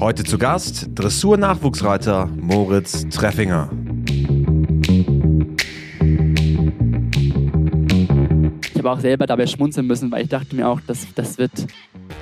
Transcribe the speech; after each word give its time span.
Heute 0.00 0.24
zu 0.24 0.38
Gast 0.38 0.88
Dressur-Nachwuchsreiter 0.96 2.26
Moritz 2.26 3.08
Treffinger. 3.10 3.70
Ich 8.72 8.78
habe 8.78 8.90
auch 8.90 8.98
selber 8.98 9.26
dabei 9.26 9.46
schmunzeln 9.46 9.86
müssen, 9.86 10.10
weil 10.10 10.22
ich 10.22 10.28
dachte 10.28 10.56
mir 10.56 10.68
auch, 10.68 10.80
das, 10.86 11.06
das 11.14 11.38
wird 11.38 11.52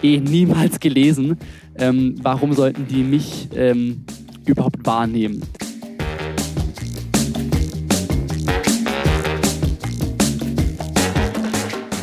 eh 0.02 0.20
niemals 0.20 0.80
gelesen. 0.80 1.38
Ähm, 1.76 2.16
warum 2.22 2.52
sollten 2.52 2.86
die 2.86 3.02
mich 3.02 3.48
ähm, 3.54 4.04
überhaupt 4.44 4.84
wahrnehmen? 4.84 5.42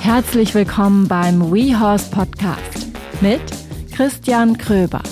Herzlich 0.01 0.55
willkommen 0.55 1.07
beim 1.07 1.51
WeHorse 1.53 2.09
Podcast 2.09 2.87
mit 3.21 3.41
Christian 3.91 4.57
Kröber. 4.57 5.03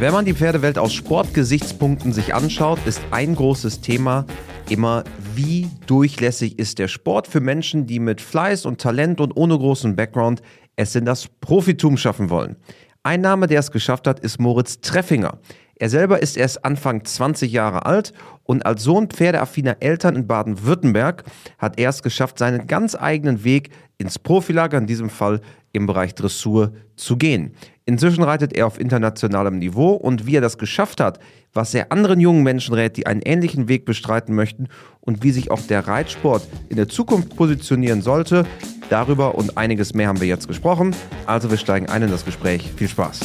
Wenn 0.00 0.14
man 0.14 0.24
die 0.24 0.32
Pferdewelt 0.32 0.78
aus 0.78 0.94
Sportgesichtspunkten 0.94 2.14
sich 2.14 2.34
anschaut, 2.34 2.78
ist 2.86 3.02
ein 3.10 3.34
großes 3.34 3.82
Thema 3.82 4.24
immer, 4.70 5.04
wie 5.34 5.68
durchlässig 5.86 6.58
ist 6.58 6.78
der 6.78 6.88
Sport 6.88 7.26
für 7.26 7.40
Menschen, 7.40 7.86
die 7.86 7.98
mit 7.98 8.22
Fleiß 8.22 8.64
und 8.64 8.80
Talent 8.80 9.20
und 9.20 9.36
ohne 9.36 9.58
großen 9.58 9.96
Background 9.96 10.40
es 10.74 10.94
in 10.94 11.04
das 11.04 11.28
Profitum 11.28 11.98
schaffen 11.98 12.30
wollen. 12.30 12.56
Ein 13.02 13.20
Name, 13.20 13.46
der 13.46 13.60
es 13.60 13.72
geschafft 13.72 14.06
hat, 14.06 14.20
ist 14.20 14.40
Moritz 14.40 14.80
Treffinger. 14.80 15.38
Er 15.80 15.88
selber 15.88 16.22
ist 16.22 16.36
erst 16.36 16.62
Anfang 16.66 17.06
20 17.06 17.50
Jahre 17.50 17.86
alt 17.86 18.12
und 18.44 18.66
als 18.66 18.84
Sohn 18.84 19.08
pferdeaffiner 19.08 19.78
Eltern 19.80 20.14
in 20.14 20.26
Baden-Württemberg 20.26 21.24
hat 21.56 21.80
er 21.80 21.88
es 21.88 22.02
geschafft, 22.02 22.38
seinen 22.38 22.66
ganz 22.66 22.94
eigenen 22.94 23.44
Weg 23.44 23.70
ins 23.96 24.18
Profilager, 24.18 24.76
in 24.76 24.86
diesem 24.86 25.08
Fall 25.08 25.40
im 25.72 25.86
Bereich 25.86 26.14
Dressur, 26.14 26.74
zu 26.96 27.16
gehen. 27.16 27.54
Inzwischen 27.86 28.22
reitet 28.22 28.52
er 28.52 28.66
auf 28.66 28.78
internationalem 28.78 29.58
Niveau 29.58 29.92
und 29.92 30.26
wie 30.26 30.36
er 30.36 30.42
das 30.42 30.58
geschafft 30.58 31.00
hat, 31.00 31.18
was 31.54 31.72
er 31.72 31.90
anderen 31.90 32.20
jungen 32.20 32.42
Menschen 32.42 32.74
rät, 32.74 32.98
die 32.98 33.06
einen 33.06 33.22
ähnlichen 33.22 33.66
Weg 33.68 33.86
bestreiten 33.86 34.34
möchten 34.34 34.68
und 35.00 35.22
wie 35.22 35.30
sich 35.30 35.50
auch 35.50 35.62
der 35.62 35.88
Reitsport 35.88 36.46
in 36.68 36.76
der 36.76 36.88
Zukunft 36.88 37.34
positionieren 37.36 38.02
sollte, 38.02 38.44
darüber 38.90 39.34
und 39.34 39.56
einiges 39.56 39.94
mehr 39.94 40.08
haben 40.08 40.20
wir 40.20 40.28
jetzt 40.28 40.46
gesprochen. 40.46 40.94
Also 41.24 41.50
wir 41.50 41.56
steigen 41.56 41.86
ein 41.86 42.02
in 42.02 42.10
das 42.10 42.26
Gespräch. 42.26 42.70
Viel 42.76 42.88
Spaß. 42.88 43.20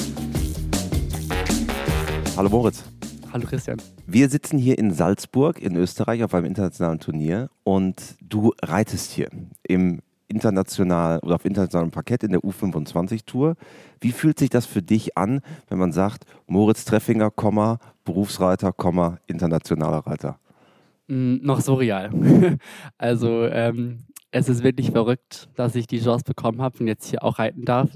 Hallo 2.37 2.49
Moritz. 2.49 2.83
Hallo 3.31 3.47
Christian. 3.47 3.81
Wir 4.05 4.27
sitzen 4.27 4.57
hier 4.57 4.77
in 4.77 4.91
Salzburg 4.91 5.61
in 5.61 5.77
Österreich 5.77 6.21
auf 6.21 6.33
einem 6.33 6.45
internationalen 6.45 6.99
Turnier 6.99 7.49
und 7.63 8.15
du 8.21 8.53
reitest 8.61 9.11
hier 9.11 9.29
im 9.63 10.01
international 10.27 11.19
oder 11.19 11.35
auf 11.35 11.45
internationalem 11.45 11.91
Parkett 11.91 12.23
in 12.23 12.31
der 12.31 12.41
U25 12.41 13.25
Tour. 13.25 13.55
Wie 14.01 14.11
fühlt 14.11 14.37
sich 14.37 14.49
das 14.49 14.65
für 14.65 14.81
dich 14.81 15.17
an, 15.17 15.39
wenn 15.69 15.77
man 15.77 15.93
sagt, 15.93 16.25
Moritz 16.45 16.83
Treffinger, 16.83 17.31
Berufsreiter, 18.03 18.73
internationaler 19.27 19.99
Reiter? 19.99 20.37
Mm, 21.07 21.37
noch 21.41 21.61
surreal. 21.61 22.57
also 22.97 23.45
ähm, 23.45 23.99
es 24.31 24.49
ist 24.49 24.61
wirklich 24.61 24.91
verrückt, 24.91 25.47
dass 25.55 25.73
ich 25.75 25.87
die 25.87 26.01
Chance 26.01 26.25
bekommen 26.25 26.61
habe 26.61 26.79
und 26.79 26.87
jetzt 26.87 27.07
hier 27.07 27.23
auch 27.23 27.39
reiten 27.39 27.63
darf. 27.63 27.91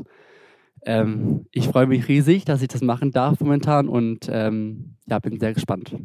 Ähm, 0.86 1.46
ich 1.52 1.68
freue 1.68 1.88
mich 1.88 2.08
riesig, 2.08 2.46
dass 2.46 2.62
ich 2.62 2.68
das 2.68 2.82
machen 2.82 3.12
darf 3.12 3.40
momentan 3.40 3.88
und 3.88 4.28
ähm, 4.32 4.96
ja, 5.08 5.20
bin 5.20 5.40
sehr 5.40 5.54
gespannt. 5.54 5.96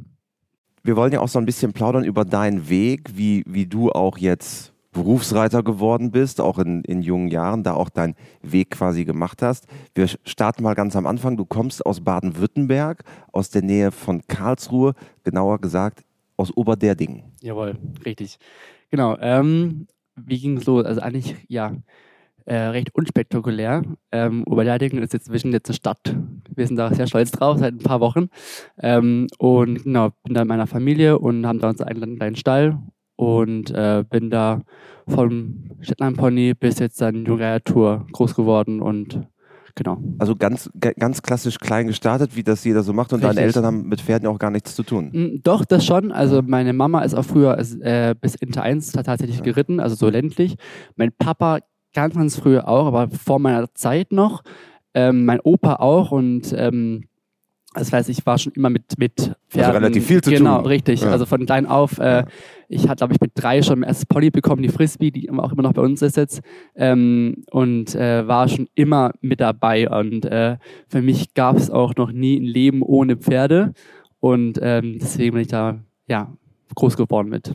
Wir 0.83 0.97
wollen 0.97 1.13
ja 1.13 1.21
auch 1.21 1.29
so 1.29 1.39
ein 1.39 1.47
bisschen 1.47 1.73
plaudern 1.73 2.05
über 2.05 2.25
deinen 2.25 2.69
Weg, 2.69 3.17
wie, 3.17 3.43
wie 3.47 3.67
du 3.67 3.91
auch 3.91 4.19
jetzt 4.19 4.75
Berufsreiter 4.93 5.63
geworden 5.63 6.11
bist, 6.11 6.41
auch 6.41 6.59
in, 6.59 6.83
in 6.85 7.03
jungen 7.03 7.29
Jahren, 7.29 7.63
da 7.63 7.75
auch 7.75 7.91
deinen 7.91 8.15
Weg 8.43 8.71
quasi 8.71 9.05
gemacht 9.05 9.43
hast. 9.43 9.67
Wir 9.95 10.09
starten 10.25 10.63
mal 10.63 10.75
ganz 10.75 10.97
am 10.97 11.07
Anfang. 11.07 11.37
Du 11.37 11.45
kommst 11.45 11.85
aus 11.85 12.01
Baden-Württemberg, 12.01 13.03
aus 13.33 13.51
der 13.51 13.63
Nähe 13.63 13.91
von 13.91 14.23
Karlsruhe, 14.29 14.95
genauer 15.25 15.61
gesagt 15.61 16.05
aus 16.37 16.57
Oberderdingen. 16.57 17.25
Jawohl, 17.43 17.77
richtig. 18.05 18.39
Genau. 18.91 19.17
Ähm, 19.21 19.87
wie 20.17 20.39
ging 20.39 20.57
es 20.57 20.67
los? 20.67 20.85
Also 20.85 21.01
eigentlich, 21.01 21.37
ja, 21.49 21.77
äh, 22.47 22.57
recht 22.57 22.95
unspektakulär. 22.95 23.83
Ähm, 24.13 24.45
Oberleidingen 24.47 25.03
ist 25.03 25.13
jetzt 25.13 25.27
zwischen 25.27 25.53
jetzt 25.53 25.69
eine 25.69 25.77
Stadt. 25.77 26.17
Wir 26.55 26.67
sind 26.67 26.77
da 26.77 26.93
sehr 26.93 27.07
stolz 27.07 27.31
drauf, 27.31 27.59
seit 27.59 27.75
ein 27.75 27.79
paar 27.79 28.01
Wochen. 28.01 28.29
Ähm, 28.79 29.27
und 29.39 29.85
genau, 29.85 30.11
bin 30.25 30.35
da 30.35 30.43
in 30.43 30.49
meiner 30.49 30.67
Familie 30.67 31.19
und 31.19 31.47
haben 31.47 31.59
da 31.59 31.71
uns 31.71 31.81
einen 31.81 32.17
kleinen 32.17 32.37
Stall 32.37 32.79
und 33.17 33.71
äh, 33.71 34.05
bin 34.09 34.31
da 34.31 34.63
vom 35.07 35.71
Shetland 35.81 36.17
Pony 36.17 36.55
bis 36.55 36.79
jetzt 36.79 37.01
dann 37.01 37.25
Junger 37.25 37.63
Tour 37.63 38.07
groß 38.13 38.35
geworden 38.35 38.81
und 38.81 39.27
genau. 39.75 39.99
Also 40.19 40.37
ganz, 40.37 40.71
ganz 40.79 41.23
klassisch 41.23 41.59
klein 41.59 41.87
gestartet, 41.87 42.37
wie 42.37 42.43
das 42.43 42.65
jeder 42.65 42.83
so 42.83 42.93
macht 42.93 43.13
und 43.13 43.21
Richtig. 43.21 43.37
deine 43.37 43.47
Eltern 43.47 43.65
haben 43.65 43.89
mit 43.89 44.01
Pferden 44.01 44.29
auch 44.29 44.39
gar 44.39 44.51
nichts 44.51 44.75
zu 44.75 44.83
tun. 44.83 45.11
Mm, 45.13 45.43
doch, 45.43 45.65
das 45.65 45.85
schon. 45.85 46.13
Also 46.13 46.43
meine 46.43 46.73
Mama 46.73 47.03
ist 47.03 47.15
auch 47.15 47.25
früher 47.25 47.59
äh, 47.59 48.15
bis 48.21 48.35
Inter 48.35 48.63
1 48.63 48.93
tatsächlich 48.93 49.43
geritten, 49.43 49.81
also 49.81 49.95
so 49.95 50.09
ländlich. 50.09 50.57
Mein 50.97 51.13
Papa 51.13 51.59
ganz, 51.95 52.15
ganz 52.15 52.37
früher 52.37 52.69
auch, 52.69 52.87
aber 52.87 53.09
vor 53.09 53.39
meiner 53.39 53.73
Zeit 53.75 54.13
noch. 54.13 54.43
Ähm, 54.93 55.25
mein 55.25 55.41
Opa 55.41 55.77
auch 55.77 56.13
und 56.13 56.55
ähm, 56.57 57.05
das 57.75 57.93
heißt, 57.93 58.09
ich 58.09 58.25
war 58.25 58.39
schon 58.39 58.53
immer 58.53 58.71
mit, 58.71 58.99
mit 58.99 59.19
also 59.19 59.35
Pferden. 59.49 59.67
Also 59.67 59.79
relativ 59.79 60.07
viel 60.07 60.21
zu 60.21 60.31
genau, 60.31 60.39
tun. 60.39 60.59
Genau, 60.59 60.69
richtig. 60.69 61.01
Ja. 61.01 61.11
Also 61.11 61.27
von 61.27 61.45
klein 61.45 61.67
auf. 61.67 61.99
Äh. 61.99 62.25
Ich 62.69 62.89
hatte, 62.89 62.99
glaube 62.99 63.15
ich, 63.15 63.21
mit 63.21 63.33
drei 63.35 63.63
schon 63.63 63.81
mein 63.81 63.89
erstes 63.89 64.07
Pony 64.07 64.31
bekommen, 64.31 64.63
die 64.63 64.69
Frisbee, 64.69 65.11
die 65.11 65.29
auch 65.31 65.53
immer 65.53 65.63
noch 65.63 65.73
bei 65.73 65.83
uns 65.83 66.01
ist 66.01 66.17
jetzt. 66.17 66.41
Ähm, 66.77 67.45
und 67.51 67.95
äh, 67.95 68.27
war 68.27 68.49
schon 68.49 68.69
immer 68.75 69.13
mit 69.21 69.41
dabei. 69.41 69.89
Und 69.91 70.25
äh, 70.25 70.57
für 70.89 71.03
mich 71.03 71.35
gab 71.35 71.57
es 71.57 71.69
auch 71.69 71.97
noch 71.97 72.13
nie 72.13 72.39
ein 72.39 72.45
Leben 72.45 72.81
ohne 72.83 73.17
Pferde. 73.17 73.75
Und 74.21 74.59
ähm, 74.63 74.99
deswegen 75.01 75.33
bin 75.33 75.43
ich 75.43 75.49
da 75.49 75.81
ja, 76.07 76.33
groß 76.77 76.97
geworden 76.97 77.29
mit. 77.29 77.53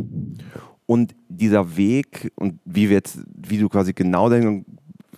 Und 0.89 1.13
dieser 1.27 1.77
Weg 1.77 2.31
und 2.35 2.59
wie 2.65 2.89
wir 2.89 2.95
jetzt, 2.95 3.19
wie 3.27 3.59
du 3.59 3.69
quasi 3.69 3.93
genau 3.93 4.27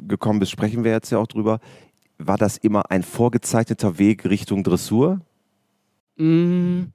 gekommen 0.01 0.39
bist, 0.39 0.51
sprechen 0.51 0.83
wir 0.83 0.91
jetzt 0.91 1.11
ja 1.11 1.17
auch 1.17 1.27
drüber. 1.27 1.61
War 2.17 2.37
das 2.37 2.57
immer 2.57 2.91
ein 2.91 3.03
vorgezeichneter 3.03 3.97
Weg 3.97 4.25
Richtung 4.25 4.65
Dressur? 4.65 5.21
Mm, 6.17 6.87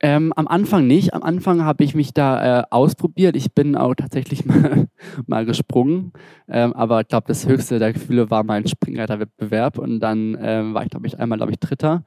ähm, 0.00 0.32
am 0.34 0.48
Anfang 0.48 0.88
nicht. 0.88 1.14
Am 1.14 1.22
Anfang 1.22 1.64
habe 1.64 1.84
ich 1.84 1.94
mich 1.94 2.12
da 2.12 2.62
äh, 2.62 2.64
ausprobiert. 2.68 3.36
Ich 3.36 3.54
bin 3.54 3.76
auch 3.76 3.94
tatsächlich 3.94 4.44
mal, 4.46 4.88
mal 5.28 5.46
gesprungen. 5.46 6.12
Ähm, 6.48 6.72
aber 6.72 7.02
ich 7.02 7.06
glaube, 7.06 7.28
das 7.28 7.46
höchste 7.46 7.78
der 7.78 7.92
Gefühle 7.92 8.28
war 8.32 8.42
mein 8.42 8.66
Springreiterwettbewerb. 8.66 9.78
Und 9.78 10.00
dann 10.00 10.36
ähm, 10.40 10.74
war 10.74 10.82
ich, 10.82 10.90
glaube 10.90 11.06
ich, 11.06 11.16
einmal, 11.16 11.38
glaube 11.38 11.52
ich, 11.52 11.60
Dritter. 11.60 12.02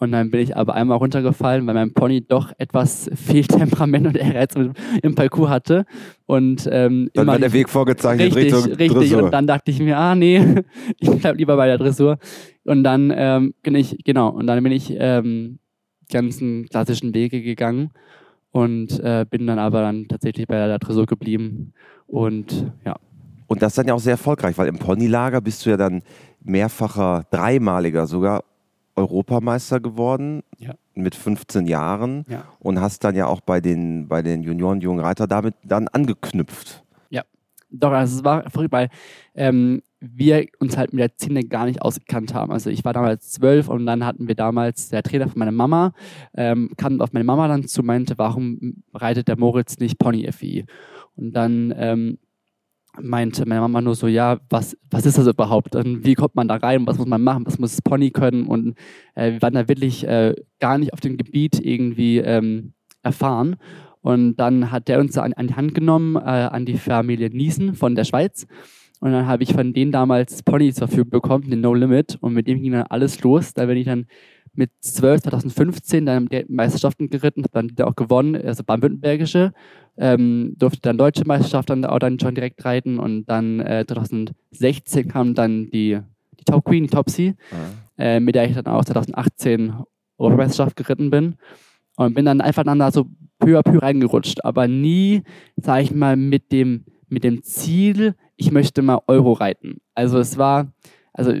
Und 0.00 0.12
dann 0.12 0.30
bin 0.30 0.40
ich 0.40 0.56
aber 0.56 0.74
einmal 0.74 0.96
runtergefallen, 0.96 1.66
weil 1.66 1.74
mein 1.74 1.92
Pony 1.92 2.22
doch 2.26 2.52
etwas 2.56 3.10
viel 3.14 3.44
Temperament 3.44 4.06
und 4.06 4.16
Ehrgeiz 4.16 4.54
im 5.02 5.14
Parcours 5.14 5.50
hatte. 5.50 5.84
Und 6.24 6.66
ähm, 6.72 7.10
dann 7.12 7.26
war 7.26 7.38
der 7.38 7.52
Weg 7.52 7.68
vorgezeichnet 7.68 8.34
richtig, 8.34 8.54
Richtung 8.54 8.72
richtig. 8.72 8.92
Dressur. 8.92 9.22
Und 9.24 9.30
dann 9.32 9.46
dachte 9.46 9.70
ich 9.70 9.78
mir, 9.78 9.98
ah 9.98 10.14
nee, 10.14 10.62
ich 10.98 11.10
bleib 11.10 11.36
lieber 11.36 11.54
bei 11.56 11.66
der 11.66 11.76
Dressur. 11.76 12.18
Und 12.64 12.82
dann 12.82 13.12
ähm, 13.14 13.52
bin 13.62 13.74
ich, 13.74 13.98
genau, 14.02 14.30
und 14.30 14.46
dann 14.46 14.62
bin 14.62 14.72
ich 14.72 14.94
ähm, 14.98 15.58
ganzen 16.10 16.66
klassischen 16.70 17.14
Wege 17.14 17.42
gegangen 17.42 17.90
und 18.52 18.98
äh, 19.00 19.26
bin 19.28 19.46
dann 19.46 19.58
aber 19.58 19.82
dann 19.82 20.08
tatsächlich 20.08 20.46
bei 20.46 20.54
der 20.54 20.78
Dressur 20.78 21.04
geblieben. 21.04 21.74
Und 22.06 22.72
ja. 22.86 22.96
Und 23.48 23.60
das 23.60 23.72
ist 23.72 23.78
dann 23.78 23.88
ja 23.88 23.94
auch 23.94 24.00
sehr 24.00 24.12
erfolgreich, 24.12 24.56
weil 24.56 24.68
im 24.68 24.78
Ponylager 24.78 25.42
bist 25.42 25.66
du 25.66 25.70
ja 25.70 25.76
dann 25.76 26.02
mehrfacher, 26.42 27.26
dreimaliger 27.30 28.06
sogar 28.06 28.44
Europameister 29.00 29.80
geworden 29.80 30.42
ja. 30.58 30.74
mit 30.94 31.14
15 31.14 31.66
Jahren 31.66 32.24
ja. 32.28 32.44
und 32.58 32.80
hast 32.80 33.04
dann 33.04 33.16
ja 33.16 33.26
auch 33.26 33.40
bei 33.40 33.60
den, 33.60 34.08
bei 34.08 34.22
den 34.22 34.42
Junioren 34.42 34.80
Jungen 34.80 35.00
Reiter 35.00 35.26
damit 35.26 35.54
dann 35.64 35.88
angeknüpft. 35.88 36.84
Ja, 37.10 37.22
doch, 37.70 37.92
also 37.92 38.18
es 38.18 38.24
war 38.24 38.48
verrückt, 38.50 38.72
weil 38.72 38.88
ähm, 39.34 39.82
wir 40.00 40.46
uns 40.58 40.76
halt 40.76 40.92
mit 40.92 41.00
der 41.00 41.10
Szene 41.10 41.44
gar 41.44 41.66
nicht 41.66 41.82
ausgekannt 41.82 42.32
haben. 42.32 42.50
Also 42.50 42.70
ich 42.70 42.84
war 42.84 42.92
damals 42.92 43.30
zwölf 43.30 43.68
und 43.68 43.84
dann 43.84 44.04
hatten 44.04 44.28
wir 44.28 44.34
damals, 44.34 44.88
der 44.88 45.02
Trainer 45.02 45.28
von 45.28 45.38
meiner 45.38 45.52
Mama, 45.52 45.92
ähm, 46.34 46.70
kam 46.76 47.00
auf 47.00 47.12
meine 47.12 47.24
Mama 47.24 47.48
dann 47.48 47.66
zu, 47.66 47.82
meinte, 47.82 48.16
warum 48.16 48.82
reitet 48.94 49.28
der 49.28 49.38
Moritz 49.38 49.78
nicht 49.78 49.98
Pony 49.98 50.30
FI? 50.32 50.64
Und 51.16 51.32
dann 51.32 51.74
ähm, 51.76 52.18
meinte 53.00 53.46
meine 53.46 53.60
Mama 53.60 53.80
nur 53.80 53.94
so, 53.94 54.06
ja, 54.06 54.38
was, 54.48 54.76
was 54.90 55.06
ist 55.06 55.18
das 55.18 55.26
überhaupt? 55.26 55.76
Und 55.76 56.04
wie 56.04 56.14
kommt 56.14 56.34
man 56.34 56.48
da 56.48 56.56
rein? 56.56 56.86
Was 56.86 56.98
muss 56.98 57.06
man 57.06 57.22
machen? 57.22 57.46
Was 57.46 57.58
muss 57.58 57.72
das 57.72 57.82
Pony 57.82 58.10
können? 58.10 58.46
Und 58.46 58.76
äh, 59.14 59.32
wir 59.32 59.42
waren 59.42 59.54
da 59.54 59.68
wirklich 59.68 60.06
äh, 60.06 60.34
gar 60.58 60.78
nicht 60.78 60.92
auf 60.92 61.00
dem 61.00 61.16
Gebiet 61.16 61.60
irgendwie 61.60 62.18
ähm, 62.18 62.72
erfahren. 63.02 63.56
Und 64.02 64.36
dann 64.36 64.70
hat 64.70 64.88
der 64.88 64.98
uns 64.98 65.16
an, 65.18 65.32
an 65.34 65.48
die 65.48 65.54
Hand 65.54 65.74
genommen, 65.74 66.16
äh, 66.16 66.20
an 66.20 66.64
die 66.64 66.78
Familie 66.78 67.30
Niesen 67.30 67.74
von 67.74 67.94
der 67.94 68.04
Schweiz. 68.04 68.46
Und 69.00 69.12
dann 69.12 69.26
habe 69.26 69.42
ich 69.42 69.52
von 69.54 69.72
denen 69.72 69.92
damals 69.92 70.42
Pony 70.42 70.72
zur 70.72 70.88
Verfügung 70.88 71.10
bekommen, 71.10 71.50
den 71.50 71.60
No 71.60 71.74
Limit. 71.74 72.18
Und 72.20 72.34
mit 72.34 72.46
dem 72.46 72.60
ging 72.60 72.72
dann 72.72 72.86
alles 72.88 73.22
los. 73.22 73.54
Da 73.54 73.66
bin 73.66 73.76
ich 73.76 73.86
dann 73.86 74.06
mit 74.60 74.70
12, 74.80 75.22
2015 75.22 76.06
dann 76.06 76.28
Meisterschaften 76.48 77.08
geritten, 77.08 77.44
habe 77.44 77.66
dann 77.68 77.86
auch 77.86 77.96
gewonnen, 77.96 78.36
also 78.36 78.62
baden-württembergische 78.62 79.52
ähm, 79.96 80.54
durfte 80.56 80.80
dann 80.80 80.98
deutsche 80.98 81.24
Meisterschaft 81.26 81.70
dann 81.70 81.84
auch 81.84 81.98
dann 81.98 82.18
schon 82.18 82.34
direkt 82.34 82.64
reiten 82.64 82.98
und 82.98 83.26
dann 83.26 83.60
äh, 83.60 83.84
2016 83.86 85.08
kam 85.08 85.34
dann 85.34 85.70
die, 85.70 85.98
die 86.38 86.44
Top 86.44 86.64
Queen, 86.64 86.84
die 86.84 86.90
Topsy. 86.90 87.34
Mhm. 87.50 87.56
äh, 87.98 88.18
mit 88.20 88.34
der 88.34 88.48
ich 88.48 88.54
dann 88.54 88.66
auch 88.66 88.84
2018 88.84 89.74
Europameisterschaft 90.16 90.76
geritten 90.76 91.10
bin. 91.10 91.36
Und 91.96 92.14
bin 92.14 92.24
dann 92.24 92.40
einfach 92.40 92.64
dann 92.64 92.78
da 92.78 92.90
so 92.90 93.08
peu 93.38 93.58
à 93.58 93.62
peu 93.62 93.78
reingerutscht, 93.78 94.44
aber 94.44 94.68
nie, 94.68 95.22
sage 95.56 95.82
ich 95.82 95.94
mal, 95.94 96.16
mit 96.16 96.50
dem, 96.50 96.84
mit 97.08 97.24
dem 97.24 97.42
Ziel, 97.42 98.14
ich 98.36 98.52
möchte 98.52 98.80
mal 98.80 99.00
Euro 99.06 99.32
reiten. 99.32 99.80
Also 99.94 100.18
es 100.18 100.38
war, 100.38 100.72
also 101.12 101.34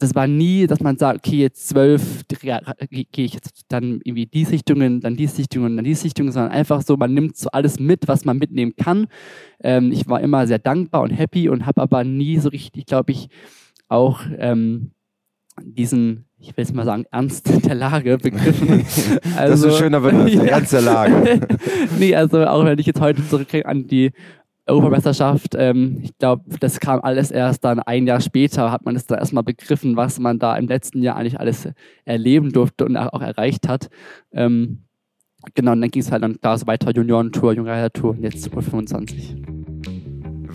das 0.00 0.14
war 0.14 0.26
nie, 0.26 0.66
dass 0.66 0.80
man 0.80 0.96
sagt, 0.96 1.26
okay, 1.26 1.36
jetzt 1.36 1.68
zwölf 1.68 2.24
gehe 2.26 3.06
ich 3.12 3.34
jetzt 3.34 3.66
dann 3.68 4.00
irgendwie 4.02 4.24
die 4.24 4.46
Sichtungen, 4.46 5.00
dann 5.02 5.14
die 5.14 5.26
Sichtungen, 5.26 5.76
dann 5.76 5.84
die 5.84 5.94
Sichtungen, 5.94 6.32
sondern 6.32 6.52
einfach 6.52 6.80
so, 6.80 6.96
man 6.96 7.12
nimmt 7.12 7.36
so 7.36 7.50
alles 7.50 7.78
mit, 7.78 8.08
was 8.08 8.24
man 8.24 8.38
mitnehmen 8.38 8.74
kann. 8.76 9.08
Ähm, 9.62 9.92
ich 9.92 10.08
war 10.08 10.22
immer 10.22 10.46
sehr 10.46 10.58
dankbar 10.58 11.02
und 11.02 11.10
happy 11.10 11.50
und 11.50 11.66
habe 11.66 11.82
aber 11.82 12.02
nie 12.02 12.38
so 12.38 12.48
richtig, 12.48 12.86
glaube 12.86 13.12
ich, 13.12 13.28
auch 13.88 14.22
ähm, 14.38 14.92
diesen, 15.62 16.24
ich 16.38 16.48
will 16.56 16.64
jetzt 16.64 16.74
mal 16.74 16.86
sagen, 16.86 17.04
Ernst 17.10 17.66
der 17.66 17.74
Lage 17.74 18.16
begriffen. 18.16 18.86
Also, 19.36 19.52
das 19.52 19.60
ist 19.60 19.64
ein 19.66 19.84
schöner 19.84 20.00
Begriff, 20.00 20.32
ja. 20.34 20.44
Ernst 20.44 20.72
der 20.72 20.80
Lage. 20.80 21.40
nee, 21.98 22.14
also 22.14 22.46
auch 22.46 22.64
wenn 22.64 22.78
ich 22.78 22.86
jetzt 22.86 23.00
heute 23.00 23.26
zurückkriege 23.28 23.66
an 23.66 23.86
die 23.86 24.12
Europameisterschaft, 24.70 25.54
ähm, 25.56 25.98
ich 26.02 26.16
glaube, 26.18 26.44
das 26.60 26.80
kam 26.80 27.00
alles 27.00 27.30
erst 27.30 27.64
dann 27.64 27.80
ein 27.80 28.06
Jahr 28.06 28.20
später, 28.20 28.70
hat 28.70 28.84
man 28.84 28.96
es 28.96 29.06
dann 29.06 29.18
erstmal 29.18 29.44
begriffen, 29.44 29.96
was 29.96 30.18
man 30.18 30.38
da 30.38 30.56
im 30.56 30.66
letzten 30.66 31.02
Jahr 31.02 31.16
eigentlich 31.16 31.38
alles 31.38 31.68
erleben 32.04 32.52
durfte 32.52 32.84
und 32.84 32.96
auch 32.96 33.22
erreicht 33.22 33.68
hat. 33.68 33.88
Ähm, 34.32 34.84
genau, 35.54 35.72
und 35.72 35.80
dann 35.80 35.90
ging 35.90 36.02
es 36.02 36.10
halt 36.10 36.22
dann 36.22 36.38
da 36.40 36.56
so 36.56 36.66
weiter, 36.66 36.90
Juniorentour, 36.92 37.52
Jungreiter-Tour 37.52 38.10
und 38.10 38.22
jetzt 38.22 38.50
Tour 38.50 38.62
25. 38.62 39.36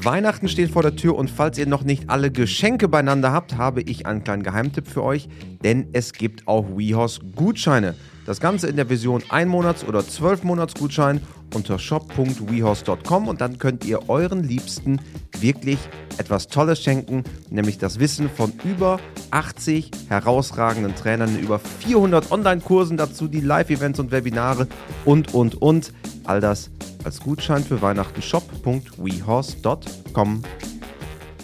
Weihnachten 0.05 0.47
steht 0.47 0.69
vor 0.69 0.83
der 0.83 0.95
Tür 0.95 1.15
und 1.15 1.31
falls 1.31 1.57
ihr 1.57 1.65
noch 1.65 1.83
nicht 1.83 2.11
alle 2.11 2.29
Geschenke 2.29 2.87
beieinander 2.87 3.31
habt, 3.31 3.57
habe 3.57 3.81
ich 3.81 4.05
einen 4.05 4.23
kleinen 4.23 4.43
Geheimtipp 4.43 4.87
für 4.87 5.01
euch, 5.01 5.27
denn 5.63 5.87
es 5.93 6.13
gibt 6.13 6.47
auch 6.47 6.67
WeHorse 6.77 7.21
Gutscheine. 7.35 7.95
Das 8.27 8.39
Ganze 8.39 8.67
in 8.67 8.75
der 8.75 8.85
Version 8.85 9.23
1 9.29 9.49
Monats- 9.49 9.83
oder 9.83 10.07
12 10.07 10.43
Monats 10.43 10.75
Gutschein 10.75 11.21
unter 11.55 11.79
shop.wehorse.com 11.79 13.27
und 13.27 13.41
dann 13.41 13.57
könnt 13.57 13.83
ihr 13.83 14.07
euren 14.07 14.43
Liebsten 14.43 15.01
wirklich 15.39 15.79
etwas 16.19 16.49
Tolles 16.49 16.83
schenken, 16.83 17.23
nämlich 17.49 17.79
das 17.79 17.99
Wissen 17.99 18.29
von 18.29 18.53
über 18.63 18.99
80 19.31 19.89
herausragenden 20.09 20.93
Trainern, 20.93 21.39
über 21.39 21.57
400 21.57 22.31
Online-Kursen 22.31 22.97
dazu, 22.97 23.27
die 23.27 23.41
Live-Events 23.41 23.99
und 23.99 24.11
Webinare 24.11 24.67
und, 25.03 25.33
und, 25.33 25.59
und. 25.59 25.93
All 26.25 26.41
das 26.41 26.69
als 27.05 27.21
Gutschein 27.21 27.63
für 27.63 27.81
Weihnachten 27.83 28.21
shop.wehorse.com. 28.21 30.41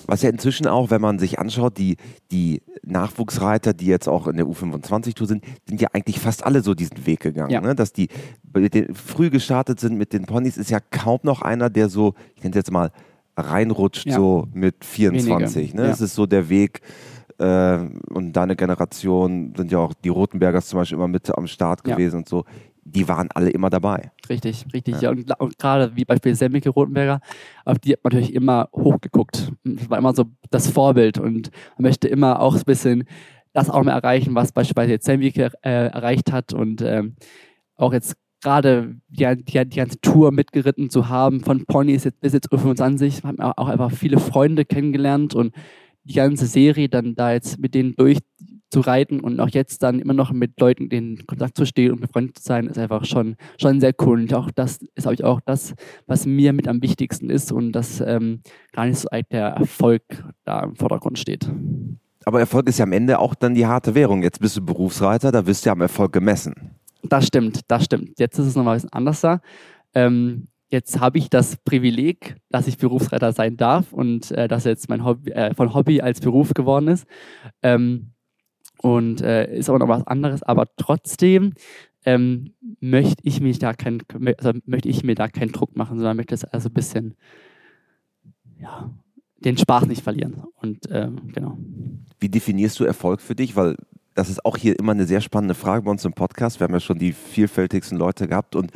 Was 0.08 0.24
ja 0.24 0.30
inzwischen 0.30 0.68
auch, 0.68 0.90
wenn 0.90 1.00
man 1.00 1.20
sich 1.20 1.40
anschaut, 1.40 1.78
die, 1.78 1.96
die 2.32 2.62
Nachwuchsreiter, 2.84 3.74
die 3.74 3.86
jetzt 3.86 4.10
auch 4.10 4.28
in 4.28 4.36
der 4.38 4.48
U25-Tour 4.48 5.28
sind, 5.28 5.44
sind 5.70 5.80
ja 5.80 5.90
eigentlich 5.94 6.20
fast 6.20 6.44
alle 6.44 6.64
so 6.64 6.74
diesen 6.74 7.06
Weg 7.06 7.20
gegangen. 7.20 7.52
Ja. 7.52 7.62
Ne? 7.62 7.76
Dass 7.76 7.94
die 7.94 8.08
früh 8.94 9.30
gestartet 9.30 9.80
sind 9.80 9.96
mit 9.98 10.14
den 10.14 10.26
Ponys, 10.26 10.58
ist 10.58 10.72
ja 10.72 10.80
kaum 10.80 11.20
noch 11.24 11.44
einer, 11.44 11.70
der 11.70 11.90
so, 11.90 12.16
ich 12.36 12.42
nenne 12.44 12.52
es 12.52 12.58
jetzt 12.58 12.72
mal, 12.72 12.92
reinrutscht 13.38 14.08
ja. 14.08 14.16
so 14.16 14.48
mit 14.54 14.84
24. 14.84 15.76
Ne? 15.76 15.84
Ja. 15.84 15.90
Das 15.90 16.02
ist 16.02 16.16
so 16.16 16.26
der 16.26 16.50
Weg. 16.50 16.82
Äh, 17.38 17.78
und 18.10 18.34
deine 18.34 18.56
Generation 18.56 19.54
sind 19.56 19.72
ja 19.72 19.78
auch 19.78 19.94
die 19.94 20.10
Rotenbergers 20.10 20.68
zum 20.68 20.80
Beispiel 20.80 20.98
immer 20.98 21.08
mit 21.08 21.38
am 21.38 21.46
Start 21.48 21.84
gewesen 21.84 22.18
und 22.18 22.30
so 22.30 22.46
die 22.84 23.08
waren 23.08 23.30
alle 23.32 23.50
immer 23.50 23.70
dabei. 23.70 24.12
Richtig, 24.28 24.66
richtig. 24.74 24.96
Ja. 24.96 25.02
ja 25.02 25.10
und, 25.12 25.40
und, 25.40 25.58
gerade 25.58 25.96
wie 25.96 26.06
beispielsweise 26.06 26.46
Semmike 26.46 26.70
Rotenberger, 26.70 27.20
auf 27.66 27.80
die 27.80 27.94
hat 27.94 28.04
man 28.04 28.14
natürlich 28.14 28.34
immer 28.34 28.70
hochgeguckt. 28.74 29.52
Das 29.64 29.90
war 29.90 29.98
immer 29.98 30.14
so 30.14 30.26
das 30.50 30.70
Vorbild 30.70 31.20
und 31.20 31.52
man 31.78 31.90
möchte 31.90 32.08
immer 32.08 32.42
auch 32.42 32.56
ein 32.56 32.64
bisschen 32.66 33.06
das 33.54 33.70
auch 33.70 33.84
mal 33.84 33.92
erreichen, 33.92 34.34
was 34.34 34.52
beispielsweise 34.52 34.92
jetzt 34.92 35.06
Semmike 35.06 35.52
äh, 35.62 35.88
erreicht 35.88 36.32
hat 36.32 36.54
und 36.54 36.82
ähm, 36.82 37.16
auch 37.76 37.94
jetzt 37.94 38.16
gerade 38.42 38.96
die, 39.10 39.26
die, 39.44 39.70
die, 39.70 39.78
ganze 39.78 40.00
Tour 40.02 40.32
mitgeritten 40.32 40.90
zu 40.90 41.10
haben, 41.10 41.42
von 41.42 41.66
Ponys 41.66 42.06
jetzt 42.06 42.22
bis 42.22 42.34
jetzt 42.34 42.52
U25, 42.52 43.24
haben 43.24 43.40
auch 43.40 43.68
einfach 43.68 43.92
viele 43.92 44.20
Freunde 44.20 44.66
kennengelernt 44.66 45.36
und 45.36 45.54
die 46.04 46.14
ganze 46.14 46.48
Serie 46.48 46.90
dann 46.90 47.16
da 47.16 47.34
jetzt 47.34 47.60
mit 47.60 47.76
denen 47.76 47.96
durch 47.96 48.18
zu 48.72 48.80
reiten 48.80 49.20
und 49.20 49.40
auch 49.40 49.50
jetzt 49.50 49.84
dann 49.84 50.00
immer 50.00 50.14
noch 50.14 50.32
mit 50.32 50.60
Leuten 50.60 50.88
in 50.88 51.26
Kontakt 51.28 51.58
zu 51.58 51.66
stehen 51.66 51.92
und 51.92 52.02
befreundet 52.02 52.38
zu 52.38 52.44
sein, 52.44 52.68
ist 52.68 52.78
einfach 52.78 53.06
schon, 53.06 53.36
schon 53.60 53.80
sehr 53.80 53.94
cool. 54.02 54.22
Und 54.22 54.34
auch 54.34 54.50
das 54.50 54.80
ist 54.96 55.08
auch, 55.08 55.20
auch 55.24 55.42
das, 55.42 55.74
was 56.08 56.26
mir 56.26 56.54
mit 56.54 56.68
am 56.68 56.82
wichtigsten 56.82 57.30
ist 57.30 57.52
und 57.52 57.74
dass 57.74 58.02
ähm, 58.02 58.42
gar 58.72 58.86
nicht 58.86 59.00
so 59.00 59.10
der 59.32 59.48
Erfolg 59.50 60.04
da 60.46 60.62
im 60.64 60.76
Vordergrund 60.76 61.20
steht. 61.20 61.50
Aber 62.24 62.40
Erfolg 62.40 62.70
ist 62.70 62.80
ja 62.80 62.84
am 62.84 62.94
Ende 62.94 63.20
auch 63.20 63.36
dann 63.36 63.56
die 63.56 63.66
harte 63.66 63.94
Währung. 63.94 64.24
Jetzt 64.24 64.40
bist 64.40 64.56
du 64.56 64.62
Berufsreiter, 64.62 65.32
da 65.32 65.46
wirst 65.46 65.66
du 65.66 65.70
ja 65.70 65.74
am 65.74 65.82
Erfolg 65.82 66.14
gemessen. 66.14 66.72
Das 67.04 67.28
stimmt, 67.28 67.62
das 67.68 67.86
stimmt. 67.86 68.20
Jetzt 68.20 68.38
ist 68.38 68.46
es 68.46 68.56
nochmal 68.56 68.76
ein 68.76 68.78
bisschen 68.78 68.94
anders 68.94 69.22
da. 69.22 69.42
Ähm, 69.94 70.48
jetzt 70.70 71.00
habe 71.00 71.18
ich 71.18 71.30
das 71.30 71.58
Privileg, 71.58 72.36
dass 72.50 72.68
ich 72.68 72.78
Berufsreiter 72.78 73.34
sein 73.34 73.58
darf 73.58 73.92
und 73.92 74.32
äh, 74.32 74.48
dass 74.48 74.64
jetzt 74.64 74.88
mein 74.88 75.04
Hobby, 75.04 75.32
äh, 75.32 75.54
von 75.54 75.74
Hobby 75.74 76.02
als 76.02 76.22
Beruf 76.22 76.54
geworden 76.54 76.88
ist. 76.88 77.06
Ähm, 77.64 78.12
und 78.82 79.22
äh, 79.22 79.56
ist 79.56 79.70
aber 79.70 79.80
noch 79.80 79.88
was 79.88 80.08
anderes, 80.08 80.44
aber 80.44 80.66
trotzdem 80.78 81.54
ähm, 82.06 82.54
möchte 82.80 83.22
ich 83.24 83.42
mich 83.42 83.60
da 83.60 83.74
kein, 83.74 84.02
also 84.38 84.54
möchte 84.66 84.90
ich 84.90 85.04
mir 85.04 85.16
da 85.16 85.28
keinen 85.28 85.52
Druck 85.52 85.76
machen, 85.78 85.98
sondern 85.98 86.18
möchte 86.18 86.34
es 86.34 86.44
also 86.44 86.70
ein 86.70 86.74
bisschen 86.74 87.16
ja, 88.60 88.92
den 89.44 89.58
Spaß 89.58 89.86
nicht 89.86 90.04
verlieren. 90.04 90.44
Und 90.56 90.88
ähm, 90.92 91.32
genau. 91.34 91.58
Wie 92.20 92.30
definierst 92.30 92.80
du 92.80 92.86
Erfolg 92.86 93.22
für 93.22 93.36
dich? 93.36 93.56
Weil 93.56 93.76
das 94.14 94.30
ist 94.30 94.46
auch 94.46 94.58
hier 94.58 94.78
immer 94.78 94.92
eine 94.92 95.06
sehr 95.06 95.22
spannende 95.22 95.56
Frage 95.56 95.84
bei 95.84 95.92
uns 95.92 96.06
im 96.06 96.14
Podcast. 96.14 96.60
Wir 96.60 96.66
haben 96.66 96.74
ja 96.74 96.80
schon 96.80 97.00
die 97.00 97.14
vielfältigsten 97.14 97.98
Leute 97.98 98.28
gehabt 98.28 98.56
und 98.56 98.72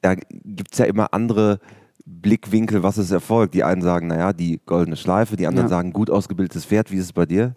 da 0.00 0.14
gibt 0.14 0.72
es 0.72 0.78
ja 0.78 0.84
immer 0.84 1.14
andere 1.14 1.60
Blickwinkel, 2.04 2.82
was 2.82 2.98
ist 2.98 3.10
Erfolg. 3.10 3.52
Die 3.52 3.64
einen 3.64 3.80
sagen, 3.80 4.08
naja, 4.08 4.32
die 4.32 4.60
goldene 4.66 4.96
Schleife, 4.96 5.36
die 5.36 5.46
anderen 5.46 5.66
ja. 5.66 5.70
sagen, 5.70 5.92
gut 5.92 6.10
ausgebildetes 6.10 6.66
Pferd. 6.66 6.90
Wie 6.90 6.96
ist 6.96 7.04
es 7.04 7.12
bei 7.12 7.24
dir? 7.24 7.56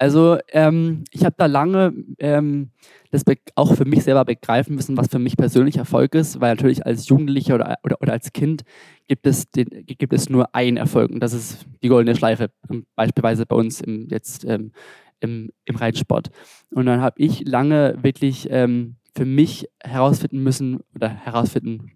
Also 0.00 0.38
ähm, 0.52 1.04
ich 1.10 1.26
habe 1.26 1.34
da 1.36 1.44
lange 1.44 1.92
ähm, 2.18 2.70
das 3.10 3.22
auch 3.54 3.74
für 3.74 3.84
mich 3.84 4.02
selber 4.02 4.24
begreifen 4.24 4.74
müssen, 4.74 4.96
was 4.96 5.08
für 5.08 5.18
mich 5.18 5.36
persönlich 5.36 5.76
Erfolg 5.76 6.14
ist, 6.14 6.40
weil 6.40 6.54
natürlich 6.54 6.86
als 6.86 7.06
Jugendlicher 7.06 7.56
oder, 7.56 7.76
oder, 7.84 8.00
oder 8.00 8.12
als 8.14 8.32
Kind 8.32 8.62
gibt 9.08 9.26
es, 9.26 9.50
den, 9.50 9.68
gibt 9.84 10.14
es 10.14 10.30
nur 10.30 10.54
einen 10.54 10.78
Erfolg 10.78 11.10
und 11.10 11.20
das 11.20 11.34
ist 11.34 11.66
die 11.82 11.88
goldene 11.88 12.16
Schleife, 12.16 12.50
beispielsweise 12.96 13.44
bei 13.44 13.56
uns 13.56 13.82
im, 13.82 14.08
jetzt 14.08 14.46
ähm, 14.46 14.72
im, 15.20 15.50
im 15.66 15.76
Reitsport. 15.76 16.30
Und 16.70 16.86
dann 16.86 17.02
habe 17.02 17.20
ich 17.20 17.46
lange 17.46 17.98
wirklich 18.00 18.48
ähm, 18.50 18.96
für 19.14 19.26
mich 19.26 19.68
herausfinden 19.82 20.42
müssen 20.42 20.80
oder 20.94 21.10
herausfinden 21.10 21.92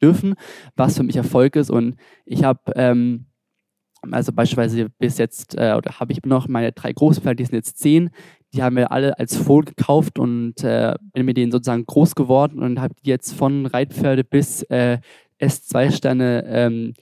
dürfen, 0.00 0.34
was 0.76 0.96
für 0.96 1.02
mich 1.02 1.16
Erfolg 1.16 1.56
ist 1.56 1.70
und 1.70 1.96
ich 2.24 2.44
habe 2.44 2.60
ähm, 2.76 3.26
also 4.10 4.32
beispielsweise 4.32 4.88
bis 4.98 5.18
jetzt, 5.18 5.56
äh, 5.56 5.74
oder 5.76 5.98
habe 6.00 6.12
ich 6.12 6.22
noch 6.24 6.48
meine 6.48 6.72
drei 6.72 6.92
Großpferde, 6.92 7.36
die 7.36 7.44
sind 7.44 7.54
jetzt 7.54 7.78
zehn, 7.78 8.10
die 8.54 8.62
haben 8.62 8.76
wir 8.76 8.92
alle 8.92 9.18
als 9.18 9.36
Fohlen 9.36 9.66
gekauft 9.66 10.18
und 10.18 10.62
äh, 10.64 10.94
bin 11.12 11.26
mit 11.26 11.36
denen 11.36 11.52
sozusagen 11.52 11.84
groß 11.84 12.14
geworden 12.14 12.62
und 12.62 12.80
habe 12.80 12.94
die 12.94 13.10
jetzt 13.10 13.34
von 13.34 13.66
Reitpferde 13.66 14.24
bis 14.24 14.62
äh, 14.64 14.98
S2-Sterne 15.40 16.44
ähm, 16.46 16.94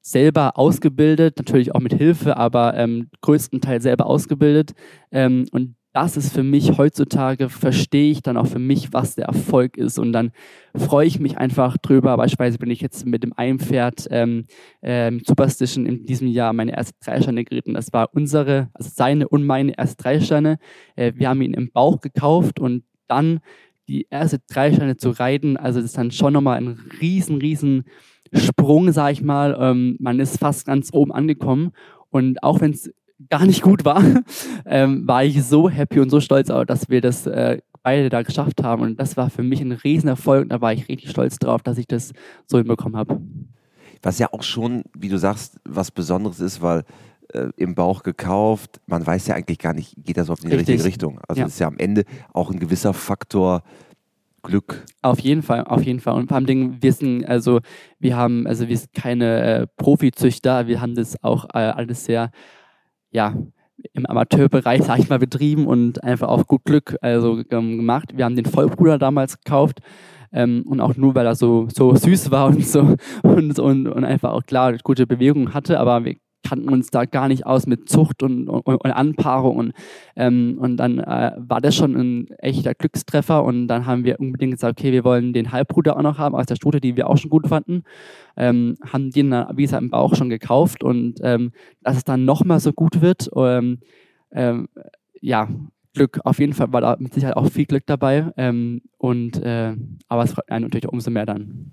selber 0.00 0.58
ausgebildet, 0.58 1.38
natürlich 1.38 1.74
auch 1.74 1.80
mit 1.80 1.92
Hilfe, 1.92 2.36
aber 2.36 2.74
ähm, 2.74 3.10
größtenteils 3.20 3.82
selber 3.82 4.06
ausgebildet. 4.06 4.72
Ähm, 5.10 5.46
und 5.52 5.76
das 6.02 6.16
ist 6.16 6.32
für 6.32 6.44
mich 6.44 6.78
heutzutage, 6.78 7.48
verstehe 7.48 8.12
ich 8.12 8.22
dann 8.22 8.36
auch 8.36 8.46
für 8.46 8.60
mich, 8.60 8.92
was 8.92 9.16
der 9.16 9.24
Erfolg 9.24 9.76
ist. 9.76 9.98
Und 9.98 10.12
dann 10.12 10.30
freue 10.72 11.08
ich 11.08 11.18
mich 11.18 11.38
einfach 11.38 11.76
drüber. 11.76 12.16
Beispielsweise 12.16 12.58
bin 12.58 12.70
ich 12.70 12.80
jetzt 12.80 13.04
mit 13.04 13.24
dem 13.24 13.32
einen 13.32 13.58
Pferd 13.58 14.06
ähm, 14.12 14.46
ähm, 14.80 15.20
Superstition 15.26 15.86
in 15.86 16.06
diesem 16.06 16.28
Jahr 16.28 16.52
meine 16.52 16.76
erste 16.76 16.94
Dreisteine 17.04 17.42
geritten. 17.42 17.74
Das 17.74 17.92
war 17.92 18.10
unsere, 18.14 18.68
also 18.74 18.90
seine 18.94 19.28
und 19.28 19.44
meine 19.44 19.76
erste 19.76 20.00
Dreisteine. 20.00 20.58
Äh, 20.94 21.14
wir 21.16 21.30
haben 21.30 21.42
ihn 21.42 21.54
im 21.54 21.72
Bauch 21.72 22.00
gekauft 22.00 22.60
und 22.60 22.84
dann 23.08 23.40
die 23.88 24.06
erste 24.08 24.38
Dreisteine 24.48 24.98
zu 24.98 25.10
reiten. 25.10 25.56
Also 25.56 25.80
das 25.80 25.86
ist 25.90 25.98
dann 25.98 26.12
schon 26.12 26.32
nochmal 26.32 26.58
ein 26.58 26.78
riesen, 27.00 27.38
riesen 27.38 27.86
Sprung, 28.32 28.92
sag 28.92 29.14
ich 29.14 29.22
mal. 29.22 29.56
Ähm, 29.58 29.96
man 29.98 30.20
ist 30.20 30.38
fast 30.38 30.64
ganz 30.64 30.90
oben 30.92 31.10
angekommen. 31.10 31.72
Und 32.10 32.40
auch 32.44 32.60
wenn 32.60 32.70
es 32.70 32.88
gar 33.30 33.46
nicht 33.46 33.62
gut 33.62 33.84
war, 33.84 34.02
ähm, 34.66 35.06
war 35.06 35.24
ich 35.24 35.42
so 35.44 35.68
happy 35.68 36.00
und 36.00 36.10
so 36.10 36.20
stolz, 36.20 36.48
dass 36.48 36.88
wir 36.88 37.00
das 37.00 37.26
äh, 37.26 37.58
beide 37.82 38.08
da 38.08 38.22
geschafft 38.22 38.62
haben. 38.62 38.82
Und 38.82 39.00
das 39.00 39.16
war 39.16 39.30
für 39.30 39.42
mich 39.42 39.60
ein 39.60 39.72
Riesenerfolg 39.72 40.42
und 40.42 40.48
da 40.50 40.60
war 40.60 40.72
ich 40.72 40.88
richtig 40.88 41.10
stolz 41.10 41.38
drauf, 41.38 41.62
dass 41.62 41.78
ich 41.78 41.86
das 41.86 42.12
so 42.46 42.58
hinbekommen 42.58 42.96
habe. 42.96 43.20
Was 44.02 44.18
ja 44.18 44.32
auch 44.32 44.42
schon, 44.42 44.84
wie 44.96 45.08
du 45.08 45.18
sagst, 45.18 45.58
was 45.64 45.90
Besonderes 45.90 46.40
ist, 46.40 46.62
weil 46.62 46.84
äh, 47.32 47.48
im 47.56 47.74
Bauch 47.74 48.04
gekauft, 48.04 48.80
man 48.86 49.04
weiß 49.04 49.26
ja 49.26 49.34
eigentlich 49.34 49.58
gar 49.58 49.74
nicht, 49.74 49.94
geht 50.04 50.16
das 50.16 50.30
auf 50.30 50.40
die 50.40 50.46
richtig. 50.46 50.60
richtige 50.60 50.84
Richtung. 50.84 51.20
Also 51.26 51.40
ja. 51.40 51.46
ist 51.46 51.58
ja 51.58 51.66
am 51.66 51.78
Ende 51.78 52.04
auch 52.32 52.50
ein 52.50 52.60
gewisser 52.60 52.94
Faktor, 52.94 53.62
Glück. 54.42 54.84
Auf 55.02 55.18
jeden 55.18 55.42
Fall, 55.42 55.64
auf 55.64 55.82
jeden 55.82 56.00
Fall. 56.00 56.14
Und 56.14 56.28
vor 56.28 56.36
allem 56.36 56.80
wir 56.80 56.92
sind, 56.92 57.24
also 57.24 57.60
wir 57.98 58.16
haben, 58.16 58.46
also 58.46 58.68
wir 58.68 58.78
sind 58.78 58.92
keine 58.94 59.42
äh, 59.42 59.66
Profizüchter, 59.76 60.66
wir 60.68 60.80
haben 60.80 60.94
das 60.94 61.22
auch 61.22 61.46
äh, 61.54 61.58
alles 61.58 62.04
sehr 62.04 62.30
ja, 63.10 63.34
im 63.92 64.06
Amateurbereich, 64.06 64.82
sag 64.82 64.98
ich 64.98 65.08
mal, 65.08 65.18
betrieben 65.18 65.66
und 65.66 66.02
einfach 66.02 66.28
auf 66.28 66.46
gut 66.46 66.64
Glück 66.64 66.96
also 67.00 67.42
ähm, 67.50 67.78
gemacht. 67.78 68.12
Wir 68.16 68.24
haben 68.24 68.36
den 68.36 68.46
Vollbruder 68.46 68.98
damals 68.98 69.38
gekauft 69.38 69.80
ähm, 70.32 70.64
und 70.66 70.80
auch 70.80 70.96
nur, 70.96 71.14
weil 71.14 71.26
er 71.26 71.34
so, 71.34 71.68
so 71.72 71.94
süß 71.94 72.30
war 72.30 72.48
und 72.48 72.66
so 72.66 72.96
und, 73.22 73.58
und, 73.58 73.86
und 73.86 74.04
einfach 74.04 74.32
auch 74.32 74.42
klar 74.42 74.76
gute 74.82 75.06
Bewegung 75.06 75.54
hatte, 75.54 75.78
aber 75.78 76.04
wir 76.04 76.16
kannten 76.48 76.68
uns 76.70 76.90
da 76.90 77.04
gar 77.04 77.28
nicht 77.28 77.46
aus 77.46 77.66
mit 77.66 77.88
Zucht 77.88 78.22
und, 78.22 78.48
und, 78.48 78.64
und 78.64 78.90
Anpaarung. 78.90 79.56
Und, 79.56 79.72
ähm, 80.16 80.56
und 80.58 80.76
dann 80.76 80.98
äh, 80.98 81.32
war 81.36 81.60
das 81.60 81.74
schon 81.74 81.94
ein 81.94 82.28
echter 82.38 82.74
Glückstreffer. 82.74 83.44
Und 83.44 83.68
dann 83.68 83.86
haben 83.86 84.04
wir 84.04 84.20
unbedingt 84.20 84.52
gesagt, 84.52 84.80
okay, 84.80 84.92
wir 84.92 85.04
wollen 85.04 85.32
den 85.32 85.52
Halbbruder 85.52 85.96
auch 85.96 86.02
noch 86.02 86.18
haben 86.18 86.34
aus 86.34 86.46
der 86.46 86.56
Stute, 86.56 86.80
die 86.80 86.96
wir 86.96 87.08
auch 87.08 87.18
schon 87.18 87.30
gut 87.30 87.48
fanden. 87.48 87.82
Ähm, 88.36 88.76
haben 88.84 89.10
den 89.10 89.30
dann, 89.30 89.56
wie 89.56 89.62
gesagt, 89.62 89.82
im 89.82 89.90
Bauch 89.90 90.14
schon 90.14 90.30
gekauft. 90.30 90.82
Und 90.82 91.16
ähm, 91.22 91.52
dass 91.82 91.96
es 91.96 92.04
dann 92.04 92.24
nochmal 92.24 92.60
so 92.60 92.72
gut 92.72 93.00
wird, 93.00 93.30
ähm, 93.36 93.78
ähm, 94.32 94.68
ja, 95.20 95.48
Glück, 95.94 96.20
auf 96.24 96.38
jeden 96.38 96.52
Fall 96.52 96.72
war 96.72 96.80
da 96.80 96.96
mit 96.98 97.12
Sicherheit 97.12 97.36
auch 97.36 97.50
viel 97.50 97.66
Glück 97.66 97.84
dabei. 97.86 98.32
Ähm, 98.36 98.82
und, 98.98 99.42
äh, 99.42 99.74
aber 100.08 100.22
es 100.22 100.32
freut 100.32 100.50
einen 100.50 100.64
natürlich 100.64 100.88
umso 100.88 101.10
mehr 101.10 101.26
dann. 101.26 101.72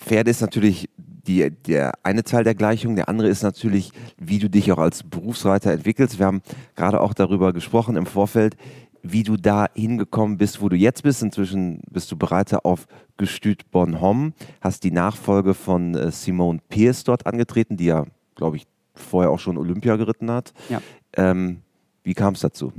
Pferde 0.00 0.30
ist 0.30 0.40
natürlich 0.40 0.88
die, 0.96 1.50
der 1.50 1.92
eine 2.02 2.24
Teil 2.24 2.44
der 2.44 2.54
Gleichung. 2.54 2.96
Der 2.96 3.08
andere 3.08 3.28
ist 3.28 3.42
natürlich, 3.42 3.92
wie 4.18 4.38
du 4.38 4.48
dich 4.48 4.72
auch 4.72 4.78
als 4.78 5.02
Berufsreiter 5.02 5.72
entwickelst. 5.72 6.18
Wir 6.18 6.26
haben 6.26 6.42
gerade 6.74 7.00
auch 7.00 7.14
darüber 7.14 7.52
gesprochen 7.52 7.96
im 7.96 8.06
Vorfeld, 8.06 8.56
wie 9.02 9.22
du 9.22 9.36
da 9.36 9.66
hingekommen 9.74 10.38
bist, 10.38 10.60
wo 10.60 10.68
du 10.68 10.76
jetzt 10.76 11.02
bist. 11.02 11.22
Inzwischen 11.22 11.82
bist 11.90 12.10
du 12.10 12.16
Bereiter 12.16 12.64
auf 12.64 12.86
Gestüt 13.16 13.70
Bonhomme, 13.70 14.32
hast 14.60 14.82
die 14.84 14.90
Nachfolge 14.90 15.54
von 15.54 15.94
äh, 15.94 16.10
Simone 16.10 16.60
Pierce 16.68 17.04
dort 17.04 17.26
angetreten, 17.26 17.76
die 17.76 17.84
ja, 17.84 18.06
glaube 18.34 18.56
ich, 18.56 18.66
vorher 18.94 19.30
auch 19.30 19.38
schon 19.38 19.58
Olympia 19.58 19.96
geritten 19.96 20.30
hat. 20.30 20.52
Ja. 20.70 20.80
Ähm, 21.16 21.60
wie 22.02 22.14
kam 22.14 22.34
es 22.34 22.40
dazu? 22.40 22.72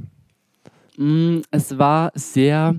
Mm, 0.98 1.40
es 1.52 1.78
war 1.78 2.12
sehr 2.16 2.76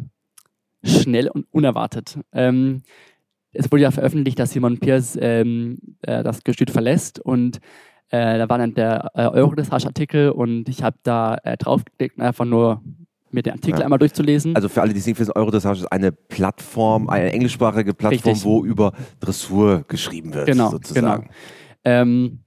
schnell 0.85 1.29
und 1.29 1.47
unerwartet. 1.53 2.19
Ähm, 2.33 2.83
es 3.53 3.71
wurde 3.71 3.83
ja 3.83 3.91
veröffentlicht, 3.91 4.39
dass 4.39 4.53
Simon 4.53 4.79
Pierce 4.79 5.19
ähm, 5.21 5.79
äh, 6.03 6.23
das 6.23 6.43
Gestüt 6.45 6.71
verlässt 6.71 7.21
und 7.21 7.59
äh, 8.11 8.39
da 8.39 8.49
war 8.49 8.59
dann 8.59 8.75
der 8.75 9.11
äh, 9.15 9.27
Eurodressage-Artikel 9.27 10.31
und 10.31 10.69
ich 10.69 10.83
habe 10.83 10.97
da 11.03 11.37
äh, 11.45 11.57
draufgeklickt, 11.57 12.21
einfach 12.21 12.45
nur 12.45 12.83
mir 13.31 13.43
den 13.43 13.55
Artikel 13.55 13.79
ja. 13.79 13.85
einmal 13.85 13.99
durchzulesen. 13.99 14.55
Also 14.55 14.69
für 14.69 14.83
alle, 14.83 14.93
die 14.93 14.99
es 14.99 15.07
nicht 15.07 15.19
wissen, 15.19 15.33
Eurodressage 15.33 15.81
ist 15.81 15.87
eine 15.87 16.13
Plattform, 16.13 17.09
eine 17.09 17.33
englischsprachige 17.33 17.95
Plattform, 17.95 18.33
Richtig. 18.33 18.45
wo 18.45 18.65
über 18.65 18.93
Dressur 19.21 19.85
geschrieben 19.89 20.35
wird, 20.35 20.47
genau, 20.47 20.71
sozusagen. 20.71 21.23
Genau. 21.23 21.33
Ähm, 21.85 22.41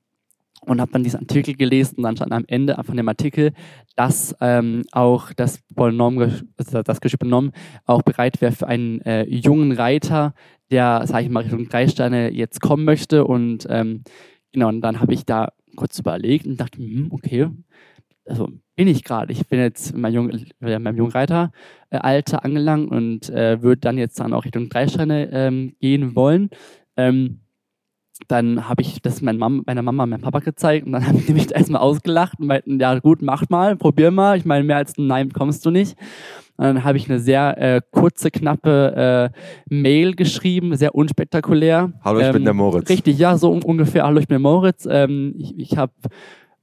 und 0.67 0.81
habe 0.81 0.91
dann 0.91 1.03
diesen 1.03 1.21
Artikel 1.21 1.55
gelesen 1.55 1.97
und 1.97 2.03
dann 2.03 2.15
stand 2.15 2.31
am 2.31 2.45
Ende 2.47 2.77
von 2.83 2.97
dem 2.97 3.07
Artikel, 3.07 3.53
dass 3.95 4.35
ähm, 4.41 4.83
auch 4.91 5.31
das 5.33 5.59
Bonhomme, 5.73 6.43
also 6.57 6.83
das 6.83 7.01
Geschick 7.01 7.19
Bonhomme 7.19 7.51
auch 7.85 8.01
bereit 8.01 8.41
wäre 8.41 8.51
für 8.51 8.67
einen 8.67 9.01
äh, 9.01 9.23
jungen 9.25 9.71
Reiter, 9.71 10.33
der, 10.71 11.05
sage 11.05 11.25
ich 11.25 11.29
mal, 11.31 11.43
Richtung 11.43 11.67
drei 11.69 11.87
Sterne 11.87 12.31
jetzt 12.31 12.61
kommen 12.61 12.85
möchte. 12.85 13.25
Und 13.25 13.67
ähm, 13.69 14.03
genau, 14.51 14.69
und 14.69 14.81
dann 14.81 14.99
habe 14.99 15.13
ich 15.13 15.25
da 15.25 15.49
kurz 15.75 15.99
überlegt 15.99 16.45
und 16.45 16.59
dachte, 16.59 16.79
hm, 16.79 17.09
okay, 17.11 17.49
also 18.25 18.49
bin 18.75 18.87
ich 18.87 19.03
gerade. 19.03 19.31
Ich 19.31 19.47
bin 19.47 19.59
jetzt 19.59 19.91
in 19.91 20.01
meinem, 20.01 20.13
jungen, 20.15 20.51
in 20.59 20.83
meinem 20.83 20.97
Jungreiteralter 20.97 21.51
äh, 21.91 22.37
angelangt 22.37 22.91
und 22.91 23.29
äh, 23.29 23.61
würde 23.61 23.81
dann 23.81 23.97
jetzt 23.97 24.19
dann 24.19 24.33
auch 24.33 24.45
Richtung 24.45 24.69
drei 24.69 24.87
Sterne 24.87 25.29
ähm, 25.31 25.75
gehen 25.79 26.15
wollen. 26.15 26.49
Ähm, 26.97 27.41
dann 28.27 28.69
habe 28.69 28.81
ich 28.81 29.01
das 29.01 29.21
meiner 29.21 29.37
Mama, 29.37 29.63
meiner 29.65 29.81
Mama 29.81 30.03
und 30.03 30.09
meinem 30.09 30.21
Papa 30.21 30.39
gezeigt 30.39 30.85
und 30.85 30.93
dann 30.93 31.05
haben 31.07 31.25
die 31.25 31.33
mich 31.33 31.53
erstmal 31.53 31.81
ausgelacht 31.81 32.39
und 32.39 32.47
meinten, 32.47 32.79
ja 32.79 32.97
gut, 32.99 33.21
mach 33.21 33.49
mal, 33.49 33.75
probier 33.75 34.11
mal. 34.11 34.37
Ich 34.37 34.45
meine, 34.45 34.63
mehr 34.63 34.77
als 34.77 34.97
ein 34.97 35.07
Nein 35.07 35.31
kommst 35.31 35.65
du 35.65 35.71
nicht. 35.71 35.97
Und 36.57 36.63
dann 36.63 36.83
habe 36.85 36.97
ich 36.97 37.09
eine 37.09 37.19
sehr 37.19 37.57
äh, 37.57 37.81
kurze, 37.91 38.31
knappe 38.31 39.31
äh, 39.35 39.73
Mail 39.73 40.15
geschrieben, 40.15 40.75
sehr 40.77 40.95
unspektakulär. 40.95 41.91
Hallo, 42.01 42.19
ich 42.19 42.27
ähm, 42.27 42.33
bin 42.33 42.43
der 42.45 42.53
Moritz. 42.53 42.89
Richtig, 42.89 43.19
ja, 43.19 43.37
so 43.37 43.51
ungefähr. 43.51 44.05
Hallo, 44.05 44.19
ich 44.19 44.27
bin 44.27 44.35
der 44.35 44.39
Moritz. 44.39 44.87
Ähm, 44.89 45.35
ich 45.37 45.57
ich 45.57 45.77
habe 45.77 45.91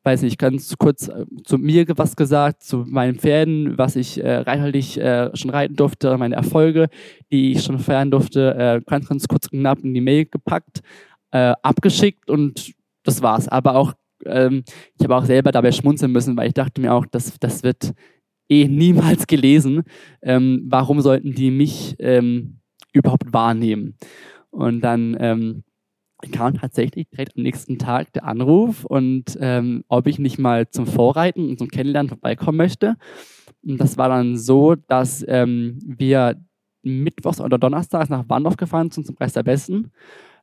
weiß 0.05 0.23
nicht, 0.23 0.39
ganz 0.39 0.75
kurz 0.79 1.09
äh, 1.09 1.27
zu 1.45 1.59
mir 1.59 1.87
was 1.97 2.17
gesagt, 2.17 2.63
zu 2.63 2.79
meinen 2.89 3.17
Pferden, 3.17 3.79
was 3.79 3.97
ich 3.97 4.23
äh, 4.23 4.39
reithaltig 4.39 4.99
äh, 4.99 5.31
schon 5.37 5.51
reiten 5.51 5.77
durfte, 5.77 6.17
meine 6.19 6.35
Erfolge, 6.35 6.89
die 7.31 7.53
ich 7.53 7.63
schon 7.63 7.79
feiern 7.79 8.11
durfte, 8.11 8.55
äh, 8.55 8.81
ganz, 8.85 9.09
ganz 9.09 9.29
kurz 9.29 9.49
knapp 9.49 9.79
in 9.85 9.95
die 9.95 10.01
Mail 10.01 10.27
gepackt 10.27 10.83
äh, 11.33 11.55
abgeschickt 11.63 12.31
und 12.31 12.73
das 13.03 13.23
war's. 13.23 13.49
Aber 13.49 13.75
auch, 13.75 13.95
ähm, 14.25 14.65
ich 14.99 15.05
habe 15.05 15.17
auch 15.17 15.25
selber 15.25 15.53
dabei 15.53 15.73
schmunzeln 15.73 16.13
müssen, 16.13 16.37
weil 16.37 16.49
ich 16.49 16.55
dachte 16.55 16.81
mir 16.81 16.95
auch, 16.95 17.07
das, 17.07 17.39
das 17.41 17.63
wird 17.63 17.93
eh 18.49 18.69
niemals 18.69 19.27
gelesen. 19.27 19.83
Ähm, 20.23 20.65
warum 20.69 21.01
sollten 21.01 21.35
die 21.35 21.51
mich 21.51 21.97
ähm, 21.99 22.61
überhaupt 22.93 23.33
wahrnehmen? 23.33 23.97
Und 24.51 24.83
dann 24.83 25.17
ähm, 25.19 25.65
kam 26.31 26.55
tatsächlich 26.55 27.09
direkt 27.09 27.37
am 27.37 27.43
nächsten 27.43 27.79
Tag 27.79 28.13
der 28.13 28.25
Anruf 28.25 28.85
und 28.85 29.37
ähm, 29.41 29.85
ob 29.89 30.07
ich 30.07 30.19
nicht 30.19 30.39
mal 30.39 30.69
zum 30.69 30.87
Vorreiten 30.87 31.49
und 31.49 31.59
zum 31.59 31.69
Kennenlernen 31.69 32.11
vorbeikommen 32.11 32.59
möchte. 32.59 32.97
Und 33.65 33.79
das 33.79 33.97
war 33.97 34.09
dann 34.09 34.37
so, 34.37 34.75
dass 34.75 35.25
ähm, 35.27 35.79
wir 35.83 36.37
mittwochs 36.83 37.41
oder 37.41 37.59
donnerstags 37.59 38.09
nach 38.09 38.29
Warndorf 38.29 38.57
gefahren 38.57 38.91
sind 38.91 39.07
zum 39.07 39.15
Preis 39.15 39.33
der 39.33 39.43
Besten. 39.43 39.91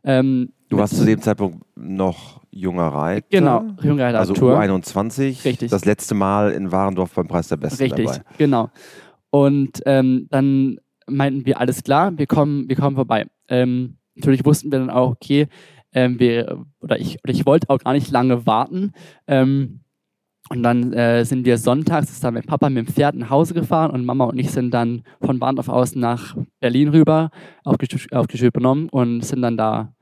Ähm, 0.03 0.53
du 0.69 0.77
warst 0.77 0.97
zu 0.97 1.05
dem 1.05 1.21
Zeitpunkt 1.21 1.65
noch 1.75 2.41
junger 2.51 2.87
Reiter. 2.87 3.27
Genau, 3.29 3.65
junger 3.81 4.05
Reiter. 4.05 4.19
Also 4.19 4.33
U21. 4.33 5.45
Richtig. 5.45 5.69
Das 5.71 5.85
letzte 5.85 6.15
Mal 6.15 6.51
in 6.51 6.71
Warendorf 6.71 7.13
beim 7.13 7.27
Preis 7.27 7.47
der 7.47 7.57
Besten 7.57 7.83
Richtig, 7.83 8.05
dabei. 8.05 8.21
genau. 8.37 8.69
Und 9.29 9.81
ähm, 9.85 10.27
dann 10.29 10.77
meinten 11.07 11.45
wir, 11.45 11.59
alles 11.59 11.83
klar, 11.83 12.17
wir 12.17 12.27
kommen, 12.27 12.67
wir 12.69 12.75
kommen 12.75 12.95
vorbei. 12.95 13.27
Ähm, 13.47 13.97
natürlich 14.15 14.45
wussten 14.45 14.71
wir 14.71 14.79
dann 14.79 14.89
auch, 14.89 15.11
okay, 15.11 15.47
ähm, 15.93 16.19
wir, 16.19 16.65
oder 16.81 16.99
ich, 16.99 17.19
oder 17.23 17.33
ich 17.33 17.45
wollte 17.45 17.69
auch 17.69 17.79
gar 17.79 17.93
nicht 17.93 18.11
lange 18.11 18.45
warten. 18.45 18.93
Ähm, 19.27 19.81
und 20.49 20.63
dann 20.63 20.93
äh, 20.93 21.23
sind 21.25 21.45
wir 21.45 21.57
sonntags, 21.57 22.09
ist 22.09 22.23
dann 22.23 22.33
mein 22.33 22.43
Papa 22.43 22.69
mit 22.69 22.87
dem 22.87 22.93
Pferd 22.93 23.15
nach 23.15 23.29
Hause 23.29 23.53
gefahren 23.53 23.91
und 23.91 24.03
Mama 24.03 24.25
und 24.25 24.39
ich 24.39 24.51
sind 24.51 24.73
dann 24.73 25.03
von 25.21 25.39
Bahnhof 25.39 25.69
aus 25.69 25.95
nach 25.95 26.35
Berlin 26.59 26.89
rüber, 26.89 27.29
auf 27.63 27.77
Geschirr 27.77 28.51
benommen 28.51 28.89
und 28.89 29.21
sind 29.21 29.41
dann 29.41 29.57
da 29.57 29.93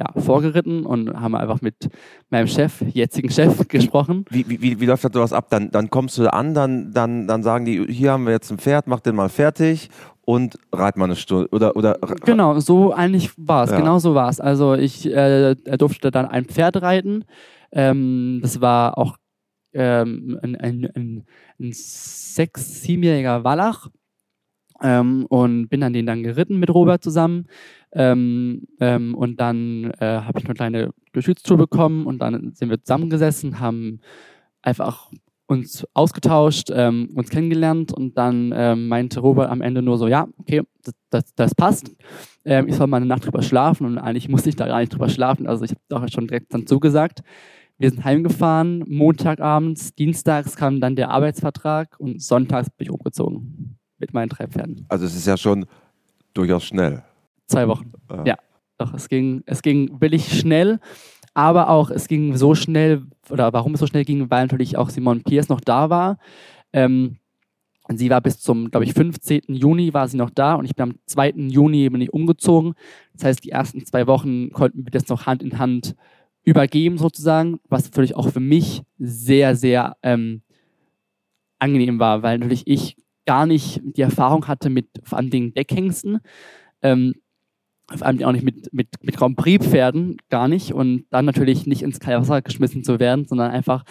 ja, 0.00 0.18
vorgeritten 0.18 0.86
und 0.86 1.12
haben 1.12 1.34
einfach 1.34 1.60
mit 1.60 1.90
meinem 2.30 2.46
Chef, 2.46 2.82
jetzigen 2.92 3.30
Chef, 3.30 3.68
gesprochen. 3.68 4.24
Wie, 4.30 4.48
wie, 4.48 4.62
wie, 4.62 4.80
wie 4.80 4.86
läuft 4.86 5.04
das 5.04 5.12
sowas 5.12 5.34
ab? 5.34 5.48
Dann, 5.50 5.70
dann 5.70 5.90
kommst 5.90 6.16
du 6.16 6.32
an, 6.32 6.54
dann, 6.54 6.92
dann, 6.92 7.26
dann 7.26 7.42
sagen 7.42 7.66
die, 7.66 7.84
hier 7.92 8.12
haben 8.12 8.24
wir 8.24 8.32
jetzt 8.32 8.50
ein 8.50 8.58
Pferd, 8.58 8.86
mach 8.86 9.00
den 9.00 9.14
mal 9.14 9.28
fertig 9.28 9.90
und 10.22 10.58
reit 10.72 10.96
mal 10.96 11.04
eine 11.04 11.16
Stunde. 11.16 11.48
Oder, 11.52 11.76
oder, 11.76 11.98
genau, 12.24 12.58
so 12.60 12.94
eigentlich 12.94 13.32
war 13.36 13.64
es. 13.64 13.70
Ja. 13.70 13.76
Genau 13.76 13.98
so 13.98 14.14
war 14.14 14.30
es. 14.30 14.40
Also 14.40 14.74
ich 14.74 15.06
äh, 15.06 15.54
durfte 15.54 16.10
dann 16.10 16.24
ein 16.24 16.46
Pferd 16.46 16.80
reiten. 16.80 17.24
Ähm, 17.70 18.40
das 18.42 18.62
war 18.62 18.96
auch 18.96 19.16
ähm, 19.72 20.38
ein, 20.42 20.56
ein, 20.56 20.88
ein, 20.94 21.24
ein 21.58 21.72
sechs-, 21.72 22.82
siebenjähriger 22.82 23.44
Wallach 23.44 23.88
ähm, 24.82 25.26
und 25.26 25.68
bin 25.68 25.80
dann 25.80 25.92
den 25.92 26.06
dann 26.06 26.22
geritten 26.22 26.58
mit 26.58 26.70
Robert 26.70 27.02
zusammen. 27.02 27.46
Ähm, 27.92 28.66
ähm, 28.80 29.14
und 29.14 29.40
dann 29.40 29.92
äh, 29.98 30.20
habe 30.20 30.38
ich 30.38 30.44
eine 30.44 30.54
kleine 30.54 30.90
Geschütztour 31.12 31.56
bekommen 31.56 32.06
und 32.06 32.20
dann 32.20 32.52
sind 32.54 32.70
wir 32.70 32.82
zusammengesessen, 32.82 33.60
haben 33.60 34.00
einfach 34.62 35.10
uns 35.46 35.84
ausgetauscht, 35.94 36.70
ähm, 36.72 37.10
uns 37.16 37.28
kennengelernt 37.28 37.92
und 37.92 38.16
dann 38.16 38.52
ähm, 38.54 38.86
meinte 38.86 39.18
Robert 39.18 39.50
am 39.50 39.62
Ende 39.62 39.82
nur 39.82 39.98
so, 39.98 40.06
ja, 40.06 40.28
okay, 40.38 40.62
das, 40.84 40.94
das, 41.10 41.34
das 41.34 41.54
passt. 41.54 41.90
Ich 42.44 42.74
soll 42.74 42.86
mal 42.86 42.96
eine 42.96 43.06
Nacht 43.06 43.26
drüber 43.26 43.42
schlafen 43.42 43.84
und 43.84 43.98
eigentlich 43.98 44.30
musste 44.30 44.48
ich 44.48 44.56
da 44.56 44.66
gar 44.66 44.80
nicht 44.80 44.94
drüber 44.94 45.10
schlafen. 45.10 45.46
Also 45.46 45.64
ich 45.64 45.72
habe 45.72 45.80
doch 45.88 46.08
schon 46.08 46.26
direkt 46.26 46.54
dann 46.54 46.66
zugesagt. 46.66 47.20
Wir 47.80 47.88
sind 47.88 48.04
heimgefahren, 48.04 48.84
Montagabends, 48.86 49.94
Dienstags 49.94 50.54
kam 50.54 50.82
dann 50.82 50.96
der 50.96 51.08
Arbeitsvertrag 51.08 51.98
und 51.98 52.20
sonntags 52.20 52.68
bin 52.68 52.88
ich 52.88 52.90
umgezogen 52.90 53.78
mit 53.96 54.12
meinen 54.12 54.28
drei 54.28 54.48
Pferden. 54.48 54.84
Also 54.90 55.06
es 55.06 55.16
ist 55.16 55.26
ja 55.26 55.38
schon 55.38 55.64
durchaus 56.34 56.64
schnell. 56.64 57.02
Zwei 57.46 57.66
Wochen. 57.68 57.90
Ja, 58.10 58.24
ja. 58.26 58.36
doch, 58.76 58.92
es 58.92 59.08
ging, 59.08 59.42
es 59.46 59.62
ging 59.62 59.98
billig 59.98 60.38
schnell, 60.38 60.78
aber 61.32 61.70
auch 61.70 61.90
es 61.90 62.06
ging 62.06 62.36
so 62.36 62.54
schnell, 62.54 63.06
oder 63.30 63.54
warum 63.54 63.72
es 63.72 63.80
so 63.80 63.86
schnell 63.86 64.04
ging, 64.04 64.30
weil 64.30 64.42
natürlich 64.42 64.76
auch 64.76 64.90
Simon 64.90 65.22
Pierce 65.22 65.48
noch 65.48 65.62
da 65.62 65.88
war. 65.88 66.18
Ähm, 66.74 67.16
sie 67.88 68.10
war 68.10 68.20
bis 68.20 68.40
zum, 68.40 68.70
glaube 68.70 68.84
ich, 68.84 68.92
15. 68.92 69.44
Juni 69.48 69.94
war 69.94 70.06
sie 70.06 70.18
noch 70.18 70.28
da 70.28 70.56
und 70.56 70.66
ich 70.66 70.74
bin 70.74 70.90
am 70.90 70.96
2. 71.06 71.30
Juni 71.48 71.88
bin 71.88 72.02
ich 72.02 72.12
umgezogen. 72.12 72.74
Das 73.14 73.24
heißt, 73.24 73.42
die 73.42 73.52
ersten 73.52 73.86
zwei 73.86 74.06
Wochen 74.06 74.50
konnten 74.50 74.84
wir 74.84 74.90
das 74.90 75.08
noch 75.08 75.24
Hand 75.24 75.42
in 75.42 75.58
Hand 75.58 75.94
übergeben 76.44 76.98
sozusagen, 76.98 77.60
was 77.68 77.84
natürlich 77.84 78.16
auch 78.16 78.30
für 78.30 78.40
mich 78.40 78.82
sehr, 78.98 79.56
sehr 79.56 79.96
ähm, 80.02 80.42
angenehm 81.58 81.98
war, 81.98 82.22
weil 82.22 82.38
natürlich 82.38 82.66
ich 82.66 82.96
gar 83.26 83.46
nicht 83.46 83.80
die 83.84 84.02
Erfahrung 84.02 84.48
hatte 84.48 84.70
mit 84.70 84.86
vor 85.02 85.18
allem 85.18 85.30
den 85.30 85.54
Deckhengsten, 85.54 86.20
ähm, 86.82 87.14
vor 87.88 88.06
allem 88.06 88.22
auch 88.24 88.32
nicht 88.32 88.44
mit, 88.44 88.72
mit, 88.72 88.88
mit 89.02 89.16
Grand 89.16 89.36
Prix-Pferden, 89.36 90.16
gar 90.30 90.48
nicht 90.48 90.72
und 90.72 91.04
dann 91.10 91.24
natürlich 91.24 91.66
nicht 91.66 91.82
ins 91.82 92.00
kalte 92.00 92.22
Wasser 92.22 92.42
geschmissen 92.42 92.84
zu 92.84 92.98
werden, 92.98 93.26
sondern 93.26 93.50
einfach 93.50 93.84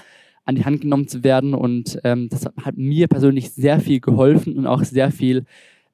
an 0.50 0.56
die 0.56 0.66
Hand 0.66 0.82
genommen 0.82 1.08
zu 1.08 1.24
werden. 1.24 1.54
Und 1.54 2.00
ähm, 2.04 2.28
das 2.30 2.46
hat 2.46 2.76
mir 2.76 3.08
persönlich 3.08 3.52
sehr 3.52 3.80
viel 3.80 4.00
geholfen 4.00 4.58
und 4.58 4.68
auch 4.68 4.84
sehr 4.84 5.12
viel 5.12 5.46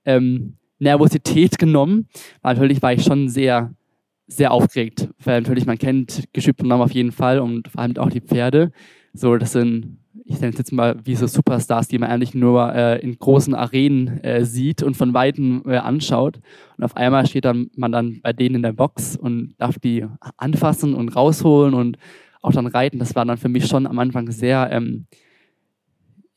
ähm, 0.05 0.55
Nervosität 0.79 1.59
genommen. 1.59 2.07
Weil 2.41 2.55
natürlich 2.55 2.81
war 2.81 2.93
ich 2.93 3.03
schon 3.03 3.27
sehr, 3.27 3.73
sehr 4.27 4.51
aufgeregt. 4.51 5.09
Weil 5.23 5.41
natürlich, 5.41 5.65
man 5.65 5.77
kennt 5.77 6.23
geschützte 6.33 6.67
Namen 6.67 6.83
auf 6.83 6.91
jeden 6.91 7.11
Fall 7.11 7.39
und 7.39 7.67
vor 7.67 7.81
allem 7.81 7.97
auch 7.97 8.09
die 8.09 8.21
Pferde. 8.21 8.71
So, 9.13 9.37
das 9.37 9.53
sind 9.53 9.99
ich 10.23 10.39
nenne 10.39 10.53
es 10.53 10.57
jetzt 10.57 10.71
mal 10.71 10.95
wie 11.03 11.15
so 11.15 11.27
Superstars, 11.27 11.87
die 11.87 11.99
man 11.99 12.09
eigentlich 12.09 12.33
nur 12.33 12.73
äh, 12.73 12.99
in 12.99 13.17
großen 13.17 13.53
Arenen 13.53 14.23
äh, 14.23 14.45
sieht 14.45 14.81
und 14.81 14.95
von 14.95 15.13
Weitem 15.13 15.63
äh, 15.67 15.77
anschaut. 15.77 16.39
Und 16.77 16.83
auf 16.83 16.95
einmal 16.95 17.27
steht 17.27 17.45
dann 17.45 17.69
man 17.75 17.91
dann 17.91 18.21
bei 18.21 18.33
denen 18.33 18.55
in 18.55 18.61
der 18.63 18.73
Box 18.73 19.15
und 19.17 19.55
darf 19.57 19.77
die 19.77 20.05
anfassen 20.37 20.95
und 20.95 21.09
rausholen 21.09 21.73
und 21.73 21.97
auch 22.41 22.53
dann 22.53 22.67
reiten. 22.67 22.99
Das 22.99 23.15
war 23.15 23.25
dann 23.25 23.37
für 23.37 23.49
mich 23.49 23.67
schon 23.67 23.85
am 23.85 23.99
Anfang 23.99 24.31
sehr, 24.31 24.69
ähm, 24.71 25.05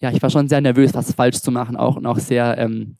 ja, 0.00 0.10
ich 0.10 0.22
war 0.22 0.30
schon 0.30 0.48
sehr 0.48 0.60
nervös, 0.60 0.94
was 0.94 1.14
falsch 1.14 1.40
zu 1.40 1.50
machen 1.50 1.76
auch 1.76 1.96
und 1.96 2.06
auch 2.06 2.18
sehr, 2.18 2.58
ähm, 2.58 2.96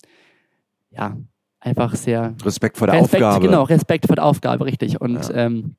ja, 0.91 1.17
einfach 1.61 1.95
sehr. 1.95 2.35
Respekt 2.45 2.79
vor 2.79 2.87
der 2.87 2.97
Respekt, 2.97 3.23
Aufgabe. 3.23 3.47
Genau, 3.47 3.63
Respekt 3.65 4.07
vor 4.07 4.17
der 4.17 4.25
Aufgabe, 4.25 4.65
richtig. 4.65 5.01
Und 5.01 5.29
Ja. 5.29 5.35
ähm, 5.47 5.77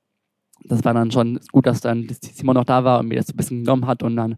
das 0.66 0.84
war 0.84 0.94
dann 0.94 1.12
schon 1.12 1.40
gut, 1.52 1.66
dass 1.66 1.82
dann 1.82 2.08
Simon 2.22 2.56
noch 2.56 2.66
da 2.66 2.84
war 2.84 3.00
und 3.00 3.08
mir 3.08 3.16
das 3.16 3.28
so 3.28 3.34
ein 3.34 3.38
bisschen 3.38 3.64
genommen 3.64 3.88
hat 3.88 4.04
und 4.04 4.16
dann 4.16 4.38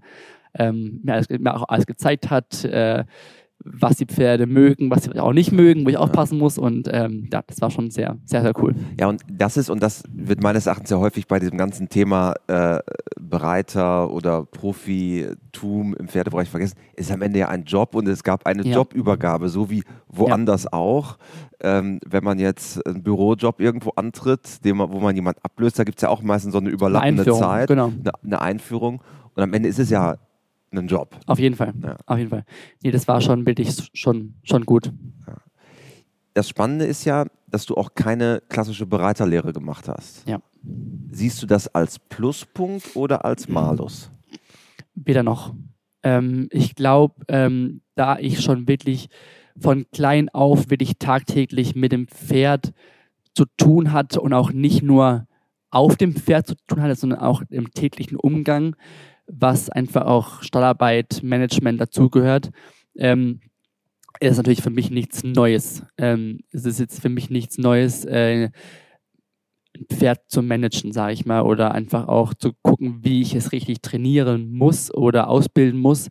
ähm, 0.54 1.00
mir, 1.04 1.14
alles, 1.14 1.30
mir 1.30 1.56
auch 1.56 1.68
alles 1.68 1.86
gezeigt 1.86 2.30
hat, 2.30 2.64
äh, 2.64 3.06
was 3.64 3.98
die 3.98 4.06
Pferde 4.06 4.48
mögen, 4.48 4.90
was 4.90 5.04
sie 5.04 5.20
auch 5.20 5.34
nicht 5.34 5.52
mögen, 5.52 5.86
wo 5.86 5.90
ich 5.90 5.98
aufpassen 5.98 6.38
muss. 6.38 6.58
Und 6.58 6.90
ähm, 6.92 7.28
ja, 7.32 7.42
das 7.46 7.62
war 7.62 7.70
schon 7.70 7.92
sehr, 7.92 8.18
sehr, 8.26 8.42
sehr 8.42 8.54
cool. 8.62 8.76
Ja, 9.00 9.08
und 9.08 9.22
das 9.32 9.58
ist, 9.58 9.70
und 9.70 9.82
das 9.82 10.04
wird 10.12 10.42
meines 10.42 10.66
Erachtens 10.66 10.90
sehr 10.90 11.00
häufig 11.00 11.28
bei 11.28 11.40
diesem 11.40 11.58
ganzen 11.58 11.90
Thema 11.90 12.34
äh, 12.48 12.80
Bereiter 13.20 14.12
oder 14.12 14.46
Profitum 14.46 15.96
im 15.96 16.08
Pferdebereich 16.08 16.50
vergessen, 16.50 16.78
ist 16.96 17.12
am 17.12 17.22
Ende 17.22 17.40
ja 17.40 17.48
ein 17.50 17.64
Job 17.64 17.96
und 17.96 18.08
es 18.08 18.24
gab 18.24 18.46
eine 18.46 18.64
Ja. 18.66 18.76
Jobübergabe, 18.76 19.50
so 19.50 19.70
wie 19.70 19.84
woanders 20.08 20.72
auch. 20.72 21.18
Ähm, 21.64 22.00
wenn 22.06 22.24
man 22.24 22.40
jetzt 22.40 22.86
einen 22.86 23.04
Bürojob 23.04 23.60
irgendwo 23.60 23.92
antritt, 23.92 24.66
den 24.66 24.78
man, 24.78 24.92
wo 24.92 25.00
man 25.00 25.16
jemand 25.16 25.38
ablöst, 25.44 25.78
da 25.78 25.84
gibt 25.84 26.00
es 26.00 26.02
ja 26.02 26.10
auch 26.10 26.22
meistens 26.22 26.54
so 26.54 26.60
eine 26.60 26.70
überlappende 26.70 27.22
Einführung, 27.22 27.40
Zeit, 27.40 27.68
genau. 27.68 27.88
eine, 27.88 28.12
eine 28.24 28.42
Einführung. 28.42 29.02
Und 29.36 29.44
am 29.44 29.54
Ende 29.54 29.70
ist 29.70 29.80
es 29.80 29.90
ja 29.90 30.18
ein 30.72 30.88
Job. 30.88 31.18
Auf 31.26 31.40
jeden 31.40 31.56
Fall. 31.56 31.74
Ja. 31.82 31.98
Auf 32.06 32.18
jeden 32.18 32.30
Fall. 32.30 32.46
Nee, 32.84 32.92
das 32.92 33.08
war 33.08 33.22
schon 33.22 33.46
wirklich 33.46 33.90
schon, 33.94 34.36
schon 34.44 34.66
gut. 34.66 34.92
Das 36.34 36.48
Spannende 36.48 36.86
ist 36.86 37.04
ja, 37.06 37.26
dass 37.50 37.66
du 37.66 37.76
auch 37.76 37.94
keine 37.94 38.42
klassische 38.48 38.86
Bereiterlehre 38.86 39.52
gemacht 39.52 39.90
hast. 39.90 40.28
Ja. 40.28 40.42
Siehst 41.12 41.42
du 41.42 41.48
das 41.48 41.68
als 41.68 42.00
Pluspunkt 42.00 42.96
oder 42.96 43.26
als 43.26 43.50
Malus? 43.50 44.12
Weder 44.96 45.24
noch. 45.24 45.54
Ähm, 46.04 46.48
ich 46.52 46.76
glaube, 46.76 47.16
ähm, 47.28 47.82
da 47.96 48.18
ich 48.18 48.42
schon 48.42 48.68
wirklich 48.68 49.10
von 49.60 49.86
klein 49.92 50.30
auf 50.30 50.70
wirklich 50.70 50.98
tagtäglich 50.98 51.76
mit 51.76 51.92
dem 51.92 52.08
Pferd 52.08 52.74
zu 53.36 53.46
tun 53.58 53.92
hatte 53.92 54.22
und 54.22 54.34
auch 54.34 54.52
nicht 54.52 54.82
nur 54.82 55.28
auf 55.70 55.96
dem 55.96 56.16
Pferd 56.16 56.48
zu 56.48 56.56
tun 56.68 56.82
hatte, 56.82 56.96
sondern 56.96 57.20
auch 57.20 57.44
im 57.50 57.72
täglichen 57.72 58.18
Umgang, 58.18 58.76
was 59.32 59.70
einfach 59.70 60.06
auch 60.06 60.44
Stallarbeit, 60.44 61.22
Management 61.24 61.80
dazugehört, 61.80 62.52
ähm, 62.98 63.40
ist 64.20 64.38
natürlich 64.38 64.62
für 64.62 64.70
mich 64.70 64.92
nichts 64.92 65.24
Neues. 65.24 65.84
Ähm, 65.98 66.42
es 66.52 66.66
ist 66.66 66.80
jetzt 66.80 67.02
für 67.02 67.10
mich 67.10 67.30
nichts 67.30 67.58
Neues, 67.58 68.06
äh, 68.06 68.50
ein 69.76 69.86
Pferd 69.90 70.20
zu 70.28 70.42
managen, 70.42 70.92
sage 70.92 71.14
ich 71.14 71.26
mal, 71.26 71.42
oder 71.42 71.74
einfach 71.74 72.08
auch 72.08 72.34
zu 72.34 72.52
gucken, 72.62 73.00
wie 73.04 73.22
ich 73.22 73.34
es 73.36 73.52
richtig 73.52 73.82
trainieren 73.82 74.52
muss 74.52 74.94
oder 74.94 75.30
ausbilden 75.30 75.80
muss, 75.80 76.10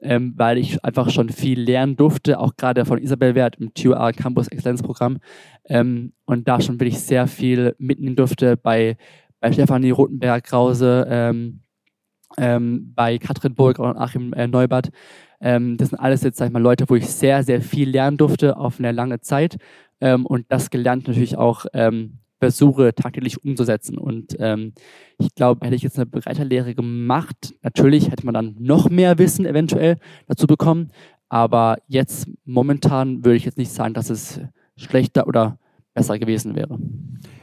ähm, 0.00 0.34
weil 0.36 0.58
ich 0.58 0.82
einfach 0.84 1.10
schon 1.10 1.28
viel 1.28 1.60
lernen 1.60 1.96
durfte, 1.96 2.38
auch 2.38 2.56
gerade 2.56 2.84
von 2.84 2.98
Isabel 2.98 3.34
Wert 3.34 3.56
im 3.56 3.74
TUR 3.74 4.12
Campus 4.12 4.48
Exzellenzprogramm 4.48 5.18
ähm, 5.64 6.12
und 6.24 6.48
da 6.48 6.60
schon 6.60 6.80
wirklich 6.80 7.00
sehr 7.00 7.26
viel 7.26 7.74
mitnehmen 7.78 8.16
durfte 8.16 8.56
bei, 8.56 8.96
bei 9.40 9.52
Stefanie 9.52 9.90
Rotenberg-Krause, 9.90 11.06
ähm, 11.10 11.60
ähm, 12.40 12.92
bei 12.94 13.18
Katrin 13.18 13.54
Burg 13.54 13.78
und 13.78 13.96
Achim 13.96 14.32
äh, 14.32 14.48
Neubert. 14.48 14.88
Ähm, 15.40 15.76
das 15.76 15.90
sind 15.90 15.98
alles 15.98 16.22
jetzt, 16.22 16.38
sag 16.38 16.46
ich 16.46 16.52
mal, 16.52 16.62
Leute, 16.62 16.88
wo 16.88 16.96
ich 16.96 17.06
sehr, 17.06 17.44
sehr 17.44 17.60
viel 17.60 17.90
lernen 17.90 18.16
durfte 18.16 18.56
auf 18.56 18.78
eine 18.78 18.92
lange 18.92 19.20
Zeit 19.20 19.58
ähm, 20.00 20.26
und 20.26 20.46
das 20.48 20.70
gelernt 20.70 21.06
natürlich 21.06 21.36
auch 21.36 21.66
ähm, 21.72 22.18
versuche 22.38 22.94
tagtäglich 22.94 23.44
umzusetzen. 23.44 23.98
Und 23.98 24.36
ähm, 24.38 24.72
ich 25.18 25.34
glaube, 25.34 25.66
hätte 25.66 25.76
ich 25.76 25.82
jetzt 25.82 25.98
eine 25.98 26.06
Bereiterlehre 26.06 26.74
gemacht, 26.74 27.54
natürlich 27.62 28.10
hätte 28.10 28.24
man 28.24 28.34
dann 28.34 28.56
noch 28.58 28.88
mehr 28.88 29.18
Wissen 29.18 29.44
eventuell 29.44 29.98
dazu 30.26 30.46
bekommen. 30.46 30.88
Aber 31.28 31.76
jetzt 31.86 32.28
momentan 32.44 33.24
würde 33.24 33.36
ich 33.36 33.44
jetzt 33.44 33.58
nicht 33.58 33.70
sagen, 33.70 33.94
dass 33.94 34.10
es 34.10 34.40
schlechter 34.76 35.26
oder 35.28 35.58
besser 35.94 36.18
gewesen 36.18 36.56
wäre. 36.56 36.78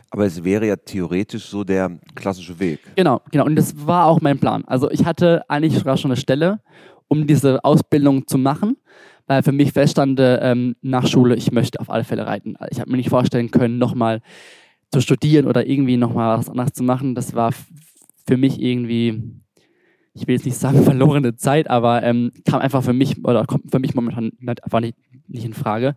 Aber 0.10 0.26
es 0.26 0.44
wäre 0.44 0.68
ja 0.68 0.76
theoretisch 0.76 1.46
so 1.46 1.64
der 1.64 2.00
klassische 2.16 2.60
Weg. 2.60 2.80
Genau, 2.96 3.22
genau. 3.32 3.46
Und 3.46 3.56
das 3.56 3.86
war 3.86 4.06
auch 4.06 4.22
mein 4.22 4.40
Plan. 4.40 4.64
Also 4.66 4.90
ich 4.90 5.06
hatte 5.06 5.44
eigentlich 5.50 5.78
sogar 5.78 5.98
schon 5.98 6.12
eine 6.12 6.20
Stelle, 6.20 6.62
um 7.08 7.28
diese 7.28 7.64
Ausbildung 7.64 8.26
zu 8.28 8.38
machen, 8.38 8.78
weil 9.28 9.44
für 9.44 9.52
mich 9.52 9.74
feststand 9.74 10.20
ähm, 10.22 10.76
nach 10.82 11.08
Schule, 11.08 11.36
ich 11.36 11.52
möchte 11.52 11.80
auf 11.80 11.90
alle 11.90 12.04
Fälle 12.04 12.26
reiten. 12.26 12.56
Ich 12.70 12.80
habe 12.80 12.90
mir 12.90 12.98
nicht 12.98 13.10
vorstellen 13.10 13.52
können, 13.52 13.78
nochmal 13.78 14.22
zu 14.92 15.02
studieren 15.02 15.48
oder 15.48 15.68
irgendwie 15.68 15.98
nochmal 15.98 16.38
was 16.38 16.50
anderes 16.50 16.74
zu 16.74 16.84
machen. 16.84 17.14
Das 17.14 17.36
war 17.36 17.52
für 18.26 18.38
mich 18.38 18.62
irgendwie, 18.62 19.22
ich 20.14 20.28
will 20.28 20.36
jetzt 20.36 20.46
nicht 20.46 20.58
sagen 20.58 20.84
verlorene 20.84 21.36
Zeit, 21.36 21.70
aber 21.70 22.04
ähm, 22.04 22.32
kam 22.46 22.62
einfach 22.62 22.84
für 22.84 22.94
mich 22.94 23.24
oder 23.26 23.46
kommt 23.46 23.72
für 23.72 23.80
mich 23.80 23.96
momentan 23.96 24.32
einfach 24.40 24.80
nicht, 24.80 24.98
nicht 25.28 25.46
in 25.46 25.54
Frage. 25.54 25.96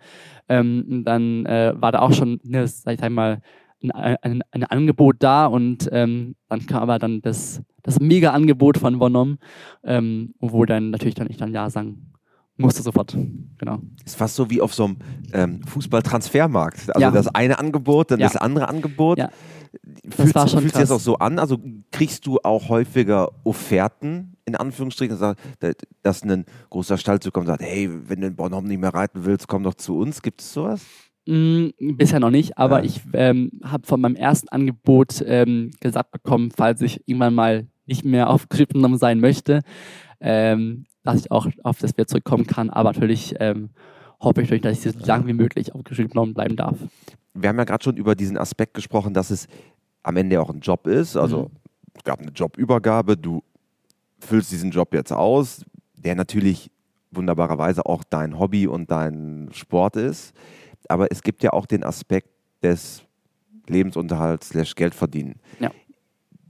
Ähm, 0.49 1.03
dann 1.05 1.47
äh, 1.47 1.75
war 1.77 1.93
da 1.93 2.01
auch 2.01 2.13
schon, 2.13 2.41
ne, 2.43 2.67
sag 2.67 2.95
ich 2.95 3.11
mal, 3.11 3.41
ein, 3.83 3.91
ein, 3.91 4.43
ein 4.51 4.65
Angebot 4.65 5.17
da 5.21 5.47
und 5.47 5.89
ähm, 5.93 6.37
dann 6.49 6.67
kam 6.67 6.83
aber 6.83 6.99
dann 6.99 7.23
das, 7.23 7.63
das 7.83 7.99
Mega-Angebot 8.01 8.79
von 8.79 9.01
Vonom, 9.01 9.39
ähm, 9.85 10.35
wo 10.39 10.65
dann 10.65 10.91
natürlich 10.91 11.15
dann 11.15 11.29
ich 11.31 11.37
dann 11.37 11.53
Ja 11.53 11.71
sagen 11.71 12.11
musste 12.61 12.83
sofort. 12.83 13.17
Genau. 13.59 13.79
Ist 14.05 14.17
fast 14.17 14.37
so 14.37 14.51
wie 14.51 14.61
auf 14.61 14.75
so 14.75 14.85
einem 14.85 14.97
ähm, 15.33 15.61
Fußballtransfermarkt. 15.67 16.91
Also 16.95 17.01
Ja. 17.01 17.11
das 17.11 17.35
eine 17.35 17.59
Angebot, 17.59 18.11
dann 18.11 18.21
Ja. 18.21 18.27
das 18.27 18.37
andere 18.37 18.69
Angebot. 18.69 19.19
Ja. 19.19 19.31
Fühlt, 20.09 20.35
war 20.35 20.49
schon 20.49 20.61
fühlt 20.61 20.75
sich 20.75 20.81
das 20.83 20.91
auch 20.91 21.01
so 21.01 21.19
an? 21.19 21.39
Also 21.39 21.59
kriegst 21.93 22.27
du 22.27 22.39
auch 22.43 22.69
häufiger 22.69 23.31
Offerten, 23.45 24.37
in 24.45 24.57
Anführungsstrichen, 24.57 25.17
dass, 26.03 26.23
ein 26.25 26.45
großer 26.71 26.99
Stall 26.99 27.21
zu 27.21 27.31
kommen 27.31 27.47
und 27.47 27.53
sagt, 27.53 27.63
hey, 27.63 27.89
wenn 28.09 28.21
du 28.21 28.27
in 28.27 28.37
Bornholm 28.37 28.67
nicht 28.67 28.81
mehr 28.81 28.93
reiten 28.93 29.25
willst, 29.25 29.47
komm 29.47 29.63
doch 29.63 29.75
zu 29.75 29.97
uns. 29.97 30.23
Gibt 30.23 30.41
es 30.41 30.53
sowas? 30.53 30.83
Mm, 31.31 31.69
bisher 31.97 32.19
noch 32.19 32.31
nicht, 32.31 32.59
aber 32.59 32.79
Ja. 32.81 32.85
ich 32.87 33.01
ähm, 33.13 33.53
habe 33.63 33.87
von 33.87 34.01
meinem 34.01 34.17
ersten 34.17 34.49
Angebot 34.49 35.23
ähm, 35.25 35.71
gesagt 35.81 36.11
bekommen, 36.11 36.51
falls 36.51 36.81
ich 36.83 37.07
irgendwann 37.07 37.35
mal 37.35 37.69
nicht 37.87 38.05
mehr 38.05 38.29
aufgeschrieben 38.31 38.97
sein 38.99 39.21
möchte, 39.21 39.61
ähm, 40.21 40.87
dass 41.05 41.21
ich 41.21 41.31
auch 41.31 41.47
auf 41.63 41.79
das 41.79 41.93
Pferd 41.93 42.09
zurückkommen 42.09 42.47
kann. 42.49 42.69
Aber 42.69 42.93
natürlich 42.93 43.35
ähm, 43.39 43.71
hoffe 44.21 44.43
ich, 44.43 44.51
natürlich, 44.51 44.63
dass 44.63 44.85
ich 44.85 44.93
so 44.93 45.07
lange 45.07 45.27
wie 45.29 45.33
möglich 45.33 45.73
aufgeschrieben 45.75 46.35
bleiben 46.35 46.57
darf. 46.57 46.77
Wir 47.35 47.49
haben 47.49 47.59
ja 47.59 47.65
gerade 47.65 47.85
schon 47.85 47.97
über 47.97 48.17
diesen 48.17 48.37
Aspekt 48.37 48.75
gesprochen, 48.75 49.15
dass 49.15 49.31
es 49.31 49.47
am 50.03 50.17
Ende 50.17 50.41
auch 50.41 50.51
ein 50.51 50.61
Job 50.61 50.87
ist. 50.89 51.17
Also 51.17 51.43
Mhm. 51.45 51.49
es 51.95 52.03
gab 52.05 52.21
eine 52.21 52.33
Jobübergabe, 52.33 53.17
du 53.17 53.43
füllst 54.19 54.51
diesen 54.51 54.71
Job 54.73 54.93
jetzt 54.95 55.13
aus, 55.13 55.65
der 55.97 56.17
natürlich 56.17 56.71
wunderbarerweise 57.13 57.87
auch 57.87 58.03
dein 58.05 58.39
Hobby 58.39 58.67
und 58.67 58.91
dein 58.91 59.49
Sport 59.53 59.97
ist. 59.97 60.33
Aber 60.91 61.11
es 61.11 61.23
gibt 61.23 61.43
ja 61.43 61.53
auch 61.53 61.67
den 61.67 61.85
Aspekt 61.85 62.29
des 62.63 63.03
Lebensunterhalts 63.69 64.49
slash 64.49 64.75
Geld 64.75 64.95
verdienen. 64.95 65.37
Ja. 65.61 65.71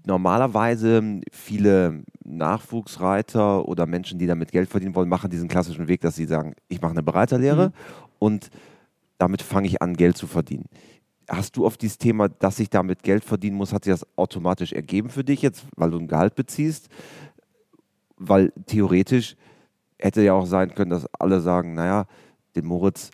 Normalerweise 0.07 1.21
viele 1.31 2.03
Nachwuchsreiter 2.25 3.69
oder 3.69 3.87
Menschen, 3.87 4.19
die 4.19 4.27
damit 4.27 4.51
Geld 4.51 4.69
verdienen 4.71 4.95
wollen, 4.95 5.09
machen 5.11 5.31
diesen 5.31 5.49
klassischen 5.49 5.89
Weg, 5.89 6.01
dass 6.01 6.17
sie 6.17 6.25
sagen, 6.25 6.55
ich 6.69 6.81
mache 6.81 6.93
eine 6.93 7.03
Bereiterlehre 7.03 7.69
Mhm. 7.69 7.73
und 8.19 8.51
damit 9.19 9.43
fange 9.43 9.67
ich 9.69 9.83
an, 9.83 9.95
Geld 9.95 10.17
zu 10.17 10.27
verdienen. 10.27 10.65
Hast 11.29 11.57
du 11.57 11.67
auf 11.67 11.77
dieses 11.77 11.99
Thema, 11.99 12.29
dass 12.31 12.59
ich 12.59 12.71
damit 12.71 13.03
Geld 13.03 13.25
verdienen 13.25 13.57
muss, 13.57 13.73
hat 13.75 13.85
sich 13.85 13.93
das 13.93 14.07
automatisch 14.17 14.73
ergeben 14.73 15.11
für 15.11 15.23
dich 15.23 15.43
jetzt, 15.43 15.67
weil 15.77 15.91
du 15.91 15.99
ein 15.99 16.09
Gehalt 16.09 16.35
beziehst? 16.35 16.89
Weil 18.17 18.53
theoretisch 18.67 19.37
hätte 19.99 20.23
ja 20.23 20.33
auch 20.33 20.47
sein 20.47 20.75
können, 20.75 20.91
dass 20.91 21.07
alle 21.19 21.41
sagen, 21.41 21.75
naja, 21.75 22.07
den 22.57 22.65
Moritz, 22.65 23.11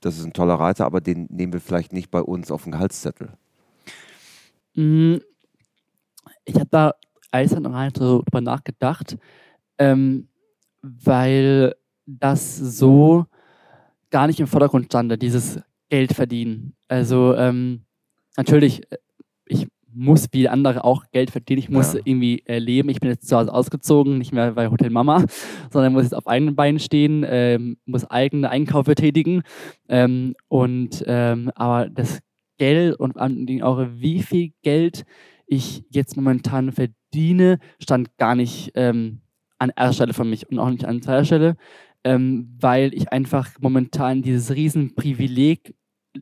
das 0.00 0.18
ist 0.18 0.24
ein 0.24 0.32
toller 0.32 0.54
Reiter, 0.54 0.86
aber 0.86 1.00
den 1.00 1.26
nehmen 1.30 1.52
wir 1.52 1.60
vielleicht 1.60 1.92
nicht 1.92 2.10
bei 2.10 2.20
uns 2.20 2.50
auf 2.50 2.64
den 2.64 2.72
Gehaltszettel. 2.72 3.30
Mm, 4.74 5.16
Ich 6.44 6.54
habe 6.54 6.68
da 6.70 6.94
dann 7.30 7.66
rein 7.66 7.92
so 7.94 8.22
drüber 8.22 8.40
nachgedacht, 8.40 9.18
ähm, 9.78 10.28
weil 10.82 11.74
das 12.06 12.56
so 12.56 13.26
gar 14.10 14.26
nicht 14.26 14.40
im 14.40 14.46
Vordergrund 14.46 14.86
stand, 14.86 15.20
dieses 15.22 15.60
Geld 15.90 16.12
verdienen. 16.14 16.74
Also 16.88 17.34
ähm, 17.34 17.82
natürlich, 18.36 18.90
äh, 18.90 18.98
ich 19.46 19.68
muss 19.92 20.28
wie 20.32 20.48
andere 20.48 20.84
auch 20.84 21.04
Geld 21.12 21.30
verdienen. 21.30 21.58
Ich 21.58 21.68
muss 21.68 21.94
Ja. 21.94 22.00
irgendwie 22.04 22.42
äh, 22.46 22.58
leben. 22.58 22.88
Ich 22.88 23.00
bin 23.00 23.10
jetzt 23.10 23.28
zu 23.28 23.36
Hause 23.36 23.52
ausgezogen, 23.52 24.18
nicht 24.18 24.32
mehr 24.32 24.52
bei 24.52 24.68
Hotel 24.70 24.90
Mama, 24.90 25.24
sondern 25.72 25.92
muss 25.92 26.04
jetzt 26.04 26.14
auf 26.14 26.26
eigenen 26.26 26.54
Beinen 26.56 26.78
stehen, 26.78 27.24
ähm, 27.28 27.78
muss 27.86 28.04
eigene 28.04 28.50
Einkäufe 28.50 28.94
tätigen. 28.94 29.42
Ähm, 29.88 30.34
und 30.48 31.02
ähm, 31.06 31.50
aber 31.54 31.88
das 31.88 32.20
Geld 32.58 32.98
und 32.98 33.14
vor 33.14 33.46
Dingen 33.46 33.62
auch 33.62 33.86
wie 33.94 34.22
viel 34.22 34.50
Geld 34.62 35.04
ich 35.46 35.84
jetzt 35.90 36.16
momentan 36.16 36.72
verdiene, 36.72 37.58
stand 37.80 38.16
gar 38.18 38.34
nicht 38.34 38.72
ähm, 38.74 39.20
an 39.58 39.72
erster 39.74 39.94
Stelle 39.94 40.12
für 40.14 40.24
mich 40.24 40.48
und 40.50 40.58
auch 40.58 40.70
nicht 40.70 40.84
an 40.84 41.00
zweiter 41.02 41.24
Stelle, 41.24 41.56
ähm, 42.04 42.54
weil 42.60 42.92
ich 42.94 43.10
einfach 43.12 43.48
momentan 43.60 44.22
dieses 44.22 44.54
Riesenprivileg 44.54 45.74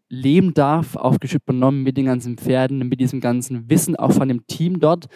leben 0.09 0.55
darf, 0.55 0.97
auf 0.97 1.17
benommen 1.45 1.83
mit 1.83 1.97
den 1.97 2.07
ganzen 2.07 2.37
Pferden, 2.37 2.79
mit 2.89 3.01
diesem 3.01 3.21
ganzen 3.21 3.69
Wissen 3.71 3.97
auch 3.97 4.13
von 4.13 4.29
dem 4.29 4.47
Team 4.47 4.81
dort, 4.81 5.07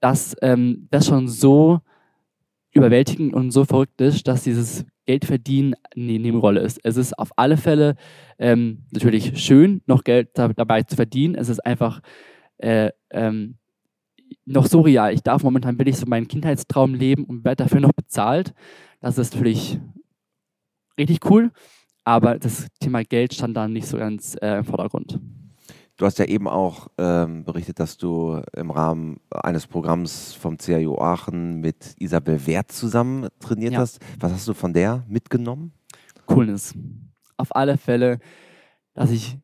dass 0.00 0.36
ähm, 0.42 0.88
das 0.90 1.06
schon 1.06 1.28
so 1.28 1.80
überwältigend 2.72 3.34
und 3.34 3.50
so 3.52 3.64
verrückt 3.64 4.00
ist, 4.00 4.26
dass 4.26 4.44
dieses 4.44 4.84
Geldverdienen 5.06 5.74
eine 5.94 6.18
Nebenrolle 6.18 6.60
ist. 6.60 6.80
Es 6.82 6.96
ist 6.96 7.18
auf 7.18 7.30
alle 7.36 7.56
Fälle 7.56 7.94
ähm, 8.38 8.84
natürlich 8.90 9.38
schön, 9.42 9.82
noch 9.86 10.02
Geld 10.04 10.30
da, 10.34 10.48
dabei 10.48 10.82
zu 10.82 10.96
verdienen. 10.96 11.34
Es 11.34 11.48
ist 11.48 11.64
einfach 11.64 12.00
äh, 12.58 12.90
ähm, 13.10 13.56
noch 14.44 14.66
so 14.66 14.80
real. 14.80 15.12
Ich 15.12 15.22
darf 15.22 15.42
momentan 15.42 15.78
will 15.78 15.88
ich 15.88 15.96
so 15.96 16.06
meinen 16.06 16.28
Kindheitstraum 16.28 16.94
leben 16.94 17.24
und 17.24 17.44
werde 17.44 17.64
dafür 17.64 17.80
noch 17.80 17.92
bezahlt. 17.92 18.54
Das 19.00 19.18
ist 19.18 19.34
natürlich 19.34 19.78
richtig 20.98 21.18
cool, 21.30 21.50
aber 22.04 22.38
das 22.38 22.66
Thema 22.80 23.02
Geld 23.02 23.34
stand 23.34 23.56
da 23.56 23.66
nicht 23.68 23.86
so 23.86 23.96
ganz 23.98 24.36
äh, 24.40 24.58
im 24.58 24.64
Vordergrund. 24.64 25.20
Du 25.96 26.04
hast 26.06 26.18
ja 26.18 26.24
eben 26.24 26.48
auch 26.48 26.88
ähm, 26.98 27.44
berichtet, 27.44 27.78
dass 27.78 27.96
du 27.96 28.42
im 28.56 28.70
Rahmen 28.70 29.20
eines 29.30 29.66
Programms 29.68 30.34
vom 30.34 30.58
CAU 30.58 30.98
Aachen 30.98 31.60
mit 31.60 31.94
Isabel 31.98 32.44
Wert 32.48 32.72
zusammen 32.72 33.28
trainiert 33.38 33.74
Ja. 33.74 33.78
hast. 33.78 34.00
Was 34.18 34.32
hast 34.32 34.48
du 34.48 34.54
von 34.54 34.72
der 34.72 35.04
mitgenommen? 35.08 35.72
Coolness. 36.26 36.74
Auf 37.36 37.54
alle 37.54 37.76
Fälle, 37.78 38.18
dass 38.94 39.10
ich 39.12 39.38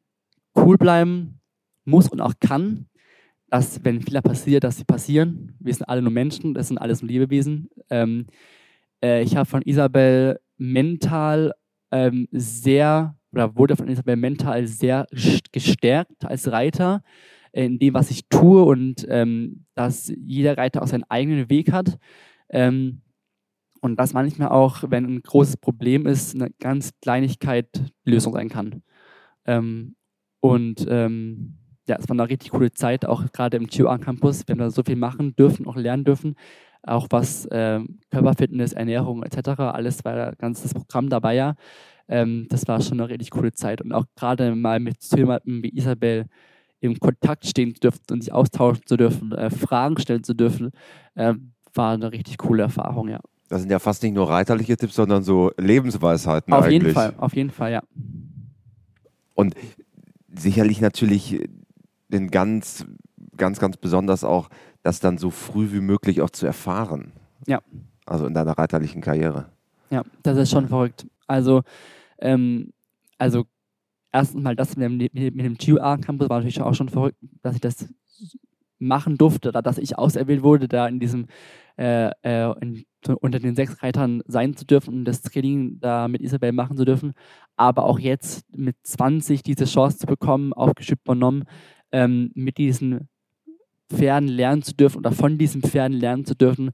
cool 0.57 0.77
bleiben 0.77 1.41
muss 1.85 2.09
und 2.09 2.21
auch 2.21 2.35
kann, 2.41 2.87
dass 3.49 3.85
wenn 3.85 4.01
Fehler 4.01 4.23
passiert, 4.23 4.65
dass 4.65 4.77
sie 4.77 4.85
passieren. 4.85 5.55
Wir 5.61 5.73
sind 5.75 5.89
alle 5.89 6.03
nur 6.03 6.13
Menschen, 6.13 6.55
das 6.55 6.69
sind 6.69 6.79
alles 6.79 7.01
nur 7.01 7.11
Lebewesen. 7.11 7.69
Ähm, 7.91 8.27
äh, 9.05 9.23
ich 9.23 9.37
habe 9.37 9.47
von 9.49 9.63
Isabel 9.63 10.41
mental 10.57 11.53
ähm, 11.91 12.29
sehr, 12.33 13.17
oder 13.33 13.57
wurde 13.57 13.77
von 13.77 13.89
Isabel 13.89 14.17
mental 14.17 14.67
sehr 14.67 15.07
st- 15.09 15.53
gestärkt 15.53 16.25
als 16.25 16.51
Reiter 16.51 17.03
in 17.53 17.79
dem, 17.79 17.95
was 17.95 18.11
ich 18.11 18.29
tue 18.29 18.63
und 18.63 19.07
ähm, 19.09 19.65
dass 19.75 20.13
jeder 20.21 20.57
Reiter 20.57 20.83
auch 20.83 20.87
seinen 20.87 21.05
eigenen 21.09 21.51
Weg 21.51 21.73
hat. 21.73 21.99
Ähm, 22.49 23.03
und 23.81 23.99
dass 23.99 24.13
manchmal 24.13 24.49
auch, 24.49 24.85
wenn 24.89 25.07
ein 25.07 25.23
großes 25.23 25.57
Problem 25.57 26.07
ist, 26.07 26.35
eine 26.35 26.51
ganz 26.61 26.93
Kleinigkeit 27.01 27.69
Lösung 28.05 28.35
sein 28.35 28.49
kann. 28.49 28.83
Ähm, 29.47 29.97
und 30.41 30.87
ähm, 30.89 31.57
ja, 31.89 31.97
es 31.99 32.09
war 32.09 32.15
eine 32.15 32.29
richtig 32.29 32.51
coole 32.51 32.71
Zeit, 32.73 33.07
auch 33.07 33.33
gerade 33.33 33.57
im 33.57 33.67
GUA 33.67 33.99
Campus. 33.99 34.47
Wir 34.47 34.53
haben 34.53 34.61
da 34.61 34.71
so 34.71 34.83
viel 34.83 34.97
machen 34.97 35.35
dürfen, 35.35 35.67
auch 35.67 35.77
lernen 35.77 36.05
dürfen. 36.05 36.37
Auch 36.83 37.07
was 37.11 37.47
ähm, 37.51 37.99
Körperfitness, 38.11 38.73
Ernährung 38.73 39.23
etc., 39.23 39.61
alles 39.61 40.05
war 40.05 40.15
da 40.15 40.33
ganzes 40.33 40.73
Programm 40.75 41.09
dabei 41.09 41.35
ja. 41.35 41.55
Ähm, 42.09 42.47
das 42.49 42.67
war 42.67 42.81
schon 42.81 43.01
eine 43.01 43.09
richtig 43.09 43.31
coole 43.31 43.53
Zeit. 43.53 43.81
Und 43.81 43.93
auch 43.93 44.05
gerade 44.17 44.55
mal 44.55 44.81
mit 44.81 45.03
so 45.03 45.17
jemandem 45.17 45.63
wie 45.63 45.77
Isabel 45.77 46.27
im 46.81 46.99
Kontakt 46.99 47.47
stehen 47.47 47.75
zu 47.75 47.81
dürfen 47.81 48.01
und 48.11 48.25
sich 48.25 48.33
austauschen 48.33 48.83
zu 48.87 48.97
dürfen, 48.97 49.33
äh, 49.33 49.51
Fragen 49.51 49.99
stellen 49.99 50.25
zu 50.25 50.35
dürfen, 50.35 50.71
äh, 51.15 51.35
war 51.75 51.93
eine 51.93 52.11
richtig 52.11 52.39
coole 52.39 52.63
Erfahrung, 52.63 53.09
ja. 53.09 53.21
Das 53.49 53.61
sind 53.61 53.71
ja 53.71 53.79
fast 53.79 54.03
nicht 54.03 54.15
nur 54.15 54.29
reiterliche 54.29 54.77
Tipps, 54.77 54.95
sondern 54.95 55.23
so 55.23 55.51
Lebensweisheiten 55.57 56.53
Auf 56.53 56.65
eigentlich. 56.65 56.83
jeden 56.83 56.95
Fall, 56.95 57.15
auf 57.19 57.35
jeden 57.35 57.51
Fall, 57.51 57.73
ja. 57.73 57.83
Und 59.35 59.55
sicherlich 60.35 60.81
natürlich 60.81 61.49
den 62.09 62.31
ganz, 62.31 62.87
ganz, 63.37 63.59
ganz 63.59 63.77
besonders 63.77 64.25
auch, 64.25 64.49
das 64.83 65.01
dann 65.01 65.19
so 65.19 65.31
früh 65.31 65.73
wie 65.73 65.81
möglich 65.81 66.21
auch 66.23 66.31
zu 66.31 66.47
erfahren. 66.47 67.13
Ja. 67.47 67.61
Also 68.07 68.27
in 68.27 68.35
deiner 68.35 68.53
reiterlichen 68.59 69.03
Karriere. 69.03 69.51
Ja, 69.91 70.03
das 70.23 70.37
ist 70.39 70.51
schon 70.51 70.69
verrückt. 70.69 71.07
Also, 71.27 71.63
ähm, 72.19 72.73
also 73.19 73.45
erstens 74.13 74.43
mal 74.43 74.57
das 74.57 74.77
mit 74.77 74.85
dem, 74.85 74.97
mit 74.97 75.15
dem- 75.15 75.35
mit 75.37 75.45
dem 75.47 75.57
GUA-Campus 75.57 76.29
war 76.29 76.39
natürlich 76.39 76.61
auch 76.63 76.75
schon 76.75 76.89
verrückt, 76.89 77.19
dass 77.43 77.55
ich 77.55 77.61
das 77.61 77.87
machen 78.79 79.19
durfte, 79.19 79.51
oder 79.51 79.63
dass 79.63 79.79
ich 79.79 79.99
auserwählt 79.99 80.43
wurde, 80.43 80.67
da 80.69 80.89
in 80.89 81.01
diesem 81.01 81.27
äh, 81.77 82.11
äh, 82.23 82.53
in, 82.61 82.85
unter 83.21 83.39
den 83.39 83.55
sechs 83.57 83.83
Reitern 83.83 84.23
sein 84.27 84.55
zu 84.55 84.67
dürfen 84.67 84.93
und 84.95 85.05
das 85.07 85.23
Training 85.23 85.81
da 85.81 86.09
mit 86.09 86.21
Isabel 86.21 86.53
machen 86.53 86.77
zu 86.77 86.85
dürfen. 86.85 87.13
Aber 87.57 87.85
auch 87.85 87.99
jetzt 87.99 88.45
mit 88.55 88.77
20 88.83 89.43
diese 89.43 89.65
Chance 89.65 89.99
zu 89.99 90.07
bekommen, 90.07 90.53
auf 90.53 90.75
Geschütz 90.75 91.01
Bonhomme, 91.05 91.45
ähm, 91.93 92.33
mit 92.35 92.59
diesen 92.59 93.09
Pferden 93.93 94.29
lernen 94.29 94.63
zu 94.63 94.75
dürfen 94.75 94.99
oder 94.99 95.13
von 95.13 95.39
diesen 95.39 95.63
Pferden 95.63 95.99
lernen 95.99 96.25
zu 96.25 96.35
dürfen, 96.35 96.71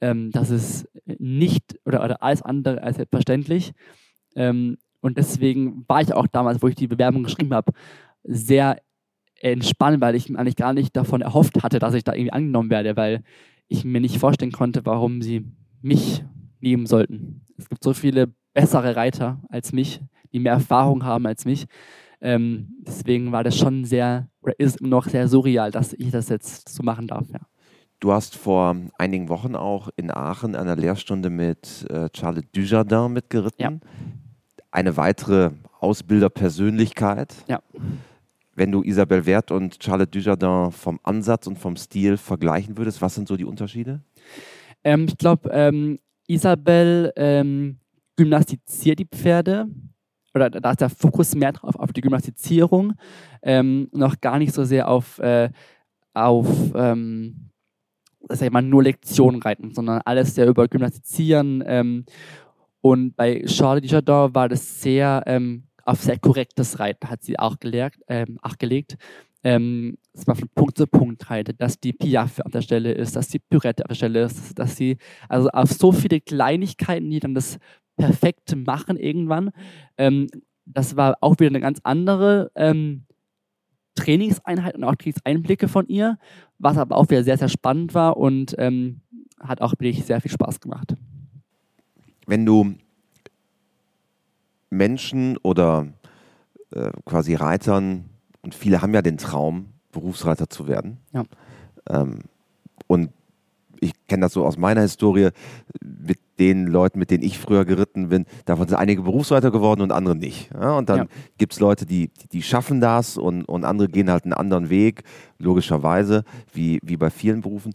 ähm, 0.00 0.30
das 0.30 0.50
ist 0.50 0.88
nicht 1.06 1.78
oder, 1.84 2.04
oder 2.04 2.22
alles 2.22 2.42
andere 2.42 2.82
als 2.82 2.96
selbstverständlich. 2.96 3.72
Ähm, 4.36 4.76
und 5.00 5.16
deswegen 5.16 5.84
war 5.88 6.02
ich 6.02 6.12
auch 6.12 6.26
damals, 6.26 6.62
wo 6.62 6.68
ich 6.68 6.74
die 6.74 6.88
Bewerbung 6.88 7.22
geschrieben 7.22 7.54
habe, 7.54 7.72
sehr 8.24 8.78
entspannt, 9.40 10.00
weil 10.00 10.14
ich 10.14 10.36
eigentlich 10.36 10.56
gar 10.56 10.72
nicht 10.72 10.96
davon 10.96 11.22
erhofft 11.22 11.62
hatte, 11.62 11.78
dass 11.78 11.94
ich 11.94 12.04
da 12.04 12.12
irgendwie 12.12 12.32
angenommen 12.32 12.70
werde, 12.70 12.96
weil 12.96 13.22
ich 13.68 13.84
mir 13.84 14.00
nicht 14.00 14.18
vorstellen 14.18 14.52
konnte, 14.52 14.84
warum 14.84 15.22
sie 15.22 15.44
mich 15.82 16.24
nehmen 16.60 16.86
sollten. 16.86 17.42
Es 17.56 17.68
gibt 17.68 17.84
so 17.84 17.92
viele 17.92 18.32
bessere 18.52 18.96
Reiter 18.96 19.40
als 19.48 19.72
mich, 19.72 20.00
die 20.32 20.40
mehr 20.40 20.54
Erfahrung 20.54 21.04
haben 21.04 21.26
als 21.26 21.44
mich. 21.44 21.66
Ähm, 22.20 22.68
deswegen 22.80 23.32
war 23.32 23.44
das 23.44 23.56
schon 23.56 23.84
sehr, 23.84 24.28
oder 24.42 24.58
ist 24.58 24.80
noch 24.80 25.08
sehr 25.08 25.28
surreal, 25.28 25.70
dass 25.70 25.92
ich 25.92 26.10
das 26.10 26.28
jetzt 26.28 26.68
so 26.68 26.82
machen 26.82 27.06
darf. 27.06 27.28
Ja. 27.32 27.40
Du 28.00 28.12
hast 28.12 28.36
vor 28.36 28.76
einigen 28.96 29.28
Wochen 29.28 29.56
auch 29.56 29.88
in 29.96 30.10
Aachen 30.10 30.54
einer 30.54 30.76
Lehrstunde 30.76 31.30
mit 31.30 31.86
äh, 31.90 32.08
Charles 32.10 32.44
Dujardin 32.52 33.12
mitgeritten. 33.12 33.60
Ja. 33.60 33.72
Eine 34.70 34.96
weitere 34.96 35.50
Ausbilderpersönlichkeit. 35.80 37.34
Ja. 37.48 37.60
Wenn 38.54 38.72
du 38.72 38.82
Isabel 38.82 39.24
Wert 39.26 39.50
und 39.50 39.78
Charles 39.78 40.10
Dujardin 40.10 40.70
vom 40.72 41.00
Ansatz 41.02 41.46
und 41.46 41.58
vom 41.58 41.76
Stil 41.76 42.16
vergleichen 42.16 42.76
würdest, 42.76 43.00
was 43.02 43.14
sind 43.14 43.28
so 43.28 43.36
die 43.36 43.44
Unterschiede? 43.44 44.00
Ähm, 44.84 45.06
ich 45.08 45.16
glaube, 45.18 45.48
ähm, 45.52 45.98
Isabel 46.28 47.12
ähm, 47.16 47.78
gymnastiziert 48.16 48.98
die 48.98 49.06
Pferde. 49.06 49.66
Oder 50.38 50.50
da 50.50 50.70
ist 50.70 50.80
der 50.80 50.88
Fokus 50.88 51.34
mehr 51.34 51.52
drauf 51.52 51.76
auf 51.76 51.92
die 51.92 52.00
Gymnastizierung. 52.00 52.94
Ähm, 53.42 53.88
noch 53.92 54.20
gar 54.20 54.38
nicht 54.38 54.54
so 54.54 54.64
sehr 54.64 54.88
auf, 54.88 55.18
äh, 55.18 55.50
auf 56.14 56.48
ähm, 56.74 57.50
sag 58.28 58.54
ich 58.54 58.62
nur 58.62 58.82
Lektionen 58.82 59.42
reiten, 59.42 59.74
sondern 59.74 60.00
alles 60.04 60.34
sehr 60.34 60.46
über 60.46 60.68
Gymnastizieren. 60.68 61.62
Ähm, 61.66 62.04
und 62.80 63.16
bei 63.16 63.42
Charles 63.46 63.82
Dujardin 63.82 64.34
war 64.34 64.48
das 64.48 64.80
sehr 64.80 65.22
ähm, 65.26 65.64
auf 65.84 66.02
sehr 66.02 66.18
korrektes 66.18 66.78
Reiten, 66.78 67.08
hat 67.08 67.22
sie 67.22 67.38
auch 67.38 67.58
gelehrt, 67.58 67.94
ähm, 68.08 68.38
auch 68.42 68.56
gelegt. 68.58 68.96
Ähm, 69.44 69.96
dass 70.12 70.26
man 70.26 70.36
von 70.36 70.48
Punkt 70.48 70.76
zu 70.76 70.86
Punkt 70.86 71.30
reitet, 71.30 71.60
dass 71.60 71.78
die 71.78 71.92
Piaffe 71.92 72.44
an 72.44 72.50
der 72.50 72.60
Stelle 72.60 72.92
ist, 72.92 73.14
dass 73.14 73.28
die 73.28 73.38
Pürette 73.38 73.84
an 73.84 73.88
der 73.88 73.94
Stelle 73.94 74.22
ist, 74.22 74.58
dass 74.58 74.76
sie, 74.76 74.98
also 75.28 75.48
auf 75.50 75.70
so 75.70 75.92
viele 75.92 76.20
Kleinigkeiten, 76.20 77.08
die 77.08 77.20
dann 77.20 77.34
das 77.34 77.58
Perfekte 77.98 78.56
machen 78.56 78.96
irgendwann. 78.96 79.50
Ähm, 79.96 80.28
das 80.64 80.96
war 80.96 81.18
auch 81.20 81.38
wieder 81.38 81.50
eine 81.50 81.60
ganz 81.60 81.80
andere 81.82 82.50
ähm, 82.54 83.04
Trainingseinheit 83.94 84.76
und 84.76 84.84
auch 84.84 84.94
Trainingseinblicke 84.94 85.68
von 85.68 85.86
ihr, 85.88 86.18
was 86.58 86.78
aber 86.78 86.96
auch 86.96 87.10
wieder 87.10 87.24
sehr, 87.24 87.38
sehr 87.38 87.48
spannend 87.48 87.94
war 87.94 88.16
und 88.16 88.54
ähm, 88.58 89.00
hat 89.40 89.60
auch 89.60 89.72
wirklich 89.72 90.04
sehr 90.04 90.20
viel 90.20 90.30
Spaß 90.30 90.60
gemacht. 90.60 90.94
Wenn 92.26 92.46
du 92.46 92.74
Menschen 94.70 95.36
oder 95.38 95.88
äh, 96.70 96.90
quasi 97.04 97.34
Reitern, 97.34 98.04
und 98.42 98.54
viele 98.54 98.82
haben 98.82 98.94
ja 98.94 99.02
den 99.02 99.18
Traum, 99.18 99.70
Berufsreiter 99.92 100.48
zu 100.48 100.68
werden. 100.68 100.98
Ja. 101.12 101.24
Ähm, 101.88 102.20
und 102.86 103.10
ich 103.80 103.92
kenne 104.06 104.22
das 104.22 104.32
so 104.32 104.44
aus 104.44 104.56
meiner 104.56 104.82
Historie, 104.82 105.30
mit 105.80 106.18
den 106.38 106.66
Leuten, 106.66 106.98
mit 106.98 107.10
denen 107.10 107.22
ich 107.24 107.38
früher 107.38 107.64
geritten 107.64 108.08
bin, 108.08 108.26
davon 108.44 108.68
sind 108.68 108.76
einige 108.78 109.02
Berufsreiter 109.02 109.50
geworden 109.50 109.80
und 109.80 109.92
andere 109.92 110.14
nicht. 110.16 110.50
Ja, 110.54 110.76
und 110.78 110.88
dann 110.88 110.98
Ja. 110.98 111.06
gibt 111.36 111.52
es 111.54 111.60
Leute, 111.60 111.86
die, 111.86 112.10
die 112.32 112.42
schaffen 112.42 112.80
das 112.80 113.16
und, 113.16 113.44
und 113.44 113.64
andere 113.64 113.88
gehen 113.88 114.10
halt 114.10 114.24
einen 114.24 114.32
anderen 114.34 114.70
Weg, 114.70 115.02
logischerweise, 115.38 116.24
wie, 116.52 116.78
wie 116.82 116.96
bei 116.96 117.10
vielen 117.10 117.40
Berufen. 117.40 117.72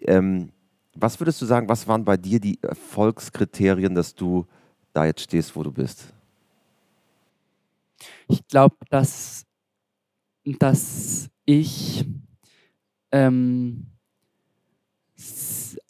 Ähm, 0.00 0.50
was 0.94 1.20
würdest 1.20 1.42
du 1.42 1.46
sagen, 1.46 1.68
was 1.68 1.88
waren 1.88 2.04
bei 2.04 2.16
dir 2.16 2.38
die 2.38 2.62
Erfolgskriterien, 2.62 3.94
dass 3.94 4.14
du 4.14 4.46
da 4.92 5.04
jetzt 5.06 5.22
stehst, 5.22 5.56
wo 5.56 5.62
du 5.64 5.72
bist? 5.72 6.12
Ich 8.28 8.46
glaube, 8.46 8.76
dass, 8.90 9.44
dass 10.58 11.28
ich 11.46 12.06
ähm, 13.10 13.86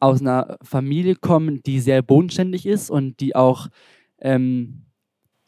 aus 0.01 0.20
einer 0.20 0.59
Familie 0.62 1.14
komme, 1.14 1.61
die 1.61 1.81
sehr 1.81 2.03
bodenständig 2.03 2.66
ist 2.66 2.90
und 2.90 3.20
die 3.20 3.35
auch 3.35 3.68
ähm, 4.20 4.83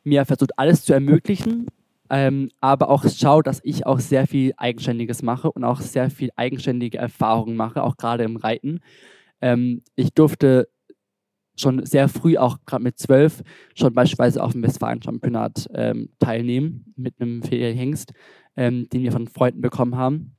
mir 0.04 0.24
versucht, 0.24 0.58
alles 0.58 0.84
zu 0.84 0.92
ermöglichen, 0.92 1.66
ähm, 2.10 2.50
aber 2.60 2.88
auch 2.88 3.04
schaut, 3.08 3.46
dass 3.46 3.60
ich 3.64 3.86
auch 3.86 3.98
sehr 3.98 4.26
viel 4.26 4.52
Eigenständiges 4.56 5.22
mache 5.22 5.50
und 5.50 5.64
auch 5.64 5.80
sehr 5.80 6.10
viel 6.10 6.30
eigenständige 6.36 6.98
Erfahrungen 6.98 7.56
mache, 7.56 7.82
auch 7.82 7.96
gerade 7.96 8.24
im 8.24 8.36
Reiten. 8.36 8.80
Ähm, 9.40 9.82
ich 9.96 10.14
durfte 10.14 10.68
schon 11.58 11.84
sehr 11.84 12.08
früh, 12.08 12.36
auch 12.36 12.58
gerade 12.66 12.84
mit 12.84 12.98
zwölf, 12.98 13.42
schon 13.74 13.94
beispielsweise 13.94 14.42
auf 14.42 14.52
dem 14.52 14.62
Westfalen-Championat 14.62 15.68
ähm, 15.74 16.10
teilnehmen 16.18 16.92
mit 16.96 17.20
einem 17.20 17.42
Hengst, 17.42 18.12
ähm, 18.56 18.88
den 18.90 19.02
wir 19.02 19.12
von 19.12 19.26
Freunden 19.26 19.62
bekommen 19.62 19.96
haben 19.96 20.35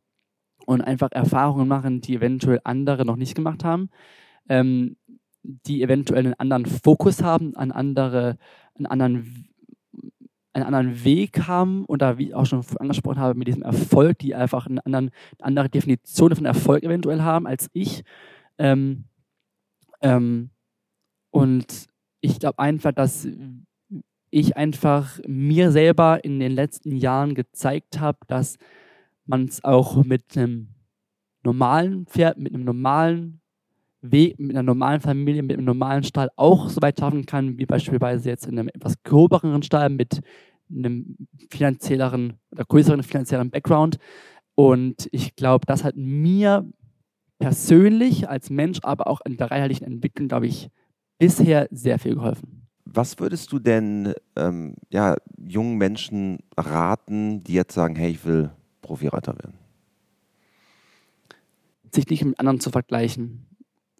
und 0.67 0.81
einfach 0.81 1.11
Erfahrungen 1.13 1.67
machen, 1.67 2.01
die 2.01 2.15
eventuell 2.15 2.59
andere 2.65 3.05
noch 3.05 3.15
nicht 3.15 3.35
gemacht 3.35 3.63
haben, 3.63 3.89
ähm, 4.49 4.97
die 5.41 5.81
eventuell 5.81 6.25
einen 6.25 6.33
anderen 6.33 6.65
Fokus 6.65 7.23
haben, 7.23 7.55
einen, 7.55 7.71
andere, 7.71 8.37
einen, 8.75 8.85
anderen, 8.85 9.49
einen 10.51 10.65
anderen 10.65 11.05
Weg 11.05 11.47
haben 11.47 11.85
oder 11.85 12.17
wie 12.17 12.27
ich 12.27 12.35
auch 12.35 12.45
schon 12.45 12.65
angesprochen 12.79 13.19
habe, 13.19 13.39
mit 13.39 13.47
diesem 13.47 13.61
Erfolg, 13.61 14.19
die 14.19 14.35
einfach 14.35 14.67
eine, 14.67 14.85
anderen, 14.85 15.11
eine 15.39 15.45
andere 15.45 15.69
Definition 15.69 16.35
von 16.35 16.45
Erfolg 16.45 16.83
eventuell 16.83 17.21
haben 17.21 17.47
als 17.47 17.69
ich. 17.71 18.03
Ähm, 18.57 19.05
ähm, 20.01 20.49
und 21.31 21.87
ich 22.19 22.39
glaube 22.39 22.59
einfach, 22.59 22.91
dass 22.91 23.25
ich 24.31 24.57
einfach 24.57 25.17
mir 25.25 25.71
selber 25.71 26.25
in 26.25 26.41
den 26.41 26.51
letzten 26.51 26.93
Jahren 26.97 27.35
gezeigt 27.35 28.01
habe, 28.01 28.17
dass 28.27 28.57
man 29.27 29.45
es 29.45 29.63
auch 29.63 30.03
mit 30.03 30.37
einem 30.37 30.69
normalen 31.43 32.05
Pferd, 32.05 32.37
mit 32.37 32.53
einem 32.53 32.65
normalen 32.65 33.41
Weg, 34.01 34.39
mit 34.39 34.51
einer 34.51 34.63
normalen 34.63 35.01
Familie, 35.01 35.43
mit 35.43 35.57
einem 35.57 35.65
normalen 35.65 36.03
Stall 36.03 36.29
auch 36.35 36.69
so 36.69 36.81
weit 36.81 36.99
schaffen 36.99 37.25
kann, 37.25 37.57
wie 37.57 37.65
beispielsweise 37.65 38.29
jetzt 38.29 38.45
in 38.45 38.59
einem 38.59 38.69
etwas 38.69 39.01
gröberen 39.03 39.63
Stall 39.63 39.89
mit 39.89 40.21
einem 40.69 41.15
finanzielleren 41.49 42.33
oder 42.51 42.65
größeren 42.65 43.03
finanziellen 43.03 43.49
Background. 43.49 43.97
Und 44.55 45.07
ich 45.11 45.35
glaube, 45.35 45.65
das 45.65 45.83
hat 45.83 45.95
mir 45.95 46.69
persönlich 47.39 48.27
als 48.27 48.49
Mensch, 48.49 48.79
aber 48.83 49.07
auch 49.07 49.21
in 49.25 49.37
der 49.37 49.51
reiterlichen 49.51 49.85
Entwicklung, 49.85 50.27
glaube 50.27 50.47
ich, 50.47 50.69
bisher 51.19 51.67
sehr 51.71 51.99
viel 51.99 52.15
geholfen. 52.15 52.67
Was 52.85 53.19
würdest 53.19 53.51
du 53.51 53.59
denn 53.59 54.13
ähm, 54.35 54.75
ja, 54.89 55.15
jungen 55.37 55.77
Menschen 55.77 56.39
raten, 56.57 57.43
die 57.43 57.53
jetzt 57.53 57.73
sagen, 57.73 57.95
hey, 57.95 58.11
ich 58.11 58.25
will 58.25 58.51
Profireiter 58.87 59.37
werden? 59.37 59.57
Sich 61.93 62.07
nicht 62.07 62.25
mit 62.25 62.39
anderen 62.39 62.59
zu 62.59 62.69
vergleichen, 62.69 63.45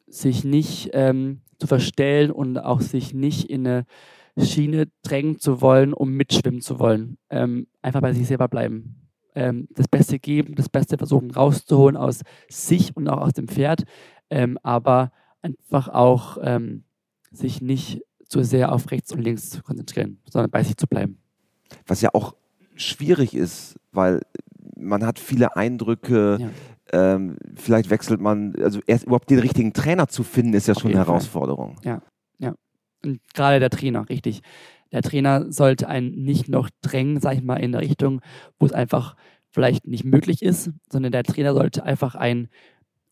sich 0.08 0.44
nicht 0.44 0.90
ähm, 0.94 1.42
zu 1.60 1.68
verstellen 1.68 2.32
und 2.32 2.58
auch 2.58 2.82
sich 2.82 3.14
nicht 3.14 3.50
in 3.50 3.68
eine 3.68 3.86
Schiene 4.40 4.88
drängen 5.04 5.40
zu 5.40 5.62
wollen, 5.62 5.94
um 5.94 6.12
mitschwimmen 6.12 6.62
zu 6.62 6.80
wollen. 6.80 7.18
Ähm, 7.30 7.68
einfach 7.82 8.02
bei 8.02 8.14
sich 8.14 8.28
selber 8.28 8.48
bleiben. 8.48 9.08
Ähm, 9.36 9.68
das 9.72 9.88
Beste 9.88 10.20
geben, 10.20 10.56
das 10.56 10.70
Beste 10.70 10.98
versuchen 10.98 11.32
rauszuholen 11.32 11.98
aus 11.98 12.22
sich 12.50 12.96
und 12.96 13.08
auch 13.08 13.22
aus 13.22 13.34
dem 13.34 13.48
Pferd, 13.48 13.84
ähm, 14.30 14.58
aber 14.64 15.12
einfach 15.42 15.88
auch 15.90 16.38
ähm, 16.42 16.84
sich 17.32 17.62
nicht 17.62 18.02
zu 18.28 18.44
sehr 18.44 18.72
auf 18.72 18.92
rechts 18.92 19.14
und 19.14 19.22
links 19.22 19.50
zu 19.50 19.64
konzentrieren, 19.64 20.20
sondern 20.30 20.52
bei 20.52 20.64
sich 20.64 20.78
zu 20.78 20.88
bleiben. 20.88 21.20
Was 21.86 22.02
ja 22.02 22.10
auch 22.14 22.36
schwierig 22.76 23.34
ist, 23.34 23.80
weil 23.92 24.22
man 24.88 25.06
hat 25.06 25.20
viele 25.20 25.56
Eindrücke. 25.56 26.38
Ja. 26.40 26.50
Ähm, 26.94 27.38
vielleicht 27.56 27.90
wechselt 27.90 28.22
man, 28.22 28.56
also 28.62 28.80
erst 28.88 29.06
überhaupt 29.06 29.30
den 29.30 29.40
richtigen 29.40 29.74
Trainer 29.74 30.08
zu 30.08 30.24
finden, 30.24 30.54
ist 30.54 30.68
ja 30.68 30.76
schon 30.76 30.92
eine 30.92 31.00
Herausforderung. 31.00 31.76
Fall. 31.84 31.86
Ja, 31.86 32.02
ja. 32.40 32.56
Und 33.04 33.20
gerade 33.34 33.60
der 33.60 33.70
Trainer, 33.70 34.08
richtig. 34.08 34.42
Der 34.94 35.02
Trainer 35.02 35.52
sollte 35.52 35.90
einen 35.90 36.24
nicht 36.24 36.48
noch 36.48 36.70
drängen, 36.82 37.20
sag 37.20 37.36
ich 37.36 37.44
mal, 37.44 37.58
in 37.58 37.74
der 37.74 37.82
Richtung, 37.82 38.22
wo 38.58 38.66
es 38.66 38.72
einfach 38.72 39.16
vielleicht 39.50 39.86
nicht 39.86 40.06
möglich 40.06 40.42
ist, 40.42 40.72
sondern 40.90 41.12
der 41.12 41.24
Trainer 41.24 41.54
sollte 41.54 41.84
einfach 41.84 42.16
einen 42.16 42.48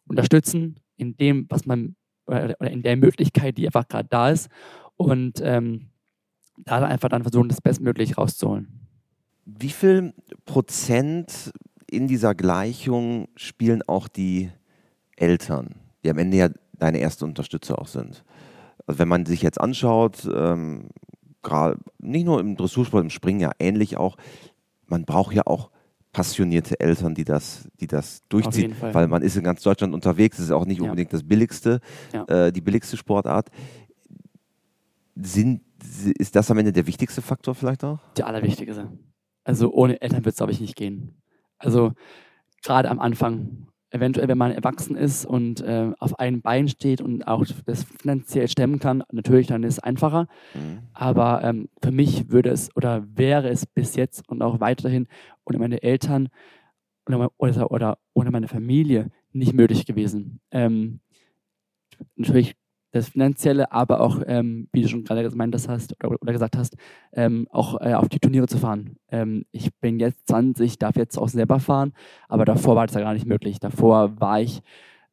unterstützen 0.07 0.79
in 0.95 1.17
dem, 1.17 1.47
was 1.49 1.65
man 1.65 1.95
oder, 2.27 2.59
in 2.61 2.81
der 2.81 2.95
Möglichkeit, 2.95 3.57
die 3.57 3.65
einfach 3.65 3.87
gerade 3.87 4.07
da 4.09 4.29
ist 4.29 4.49
und 4.95 5.41
ähm, 5.43 5.89
da 6.57 6.77
einfach 6.85 7.09
dann 7.09 7.23
versuchen, 7.23 7.49
das 7.49 7.61
Bestmögliche 7.61 8.15
rauszuholen. 8.15 8.67
Wie 9.45 9.69
viel 9.69 10.13
Prozent 10.45 11.51
in 11.95 12.07
dieser 12.07 12.35
Gleichung 12.35 13.27
spielen 13.35 13.81
auch 13.87 14.07
die 14.07 14.51
Eltern, 15.15 15.75
die 16.03 16.09
am 16.09 16.17
Ende 16.17 16.37
ja 16.37 16.49
deine 16.73 16.99
erste 16.99 17.25
Unterstützer 17.25 17.79
auch 17.79 17.87
sind? 17.87 18.23
Also 18.85 18.99
wenn 18.99 19.07
man 19.07 19.25
sich 19.25 19.41
jetzt 19.41 19.59
anschaut, 19.59 20.29
ähm, 20.33 20.89
gerade 21.41 21.77
nicht 21.99 22.25
nur 22.25 22.39
im 22.39 22.55
Dressursport, 22.57 23.03
im 23.03 23.09
Springen 23.09 23.39
ja 23.39 23.51
ähnlich 23.59 23.97
auch, 23.97 24.17
man 24.87 25.05
braucht 25.05 25.33
ja 25.33 25.43
auch 25.45 25.71
passionierte 26.11 26.79
Eltern, 26.79 27.13
die 27.13 27.25
das, 27.25 27.67
die 27.81 27.87
das 27.87 28.23
durchziehen, 28.29 28.73
weil 28.79 29.07
man 29.07 29.21
ist 29.21 29.35
in 29.35 29.43
ganz 29.43 29.61
Deutschland 29.61 29.93
unterwegs, 29.93 30.39
es 30.39 30.45
ist 30.45 30.51
auch 30.51 30.65
nicht 30.65 30.77
ja. 30.77 30.85
unbedingt 30.85 31.11
das 31.11 31.23
billigste, 31.23 31.81
ja. 32.13 32.23
äh, 32.25 32.51
die 32.53 32.61
billigste 32.61 32.95
Sportart. 32.95 33.49
Sind, 35.15 35.61
ist 36.17 36.35
das 36.35 36.49
am 36.51 36.57
Ende 36.57 36.71
der 36.71 36.87
wichtigste 36.87 37.21
Faktor 37.21 37.53
vielleicht 37.53 37.83
auch? 37.83 37.99
Der 38.17 38.27
allerwichtigste. 38.27 38.91
Also 39.43 39.71
ohne 39.73 40.01
Eltern 40.01 40.23
wird 40.25 40.33
es, 40.33 40.37
glaube 40.37 40.51
ich, 40.51 40.61
nicht 40.61 40.75
gehen. 40.75 41.21
Also 41.65 41.91
gerade 42.63 42.89
am 42.89 42.99
Anfang, 42.99 43.67
eventuell, 43.89 44.27
wenn 44.27 44.37
man 44.37 44.51
erwachsen 44.51 44.95
ist 44.95 45.25
und 45.25 45.61
äh, 45.61 45.91
auf 45.99 46.19
einem 46.19 46.41
Bein 46.41 46.67
steht 46.67 47.01
und 47.01 47.27
auch 47.27 47.45
das 47.65 47.83
finanziell 47.83 48.47
stemmen 48.47 48.79
kann, 48.79 49.03
natürlich 49.11 49.47
dann 49.47 49.63
ist 49.63 49.75
es 49.75 49.79
einfacher. 49.79 50.27
Mhm. 50.53 50.79
Aber 50.93 51.43
ähm, 51.43 51.69
für 51.81 51.91
mich 51.91 52.29
würde 52.29 52.49
es 52.49 52.75
oder 52.75 53.05
wäre 53.13 53.49
es 53.49 53.65
bis 53.65 53.95
jetzt 53.95 54.27
und 54.29 54.41
auch 54.41 54.59
weiterhin 54.59 55.07
ohne 55.45 55.59
meine 55.59 55.81
Eltern 55.81 56.29
oder, 57.07 57.71
oder 57.71 57.97
ohne 58.13 58.31
meine 58.31 58.47
Familie 58.47 59.11
nicht 59.31 59.53
möglich 59.53 59.85
gewesen. 59.85 60.39
Ähm, 60.51 60.99
natürlich 62.15 62.55
das 62.95 63.09
Finanzielle, 63.09 63.71
aber 63.73 63.99
auch, 63.99 64.21
ähm, 64.25 64.69
wie 64.71 64.81
du 64.81 64.87
schon 64.87 65.03
gerade 65.03 65.29
gemeint 65.29 65.53
hast 65.53 65.93
oder, 66.03 66.21
oder 66.21 66.31
gesagt 66.31 66.55
hast, 66.55 66.77
ähm, 67.11 67.47
auch 67.51 67.79
äh, 67.81 67.93
auf 67.93 68.07
die 68.07 68.19
Turniere 68.19 68.47
zu 68.47 68.57
fahren. 68.57 68.95
Ähm, 69.09 69.45
ich 69.51 69.75
bin 69.81 69.99
jetzt 69.99 70.27
20, 70.27 70.79
darf 70.79 70.95
jetzt 70.95 71.17
auch 71.17 71.27
selber 71.27 71.59
fahren, 71.59 71.93
aber 72.29 72.45
davor 72.45 72.75
war 72.75 72.87
das 72.87 72.95
ja 72.95 73.01
gar 73.01 73.13
nicht 73.13 73.25
möglich. 73.25 73.59
Davor 73.59 74.19
war 74.19 74.39
ich 74.39 74.61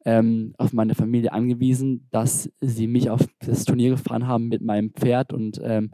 ähm, 0.05 0.53
auf 0.57 0.71
meine 0.71 0.95
Familie 0.95 1.33
angewiesen, 1.33 2.07
dass 2.11 2.49
sie 2.61 2.87
mich 2.87 3.09
auf 3.09 3.21
das 3.45 3.65
Turnier 3.65 3.91
gefahren 3.91 4.27
haben 4.27 4.47
mit 4.47 4.61
meinem 4.61 4.91
Pferd 4.91 5.33
und, 5.33 5.59
ähm, 5.61 5.91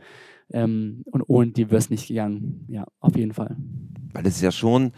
ähm, 0.51 1.01
und 1.05 1.23
ohne 1.27 1.51
die 1.51 1.67
wäre 1.69 1.77
es 1.77 1.89
nicht 1.89 2.07
gegangen. 2.07 2.65
Ja, 2.67 2.85
auf 2.99 3.15
jeden 3.15 3.33
Fall. 3.33 3.57
Weil 4.13 4.27
es 4.27 4.41
ja 4.41 4.51
schon 4.51 4.91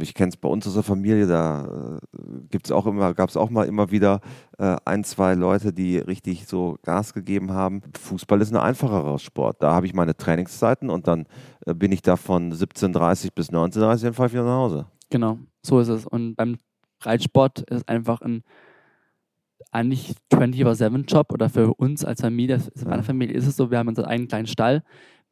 ich 0.00 0.14
kenne 0.14 0.30
es 0.30 0.36
bei 0.36 0.48
uns 0.48 0.66
aus 0.66 0.74
der 0.74 0.82
Familie, 0.82 1.26
da 1.26 1.98
äh, 1.98 2.18
gibt's 2.50 2.70
auch 2.70 2.86
immer, 2.86 3.14
gab 3.14 3.28
es 3.28 3.36
auch 3.36 3.50
mal 3.50 3.66
immer 3.66 3.90
wieder 3.90 4.20
äh, 4.58 4.76
ein, 4.84 5.02
zwei 5.04 5.34
Leute, 5.34 5.72
die 5.72 5.98
richtig 5.98 6.46
so 6.46 6.78
Gas 6.82 7.14
gegeben 7.14 7.52
haben. 7.52 7.82
Fußball 7.98 8.40
ist 8.40 8.52
ein 8.52 8.56
einfacherer 8.56 9.18
Sport. 9.18 9.56
Da 9.60 9.74
habe 9.74 9.86
ich 9.86 9.94
meine 9.94 10.16
Trainingszeiten 10.16 10.88
und 10.88 11.08
dann 11.08 11.26
äh, 11.66 11.74
bin 11.74 11.90
ich 11.90 12.02
da 12.02 12.16
von 12.16 12.52
17.30 12.52 13.30
bis 13.34 13.50
19.30 13.50 14.02
dann 14.02 14.14
fahre 14.14 14.28
ich 14.28 14.32
wieder 14.32 14.44
nach 14.44 14.58
Hause. 14.58 14.86
Genau, 15.10 15.38
so 15.62 15.80
ist 15.80 15.88
es. 15.88 16.06
Und 16.06 16.36
beim 16.36 16.58
Reitsport 17.02 17.60
ist 17.60 17.78
es 17.78 17.88
einfach 17.88 18.20
ein 18.20 18.44
eigentlich 19.72 20.14
24-7-Job 20.32 21.32
oder 21.32 21.48
für 21.48 21.74
uns 21.74 22.04
als 22.04 22.20
Familie, 22.20 22.60
in 22.74 22.88
meiner 22.88 23.02
Familie 23.02 23.34
ist 23.34 23.46
es 23.46 23.56
so, 23.56 23.70
wir 23.70 23.78
haben 23.78 23.88
unseren 23.88 24.04
eigenen 24.04 24.28
kleinen 24.28 24.46
Stall, 24.46 24.82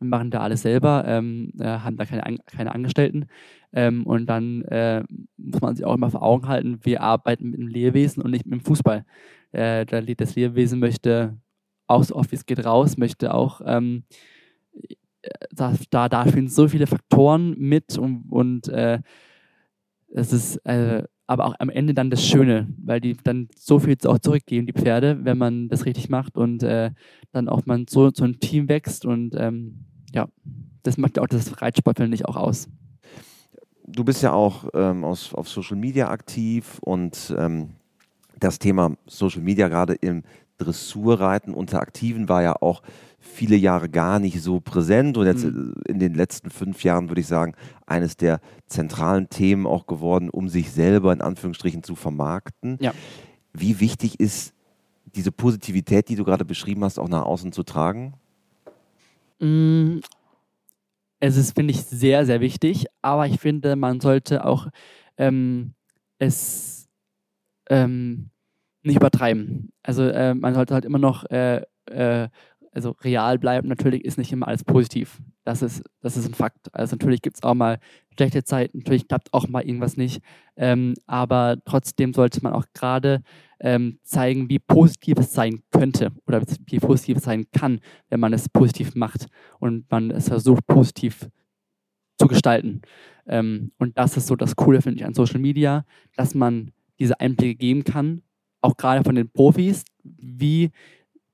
wir 0.01 0.09
machen 0.09 0.31
da 0.31 0.41
alles 0.41 0.63
selber, 0.63 1.05
ähm, 1.07 1.53
äh, 1.59 1.65
haben 1.65 1.97
da 1.97 2.07
keine, 2.07 2.39
keine 2.47 2.75
Angestellten. 2.75 3.27
Ähm, 3.73 4.05
und 4.07 4.27
dann 4.27 4.63
äh, 4.63 5.05
muss 5.37 5.61
man 5.61 5.77
sich 5.77 5.85
auch 5.85 5.95
immer 5.95 6.11
vor 6.11 6.23
Augen 6.23 6.49
halten, 6.49 6.79
wir 6.83 7.03
arbeiten 7.03 7.51
mit 7.51 7.61
dem 7.61 7.69
Lebewesen 7.69 8.23
und 8.23 8.31
nicht 8.31 8.47
mit 8.47 8.61
dem 8.61 8.65
Fußball. 8.65 9.05
Äh, 9.53 9.87
das 9.87 10.35
Lebewesen 10.35 10.81
möchte 10.81 11.37
auch 11.87 12.03
so 12.05 12.17
oft 12.17 12.33
wie 12.33 12.37
es 12.37 12.47
geht 12.47 12.65
raus, 12.65 12.97
möchte 12.97 13.35
auch, 13.35 13.61
ähm, 13.65 14.05
da, 15.53 15.75
da, 15.91 16.09
da 16.09 16.27
spielen 16.27 16.49
so 16.49 16.69
viele 16.69 16.87
Faktoren 16.87 17.55
mit 17.59 17.99
und, 17.99 18.25
und 18.31 18.69
äh, 18.69 19.01
es 20.13 20.33
ist 20.33 20.57
äh, 20.65 21.05
aber 21.27 21.47
auch 21.47 21.55
am 21.61 21.71
Ende 21.71 21.95
dann 21.95 22.11
das 22.11 22.27
Schöne, 22.27 22.67
weil 22.85 23.01
die 23.01 23.17
dann 23.23 23.49
so 23.55 23.79
viel 23.79 23.97
auch 24.05 24.19
zurückgeben, 24.19 24.67
die 24.67 24.73
Pferde, 24.73 25.25
wenn 25.25 25.39
man 25.39 25.69
das 25.69 25.87
richtig 25.87 26.09
macht 26.09 26.37
und 26.37 26.65
äh, 26.65 26.91
dann 27.31 27.49
auch 27.49 27.67
man 27.67 27.87
so, 27.89 28.11
so 28.13 28.25
ein 28.25 28.41
Team 28.41 28.69
wächst 28.69 29.05
und 29.05 29.37
ähm, 29.37 29.85
ja, 30.13 30.29
das 30.83 30.97
macht 30.97 31.19
auch 31.19 31.27
das 31.27 31.61
Reitsport, 31.61 31.99
finde 31.99 32.15
ich, 32.15 32.27
auch 32.27 32.37
aus. 32.37 32.69
Du 33.87 34.05
bist 34.05 34.23
ja 34.23 34.33
auch 34.33 34.69
ähm, 34.75 35.05
aus, 35.05 35.35
auf 35.35 35.49
Social 35.49 35.77
Media 35.77 36.11
aktiv 36.11 36.79
und 36.81 37.35
ähm, 37.37 37.71
das 38.39 38.59
Thema 38.59 38.93
Social 39.07 39.43
Media 39.43 39.69
gerade 39.69 39.95
im 39.95 40.23
Dressurreiten 40.59 41.55
unter 41.55 41.81
Aktiven 41.81 42.29
war 42.29 42.43
ja 42.43 42.55
auch 42.61 42.83
viele 43.19 43.57
Jahre 43.57 43.89
gar 43.89 44.19
nicht 44.19 44.41
so 44.41 44.61
präsent 44.61 45.17
und 45.19 45.27
jetzt 45.27 45.45
Mhm. 45.45 45.75
in 45.87 45.99
den 45.99 46.15
letzten 46.15 46.51
fünf 46.51 46.85
Jahren 46.85 47.09
würde 47.09 47.21
ich 47.21 47.27
sagen, 47.27 47.55
eines 47.87 48.17
der 48.17 48.41
zentralen 48.67 49.29
Themen 49.29 49.67
auch 49.67 49.87
geworden, 49.87 50.31
um 50.31 50.49
sich 50.49 50.71
selber 50.71 51.13
in 51.13 51.21
Anführungsstrichen 51.21 51.83
zu 51.83 51.97
vermarkten. 51.97 52.79
Ja. 52.81 52.93
Wie 53.53 53.81
wichtig 53.81 54.21
ist 54.21 54.55
diese 55.15 55.33
Positivität, 55.33 56.09
die 56.09 56.15
du 56.15 56.25
gerade 56.25 56.45
beschrieben 56.45 56.85
hast, 56.85 56.99
auch 56.99 57.09
nach 57.09 57.25
außen 57.25 57.53
zu 57.53 57.63
tragen? 57.63 58.15
Mm, 59.41 60.01
Es 61.21 61.37
ist, 61.37 61.55
finde 61.55 61.73
ich, 61.73 61.83
sehr, 61.83 62.25
sehr 62.27 62.41
wichtig, 62.41 62.87
aber 63.03 63.27
ich 63.27 63.39
finde, 63.41 63.77
man 63.77 64.01
sollte 64.01 64.45
auch 64.45 64.69
ähm, 65.19 65.75
es 66.19 66.89
ähm, 67.71 68.31
nicht 68.85 68.97
übertreiben. 68.97 69.73
Also 69.83 70.05
äh, 70.05 70.35
man 70.35 70.55
sollte 70.55 70.75
halt 70.75 70.85
immer 70.87 70.99
noch 70.99 71.25
äh, 71.31 71.63
äh, 71.91 72.29
also 72.73 72.97
real 73.03 73.39
bleiben. 73.39 73.69
Natürlich 73.69 74.05
ist 74.05 74.19
nicht 74.19 74.33
immer 74.33 74.49
alles 74.49 74.65
positiv. 74.65 75.21
Das 75.45 75.63
ist, 75.63 75.83
das 76.01 76.17
ist 76.17 76.27
ein 76.27 76.35
Fakt. 76.35 76.73
Also 76.73 76.95
natürlich 76.95 77.23
gibt 77.23 77.37
es 77.37 77.43
auch 77.43 77.55
mal 77.55 77.79
schlechte 78.15 78.45
Zeiten, 78.45 78.79
natürlich 78.79 79.09
klappt 79.09 79.33
auch 79.33 79.49
mal 79.49 79.63
irgendwas 79.63 79.97
nicht. 79.97 80.23
Ähm, 80.57 80.95
aber 81.07 81.59
trotzdem 81.65 82.13
sollte 82.13 82.43
man 82.43 82.53
auch 82.53 82.67
gerade 82.75 83.23
ähm, 83.61 83.99
zeigen, 84.03 84.49
wie 84.49 84.59
positiv 84.59 85.19
es 85.19 85.33
sein 85.33 85.63
könnte 85.71 86.13
oder 86.27 86.43
wie 86.67 86.79
positiv 86.79 87.19
es 87.19 87.25
sein 87.25 87.47
kann, 87.53 87.81
wenn 88.09 88.21
man 88.21 88.33
es 88.33 88.49
positiv 88.49 88.95
macht 88.95 89.27
und 89.59 89.91
man 89.91 90.11
es 90.11 90.29
versucht, 90.29 90.67
positiv 90.67 91.29
zu 92.19 92.27
gestalten. 92.29 92.83
Ähm, 93.27 93.73
und 93.79 93.97
das 93.99 94.17
ist 94.17 94.27
so 94.27 94.37
das 94.37 94.57
Coole, 94.57 94.83
finde 94.83 94.99
ich, 94.99 95.05
an 95.05 95.15
Social 95.15 95.41
Media, 95.41 95.85
dass 96.17 96.35
man 96.35 96.73
diese 96.99 97.19
Einblicke 97.19 97.55
geben 97.55 97.85
kann, 97.85 98.23
auch 98.61 98.77
gerade 98.77 99.03
von 99.03 99.15
den 99.15 99.31
Profis, 99.31 99.85
wie 100.05 100.71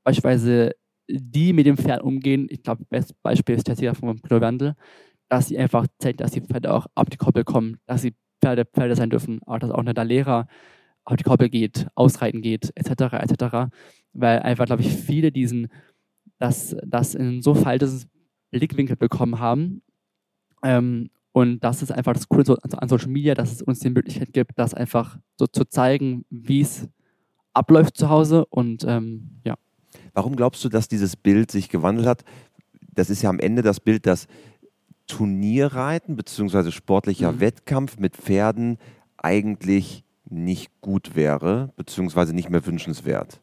beispielsweise 0.05 0.73
die 1.09 1.53
mit 1.53 1.67
dem 1.67 1.77
Pferd 1.77 2.03
umgehen. 2.03 2.47
Ich 2.51 2.63
glaube, 2.63 2.85
bestes 2.89 3.15
Beispiel 3.23 3.57
ist 3.57 3.65
Tessica 3.65 3.95
von 3.95 4.17
Bruno 4.17 4.41
Wandel, 4.41 4.75
dass 5.29 5.49
sie 5.49 5.59
einfach 5.59 5.87
zeigt, 5.99 6.21
dass 6.21 6.33
die 6.33 6.41
Pferde 6.41 6.73
auch 6.73 6.87
auf 6.95 7.09
die 7.11 7.17
Koppel 7.17 7.45
kommen, 7.45 7.79
dass 7.87 8.03
sie 8.03 8.15
Pferde 8.43 8.65
Pferde 8.65 8.97
sein 8.97 9.11
dürfen, 9.11 9.41
auch 9.47 9.59
dass 9.59 9.71
auch 9.71 9.79
eine 9.79 9.95
Dalera 9.95 10.47
auf 11.05 11.17
die 11.17 11.25
Koppel 11.25 11.49
geht, 11.49 11.87
ausreiten 11.95 12.43
geht, 12.43 12.73
etc., 12.75 13.15
etc., 13.15 13.71
weil 14.13 14.41
einfach, 14.41 14.67
glaube 14.67 14.83
ich, 14.83 14.89
viele 14.89 15.31
diesen, 15.31 15.69
das, 16.39 16.77
das 16.85 17.15
in 17.15 17.43
so 17.43 17.55
falsches 17.55 18.09
Blickwinkel 18.51 18.97
bekommen 18.97 19.39
haben, 19.39 19.83
ähm, 20.63 21.11
und 21.33 21.61
das 21.61 21.83
ist 21.83 21.93
einfach 21.93 22.15
das 22.15 22.29
Coole 22.29 22.47
so 22.47 22.57
an 22.57 22.89
Social 22.89 23.11
Media, 23.11 23.35
dass 23.35 23.53
es 23.53 23.61
uns 23.61 23.81
die 23.81 23.91
Möglichkeit 23.91 24.33
gibt, 24.33 24.53
das 24.59 24.73
einfach 24.73 25.19
so 25.39 25.47
zu 25.47 25.67
zeigen, 25.67 26.25
wie 26.31 26.63
es 26.63 26.89
abläuft 27.53 27.99
zu 27.99 28.09
Hause. 28.09 28.47
Und 28.47 28.85
ähm, 28.89 29.43
ja. 29.45 29.57
Warum 30.17 30.35
glaubst 30.35 30.65
du, 30.65 30.71
dass 30.71 30.89
dieses 30.89 31.15
Bild 31.15 31.51
sich 31.51 31.69
gewandelt 31.69 32.07
hat? 32.09 32.25
Das 32.95 33.11
ist 33.11 33.21
ja 33.21 33.29
am 33.29 33.39
Ende 33.39 33.61
das 33.61 33.81
Bild, 33.81 34.07
dass 34.07 34.29
Turnierreiten 35.07 36.17
bzw. 36.17 36.71
sportlicher 36.71 37.33
Mhm. 37.33 37.41
Wettkampf 37.41 37.99
mit 37.99 38.17
Pferden 38.17 38.79
eigentlich 39.19 40.05
nicht 40.25 40.71
gut 40.81 41.15
wäre, 41.17 41.71
beziehungsweise 41.77 42.33
nicht 42.33 42.49
mehr 42.49 42.65
wünschenswert. 42.65 43.43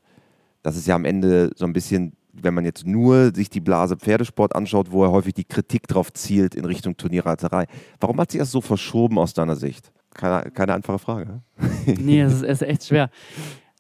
Das 0.64 0.76
ist 0.76 0.88
ja 0.88 0.96
am 0.96 1.06
Ende 1.06 1.52
so 1.56 1.66
ein 1.66 1.74
bisschen, 1.74 2.14
wenn 2.34 2.56
man 2.56 2.66
jetzt 2.66 2.88
nur 2.88 3.36
sich 3.36 3.52
die 3.52 3.62
Blase 3.62 3.96
Pferdesport 3.96 4.56
anschaut, 4.56 4.92
wo 4.92 5.04
er 5.04 5.12
häufig 5.12 5.36
die 5.36 5.46
Kritik 5.46 5.88
drauf 5.88 6.12
zielt 6.12 6.56
in 6.56 6.66
Richtung 6.66 6.98
Turnierreiterei. 6.98 7.68
Warum 8.00 8.20
hat 8.20 8.32
sich 8.32 8.40
das 8.40 8.50
so 8.50 8.62
verschoben 8.62 9.20
aus 9.20 9.36
deiner 9.36 9.56
Sicht? 9.56 9.92
Keine, 10.16 10.50
keine 10.50 10.74
einfache 10.74 10.98
Frage. 11.00 11.44
Nee, 11.86 12.22
es 12.22 12.34
ist, 12.34 12.42
es 12.44 12.62
ist 12.64 12.68
echt 12.68 12.86
schwer. 12.88 13.12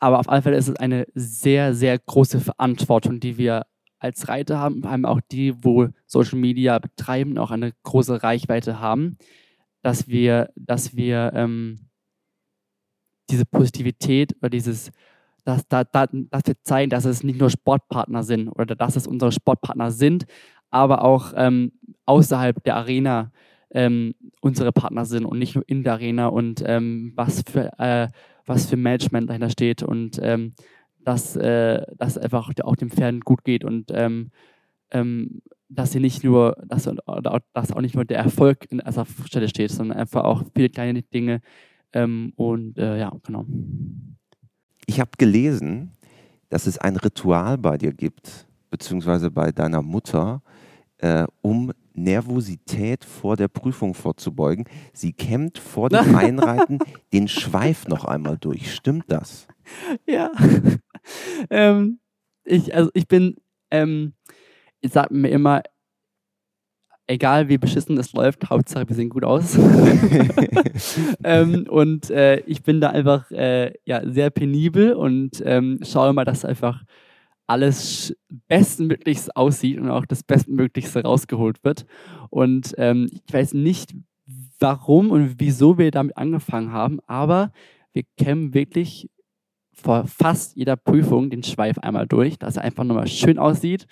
Aber 0.03 0.19
auf 0.19 0.27
alle 0.27 0.41
Fälle 0.41 0.57
ist 0.57 0.67
es 0.67 0.75
eine 0.75 1.07
sehr, 1.15 1.73
sehr 1.73 1.97
große 1.97 2.41
Verantwortung, 2.41 3.21
die 3.21 3.37
wir 3.37 3.65
als 3.99 4.27
Reiter 4.27 4.59
haben, 4.59 4.81
vor 4.81 4.91
allem 4.91 5.05
auch 5.05 5.21
die, 5.31 5.63
wo 5.63 5.87
Social 6.07 6.37
Media 6.37 6.77
betreiben, 6.77 7.37
auch 7.37 7.51
eine 7.51 7.71
große 7.83 8.21
Reichweite 8.21 8.81
haben, 8.81 9.17
dass 9.81 10.09
wir, 10.09 10.49
dass 10.57 10.97
wir 10.97 11.31
ähm, 11.33 11.87
diese 13.29 13.45
Positivität 13.45 14.35
oder 14.41 14.49
dieses, 14.49 14.91
dass, 15.45 15.65
da, 15.69 15.85
da, 15.85 16.07
dass 16.11 16.41
wir 16.47 16.61
zeigen, 16.63 16.89
dass 16.89 17.05
es 17.05 17.23
nicht 17.23 17.39
nur 17.39 17.49
Sportpartner 17.49 18.23
sind 18.23 18.49
oder 18.49 18.75
dass 18.75 18.97
es 18.97 19.07
unsere 19.07 19.31
Sportpartner 19.31 19.91
sind, 19.91 20.25
aber 20.69 21.05
auch 21.05 21.31
ähm, 21.37 21.71
außerhalb 22.05 22.61
der 22.65 22.75
Arena 22.75 23.31
ähm, 23.71 24.15
unsere 24.41 24.73
Partner 24.73 25.05
sind 25.05 25.23
und 25.23 25.39
nicht 25.39 25.55
nur 25.55 25.63
in 25.65 25.85
der 25.85 25.93
Arena 25.93 26.27
und 26.27 26.61
ähm, 26.65 27.13
was 27.15 27.43
für 27.49 27.71
äh, 27.79 28.09
was 28.45 28.67
für 28.67 28.77
Management 28.77 29.29
dahinter 29.29 29.49
steht 29.49 29.83
und 29.83 30.19
ähm, 30.21 30.53
dass, 31.03 31.35
äh, 31.35 31.83
dass 31.97 32.17
einfach 32.17 32.49
auch 32.63 32.75
den 32.75 32.89
Pferden 32.89 33.21
gut 33.21 33.43
geht 33.43 33.63
und 33.63 33.91
ähm, 33.93 34.31
ähm, 34.91 35.41
dass 35.69 35.91
sie 35.91 35.99
nicht 35.99 36.23
nur, 36.23 36.55
dass, 36.67 36.89
dass 37.53 37.71
auch 37.71 37.81
nicht 37.81 37.95
nur 37.95 38.05
der 38.05 38.19
Erfolg 38.19 38.71
in 38.71 38.79
erster 38.79 39.07
Stelle 39.25 39.49
steht, 39.49 39.71
sondern 39.71 39.97
einfach 39.97 40.23
auch 40.23 40.43
viele 40.53 40.69
kleine 40.69 41.01
Dinge 41.01 41.41
ähm, 41.93 42.33
und 42.35 42.77
äh, 42.77 42.99
ja, 42.99 43.11
genau. 43.23 43.45
Ich 44.85 44.99
habe 44.99 45.11
gelesen, 45.17 45.91
dass 46.49 46.67
es 46.67 46.77
ein 46.77 46.97
Ritual 46.97 47.57
bei 47.57 47.77
dir 47.77 47.93
gibt, 47.93 48.47
beziehungsweise 48.69 49.31
bei 49.31 49.51
deiner 49.51 49.81
Mutter, 49.81 50.41
äh, 50.97 51.25
um 51.41 51.71
Nervosität 51.93 53.05
vor 53.05 53.37
der 53.37 53.47
Prüfung 53.47 53.93
vorzubeugen. 53.93 54.65
Sie 54.93 55.13
kämmt 55.13 55.57
vor 55.57 55.89
dem 55.89 56.15
Einreiten 56.15 56.79
den 57.11 57.27
Schweif 57.27 57.87
noch 57.87 58.05
einmal 58.05 58.37
durch. 58.37 58.73
Stimmt 58.73 59.05
das? 59.07 59.47
Ja. 60.07 60.31
ähm, 61.49 61.99
ich, 62.43 62.75
also 62.75 62.89
ich 62.93 63.07
bin, 63.07 63.35
ähm, 63.71 64.13
ich 64.81 64.91
sage 64.91 65.13
mir 65.13 65.29
immer, 65.29 65.61
egal 67.07 67.49
wie 67.49 67.57
beschissen 67.57 67.97
es 67.97 68.13
läuft, 68.13 68.49
Hauptsache 68.49 68.87
wir 68.87 68.95
sehen 68.95 69.09
gut 69.09 69.23
aus. 69.23 69.57
ähm, 71.23 71.65
und 71.69 72.09
äh, 72.09 72.39
ich 72.41 72.63
bin 72.63 72.81
da 72.81 72.89
einfach 72.89 73.29
äh, 73.31 73.73
ja, 73.85 74.01
sehr 74.09 74.29
penibel 74.29 74.93
und 74.93 75.41
ähm, 75.45 75.79
schaue 75.83 76.13
mal, 76.13 76.25
dass 76.25 76.45
einfach 76.45 76.83
alles 77.53 78.15
bestmöglichst 78.47 79.35
aussieht 79.35 79.79
und 79.79 79.89
auch 79.91 80.07
das 80.07 80.23
Bestmöglichste 80.23 81.03
rausgeholt 81.03 81.63
wird. 81.63 81.85
Und 82.31 82.73
ähm, 82.77 83.09
ich 83.11 83.31
weiß 83.31 83.53
nicht, 83.53 83.93
warum 84.59 85.11
und 85.11 85.35
wieso 85.37 85.77
wir 85.77 85.91
damit 85.91 86.17
angefangen 86.17 86.71
haben, 86.71 86.99
aber 87.05 87.51
wir 87.91 88.03
kämen 88.17 88.55
wirklich 88.55 89.07
vor 89.71 90.07
fast 90.07 90.55
jeder 90.55 90.75
Prüfung 90.75 91.29
den 91.29 91.43
Schweif 91.43 91.77
einmal 91.77 92.07
durch, 92.07 92.39
dass 92.39 92.57
er 92.57 92.63
einfach 92.63 92.83
nochmal 92.83 93.07
schön 93.07 93.37
aussieht. 93.37 93.85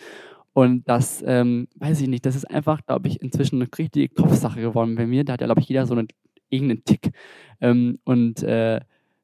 Und 0.53 0.87
das, 0.89 1.23
ähm, 1.25 1.67
weiß 1.75 2.01
ich 2.01 2.07
nicht, 2.07 2.25
das 2.25 2.35
ist 2.35 2.49
einfach, 2.49 2.83
glaube 2.85 3.09
ich, 3.09 3.21
inzwischen 3.21 3.61
eine 3.61 3.69
richtige 3.77 4.09
Kopfsache 4.09 4.59
geworden 4.59 4.95
bei 4.95 5.05
mir. 5.05 5.23
Da 5.23 5.33
hat 5.33 5.41
ja, 5.41 5.47
glaube 5.47 5.61
ich, 5.61 5.69
jeder 5.69 5.85
so 5.85 5.93
einen 5.93 6.07
irgendeinen 6.49 6.83
Tick. 6.83 7.11
Ähm, 7.61 7.99
und 8.05 8.41
äh, 8.41 8.79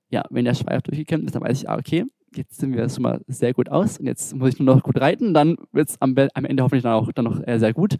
ja, 0.10 0.24
wenn 0.30 0.46
der 0.46 0.54
Schweif 0.54 0.84
durchgekämmt 0.84 1.26
ist, 1.26 1.34
dann 1.34 1.44
weiß 1.44 1.60
ich, 1.60 1.70
ah, 1.70 1.78
okay, 1.78 2.06
jetzt 2.38 2.60
sind 2.60 2.76
wir 2.76 2.88
schon 2.90 3.04
mal 3.04 3.22
sehr 3.28 3.54
gut 3.54 3.70
aus 3.70 3.98
und 4.00 4.06
jetzt 4.06 4.36
muss 4.36 4.54
ich 4.54 4.60
nur 4.60 4.76
noch 4.76 4.84
gut 4.84 5.00
reiten, 5.00 5.34
dann 5.34 5.58
wird 5.72 5.90
es 5.90 6.02
am, 6.02 6.16
am, 6.34 6.46
Ende 6.46 6.64
hoffentlich 6.64 6.84
dann 6.84 6.94
auch 6.94 7.12
dann 7.12 7.26
noch 7.26 7.46
äh, 7.46 7.60
sehr 7.60 7.74
gut. 7.74 7.98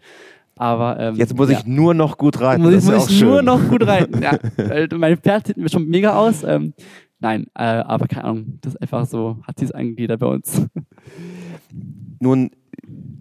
Aber 0.56 0.98
ähm, 0.98 1.14
Jetzt 1.14 1.36
muss 1.36 1.50
ja. 1.50 1.58
ich 1.58 1.66
nur 1.66 1.94
noch 1.94 2.18
gut 2.18 2.40
reiten. 2.40 2.62
Muss, 2.62 2.74
das 2.74 2.86
ja 2.86 2.94
muss 2.94 3.04
auch 3.04 3.10
ich 3.10 3.22
nur 3.22 3.36
schön. 3.36 3.44
noch 3.44 3.68
gut 3.68 3.86
reiten. 3.86 4.22
Ja. 4.22 4.38
Mein 4.98 5.16
Pferd 5.16 5.46
sieht 5.46 5.56
mir 5.56 5.68
schon 5.68 5.86
mega 5.86 6.16
aus. 6.16 6.42
Ähm, 6.42 6.74
nein, 7.20 7.46
äh, 7.54 7.62
aber 7.62 8.08
keine 8.08 8.24
Ahnung. 8.24 8.58
Das 8.60 8.74
ist 8.74 8.82
einfach 8.82 9.06
so, 9.06 9.38
hat 9.46 9.58
sie 9.60 9.66
es 9.66 9.72
eingegliedert 9.72 10.18
bei 10.18 10.26
uns. 10.26 10.66
Nun 12.20 12.50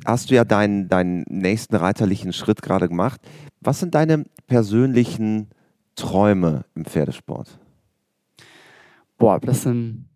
hast 0.04 0.32
du 0.32 0.36
ja 0.36 0.46
deinen, 0.46 0.88
deinen 0.88 1.26
nächsten 1.30 1.76
reiterlichen 1.76 2.34
Schritt 2.34 2.64
gerade 2.64 2.88
gemacht. 2.88 3.22
Was 3.62 3.80
sind 3.80 3.94
deine 3.94 4.26
persönlichen 4.48 5.50
Träume 5.96 6.66
im 6.74 6.86
Pferdesport? 6.86 7.60
Boah, 9.18 9.40
das 9.40 9.64
sind, 9.64 10.07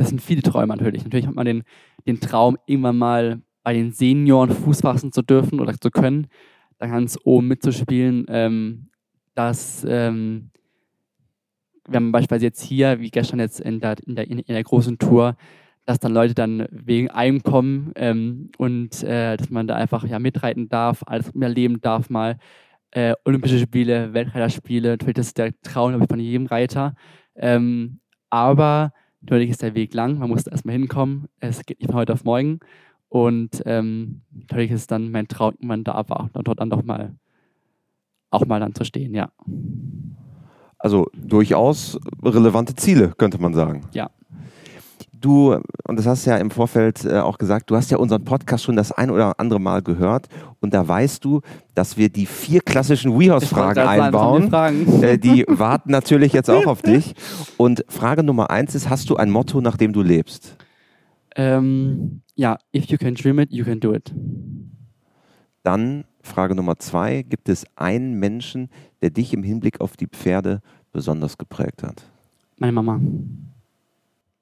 das 0.00 0.08
sind 0.08 0.22
viele 0.22 0.40
Träume 0.40 0.74
natürlich. 0.74 1.04
Natürlich 1.04 1.26
hat 1.26 1.34
man 1.34 1.44
den, 1.44 1.62
den 2.06 2.20
Traum, 2.20 2.56
irgendwann 2.64 2.96
mal 2.96 3.42
bei 3.62 3.74
den 3.74 3.92
Senioren 3.92 4.50
Fuß 4.50 4.80
fassen 4.80 5.12
zu 5.12 5.20
dürfen 5.20 5.60
oder 5.60 5.74
zu 5.78 5.90
können, 5.90 6.28
da 6.78 6.86
ganz 6.86 7.18
oben 7.22 7.48
mitzuspielen. 7.48 8.24
Ähm, 8.28 8.88
dass, 9.34 9.84
ähm, 9.86 10.52
wenn 11.86 12.04
man 12.04 12.12
beispielsweise 12.12 12.46
jetzt 12.46 12.62
hier, 12.62 12.98
wie 13.00 13.10
gestern 13.10 13.40
jetzt 13.40 13.60
in 13.60 13.80
der, 13.80 13.96
in 14.06 14.14
der, 14.14 14.30
in 14.30 14.42
der 14.46 14.64
großen 14.64 14.98
Tour, 14.98 15.36
dass 15.84 15.98
dann 15.98 16.14
Leute 16.14 16.34
dann 16.34 16.66
wegen 16.70 17.10
einem 17.10 17.42
kommen 17.42 17.92
ähm, 17.96 18.50
und 18.56 19.02
äh, 19.02 19.36
dass 19.36 19.50
man 19.50 19.66
da 19.66 19.76
einfach 19.76 20.04
ja 20.06 20.18
mitreiten 20.18 20.70
darf, 20.70 21.02
alles 21.06 21.34
miterleben 21.34 21.82
darf 21.82 22.08
mal. 22.08 22.38
Äh, 22.90 23.14
Olympische 23.26 23.58
Spiele, 23.58 24.14
Weltreiterspiele, 24.14 24.92
natürlich 24.92 25.14
das 25.14 25.26
ist 25.26 25.38
der 25.38 25.52
Traum 25.60 26.00
ich, 26.00 26.08
von 26.08 26.20
jedem 26.20 26.46
Reiter. 26.46 26.94
Ähm, 27.36 28.00
aber 28.30 28.92
natürlich 29.20 29.50
ist 29.50 29.62
der 29.62 29.74
Weg 29.74 29.94
lang, 29.94 30.18
man 30.18 30.30
muss 30.30 30.46
erstmal 30.46 30.74
hinkommen. 30.74 31.28
Es 31.40 31.64
geht 31.64 31.80
nicht 31.80 31.90
von 31.90 32.00
heute 32.00 32.12
auf 32.12 32.24
morgen. 32.24 32.60
Und 33.08 33.62
ähm, 33.66 34.22
natürlich 34.32 34.70
ist 34.70 34.90
dann 34.90 35.10
mein 35.10 35.26
Traum, 35.26 35.54
irgendwann 35.54 35.84
da 35.84 36.08
war 36.08 36.30
und 36.32 36.46
dort 36.46 36.60
dann 36.60 36.70
doch 36.70 36.84
mal 36.84 37.14
auch 38.30 38.46
mal 38.46 38.60
dann 38.60 38.74
zu 38.74 38.84
stehen, 38.84 39.14
ja. 39.14 39.30
Also 40.78 41.08
durchaus 41.12 41.98
relevante 42.22 42.74
Ziele, 42.74 43.12
könnte 43.18 43.40
man 43.40 43.52
sagen. 43.52 43.82
Ja. 43.92 44.10
Du, 45.20 45.54
und 45.86 45.98
das 45.98 46.06
hast 46.06 46.26
du 46.26 46.30
ja 46.30 46.38
im 46.38 46.50
Vorfeld 46.50 47.04
äh, 47.04 47.18
auch 47.18 47.38
gesagt, 47.38 47.70
du 47.70 47.76
hast 47.76 47.90
ja 47.90 47.98
unseren 47.98 48.24
Podcast 48.24 48.64
schon 48.64 48.76
das 48.76 48.92
ein 48.92 49.10
oder 49.10 49.38
andere 49.38 49.60
Mal 49.60 49.82
gehört 49.82 50.28
und 50.60 50.74
da 50.74 50.86
weißt 50.86 51.24
du, 51.24 51.40
dass 51.74 51.96
wir 51.96 52.08
die 52.08 52.26
vier 52.26 52.60
klassischen 52.60 53.18
WeHouse-Fragen 53.18 53.80
einbauen. 53.80 54.52
Äh, 55.02 55.18
die 55.18 55.44
warten 55.48 55.90
natürlich 55.90 56.32
jetzt 56.32 56.50
auch 56.50 56.66
auf 56.66 56.82
dich. 56.82 57.14
Und 57.56 57.84
Frage 57.88 58.22
Nummer 58.22 58.50
eins 58.50 58.74
ist, 58.74 58.88
hast 58.88 59.10
du 59.10 59.16
ein 59.16 59.30
Motto, 59.30 59.60
nach 59.60 59.76
dem 59.76 59.92
du 59.92 60.02
lebst? 60.02 60.56
Ähm, 61.36 62.22
ja, 62.34 62.58
if 62.74 62.86
you 62.86 62.98
can 62.98 63.14
dream 63.14 63.38
it, 63.38 63.52
you 63.52 63.64
can 63.64 63.80
do 63.80 63.94
it. 63.94 64.12
Dann 65.62 66.04
Frage 66.22 66.54
Nummer 66.54 66.78
zwei, 66.78 67.22
gibt 67.22 67.48
es 67.48 67.64
einen 67.76 68.18
Menschen, 68.18 68.68
der 69.02 69.10
dich 69.10 69.32
im 69.32 69.42
Hinblick 69.42 69.80
auf 69.80 69.96
die 69.96 70.06
Pferde 70.06 70.60
besonders 70.92 71.38
geprägt 71.38 71.82
hat? 71.82 72.04
Meine 72.56 72.72
Mama. 72.72 73.00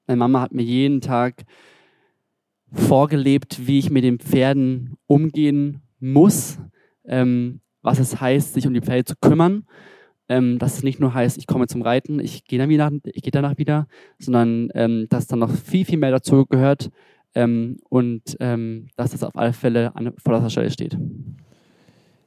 Meine 0.09 0.17
Mama 0.17 0.41
hat 0.41 0.53
mir 0.53 0.63
jeden 0.63 1.01
Tag 1.01 1.43
vorgelebt, 2.71 3.67
wie 3.67 3.77
ich 3.77 3.91
mit 3.91 4.03
den 4.03 4.17
Pferden 4.17 4.97
umgehen 5.05 5.83
muss, 5.99 6.57
ähm, 7.05 7.61
was 7.83 7.99
es 7.99 8.19
heißt, 8.19 8.55
sich 8.55 8.65
um 8.65 8.73
die 8.73 8.81
Pferde 8.81 9.05
zu 9.05 9.13
kümmern. 9.21 9.67
Ähm, 10.27 10.57
dass 10.57 10.77
es 10.77 10.83
nicht 10.83 10.99
nur 10.99 11.13
heißt, 11.13 11.37
ich 11.37 11.45
komme 11.45 11.67
zum 11.67 11.83
Reiten, 11.83 12.19
ich 12.19 12.43
gehe 12.45 12.57
dann 12.57 12.69
wieder, 12.69 12.89
danach 13.31 13.59
wieder, 13.59 13.85
sondern 14.17 14.69
ähm, 14.73 15.05
dass 15.11 15.27
dann 15.27 15.37
noch 15.37 15.51
viel, 15.51 15.85
viel 15.85 15.99
mehr 15.99 16.09
dazu 16.09 16.47
gehört 16.47 16.89
ähm, 17.35 17.77
und 17.89 18.35
ähm, 18.39 18.87
dass 18.95 19.13
es 19.13 19.21
auf 19.21 19.35
alle 19.35 19.53
Fälle 19.53 19.95
an 19.95 20.15
vorderster 20.17 20.49
Stelle 20.49 20.71
steht. 20.71 20.97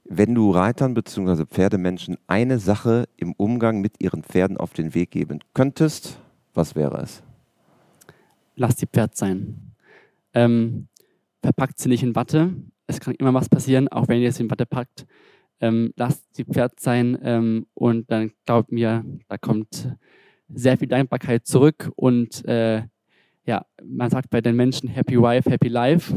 Wenn 0.04 0.36
du 0.36 0.52
Reitern 0.52 0.94
bzw. 0.94 1.46
Pferdemenschen 1.46 2.16
eine 2.28 2.60
Sache 2.60 3.08
im 3.16 3.32
Umgang 3.32 3.80
mit 3.80 4.00
ihren 4.00 4.22
Pferden 4.22 4.56
auf 4.56 4.72
den 4.72 4.94
Weg 4.94 5.10
geben 5.10 5.40
könntest, 5.52 6.20
was 6.54 6.76
wäre 6.76 7.02
es? 7.02 7.24
Lass 8.56 8.76
die 8.76 8.86
Pferd 8.86 9.16
sein. 9.16 9.72
Ähm, 10.34 10.88
verpackt 11.42 11.78
sie 11.78 11.88
nicht 11.88 12.02
in 12.02 12.14
Watte. 12.14 12.54
Es 12.86 13.00
kann 13.00 13.14
immer 13.14 13.34
was 13.34 13.48
passieren, 13.48 13.88
auch 13.88 14.08
wenn 14.08 14.20
ihr 14.20 14.28
es 14.28 14.40
in 14.40 14.50
Watte 14.50 14.66
packt. 14.66 15.06
Ähm, 15.60 15.92
lasst 15.96 16.24
die 16.36 16.44
Pferd 16.44 16.80
sein 16.80 17.18
ähm, 17.22 17.66
und 17.74 18.10
dann 18.10 18.32
glaubt 18.46 18.72
mir, 18.72 19.04
da 19.28 19.38
kommt 19.38 19.96
sehr 20.52 20.76
viel 20.76 20.88
Dankbarkeit 20.88 21.46
zurück 21.46 21.90
und 21.94 22.44
äh, 22.46 22.82
ja, 23.44 23.64
man 23.82 24.08
sagt 24.10 24.30
bei 24.30 24.40
den 24.40 24.54
Menschen 24.54 24.88
Happy 24.88 25.20
Wife, 25.20 25.50
Happy 25.50 25.68
Life, 25.68 26.12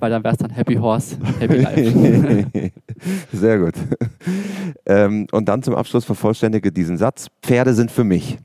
weil 0.00 0.10
dann 0.10 0.24
wäre 0.24 0.32
es 0.32 0.38
dann 0.38 0.50
Happy 0.50 0.74
Horse, 0.74 1.18
Happy 1.38 1.58
Life. 1.58 2.50
Sehr 3.32 3.58
gut. 3.60 3.74
Ähm, 4.84 5.26
und 5.30 5.48
dann 5.48 5.62
zum 5.62 5.74
Abschluss 5.74 6.04
vervollständige 6.04 6.72
diesen 6.72 6.96
Satz: 6.96 7.28
Pferde 7.42 7.74
sind 7.74 7.92
für 7.92 8.02
mich. 8.02 8.38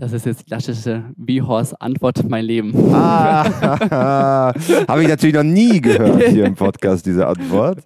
Das 0.00 0.12
ist 0.12 0.26
jetzt 0.26 0.42
die 0.42 0.44
klassische 0.44 1.02
Wie-Horse-Antwort 1.16 2.28
mein 2.28 2.44
Leben. 2.44 2.72
Ah, 2.94 4.54
habe 4.88 5.02
ich 5.02 5.08
natürlich 5.08 5.34
noch 5.34 5.42
nie 5.42 5.80
gehört 5.80 6.22
hier 6.22 6.44
im 6.44 6.54
Podcast, 6.54 7.04
diese 7.04 7.26
Antwort. 7.26 7.80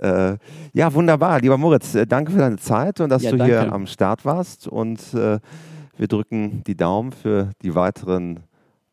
Äh, 0.00 0.36
ja, 0.72 0.92
wunderbar. 0.92 1.40
Lieber 1.40 1.56
Moritz, 1.56 1.94
äh, 1.94 2.08
danke 2.08 2.32
für 2.32 2.38
deine 2.38 2.56
Zeit 2.56 3.00
und 3.00 3.10
dass 3.10 3.22
ja, 3.22 3.30
du 3.30 3.36
danke. 3.36 3.52
hier 3.52 3.72
am 3.72 3.86
Start 3.86 4.24
warst. 4.24 4.66
Und 4.66 4.98
äh, 5.14 5.38
wir 5.96 6.08
drücken 6.08 6.64
die 6.66 6.76
Daumen 6.76 7.12
für 7.12 7.52
die 7.62 7.72
weiteren 7.76 8.40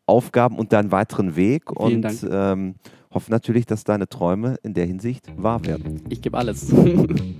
Aufgaben 0.06 0.60
und 0.60 0.72
deinen 0.72 0.91
weiteren 0.91 1.36
Weg. 1.36 1.64
Vielen 1.76 2.06
und 2.06 2.28
ähm, 2.30 2.76
hoffe 3.12 3.32
natürlich, 3.32 3.66
dass 3.66 3.84
deine 3.86 4.08
Träume 4.08 4.58
in 4.62 4.76
der 4.76 4.86
Hinsicht 4.86 5.32
wahr 5.36 5.66
werden. 5.66 6.04
Ich 6.10 6.22
gebe 6.22 6.38
alles. 6.38 6.68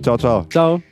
ciao, 0.02 0.18
ciao. 0.18 0.46
Ciao. 0.50 0.82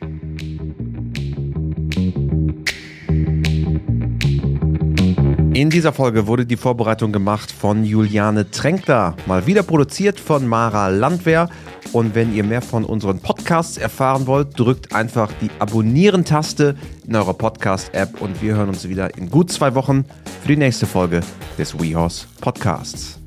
In 5.54 5.70
dieser 5.70 5.92
Folge 5.92 6.26
wurde 6.26 6.46
die 6.46 6.56
Vorbereitung 6.56 7.12
gemacht 7.12 7.52
von 7.52 7.84
Juliane 7.84 8.50
Tränkler, 8.50 9.14
mal 9.26 9.46
wieder 9.46 9.62
produziert 9.62 10.18
von 10.18 10.48
Mara 10.48 10.88
Landwehr. 10.88 11.48
Und 11.92 12.16
wenn 12.16 12.34
ihr 12.34 12.42
mehr 12.42 12.60
von 12.60 12.84
unseren 12.84 13.20
Podcasts 13.20 13.76
erfahren 13.76 14.26
wollt, 14.26 14.58
drückt 14.58 14.92
einfach 14.92 15.30
die 15.40 15.50
Abonnieren-Taste 15.60 16.74
in 17.06 17.14
eurer 17.14 17.34
Podcast-App 17.34 18.20
und 18.20 18.42
wir 18.42 18.56
hören 18.56 18.70
uns 18.70 18.88
wieder 18.88 19.16
in 19.16 19.30
gut 19.30 19.52
zwei 19.52 19.76
Wochen 19.76 20.04
für 20.42 20.48
die 20.48 20.56
nächste 20.56 20.86
Folge 20.86 21.20
des 21.56 21.78
WeHorse 21.78 22.26
Podcasts. 22.40 23.20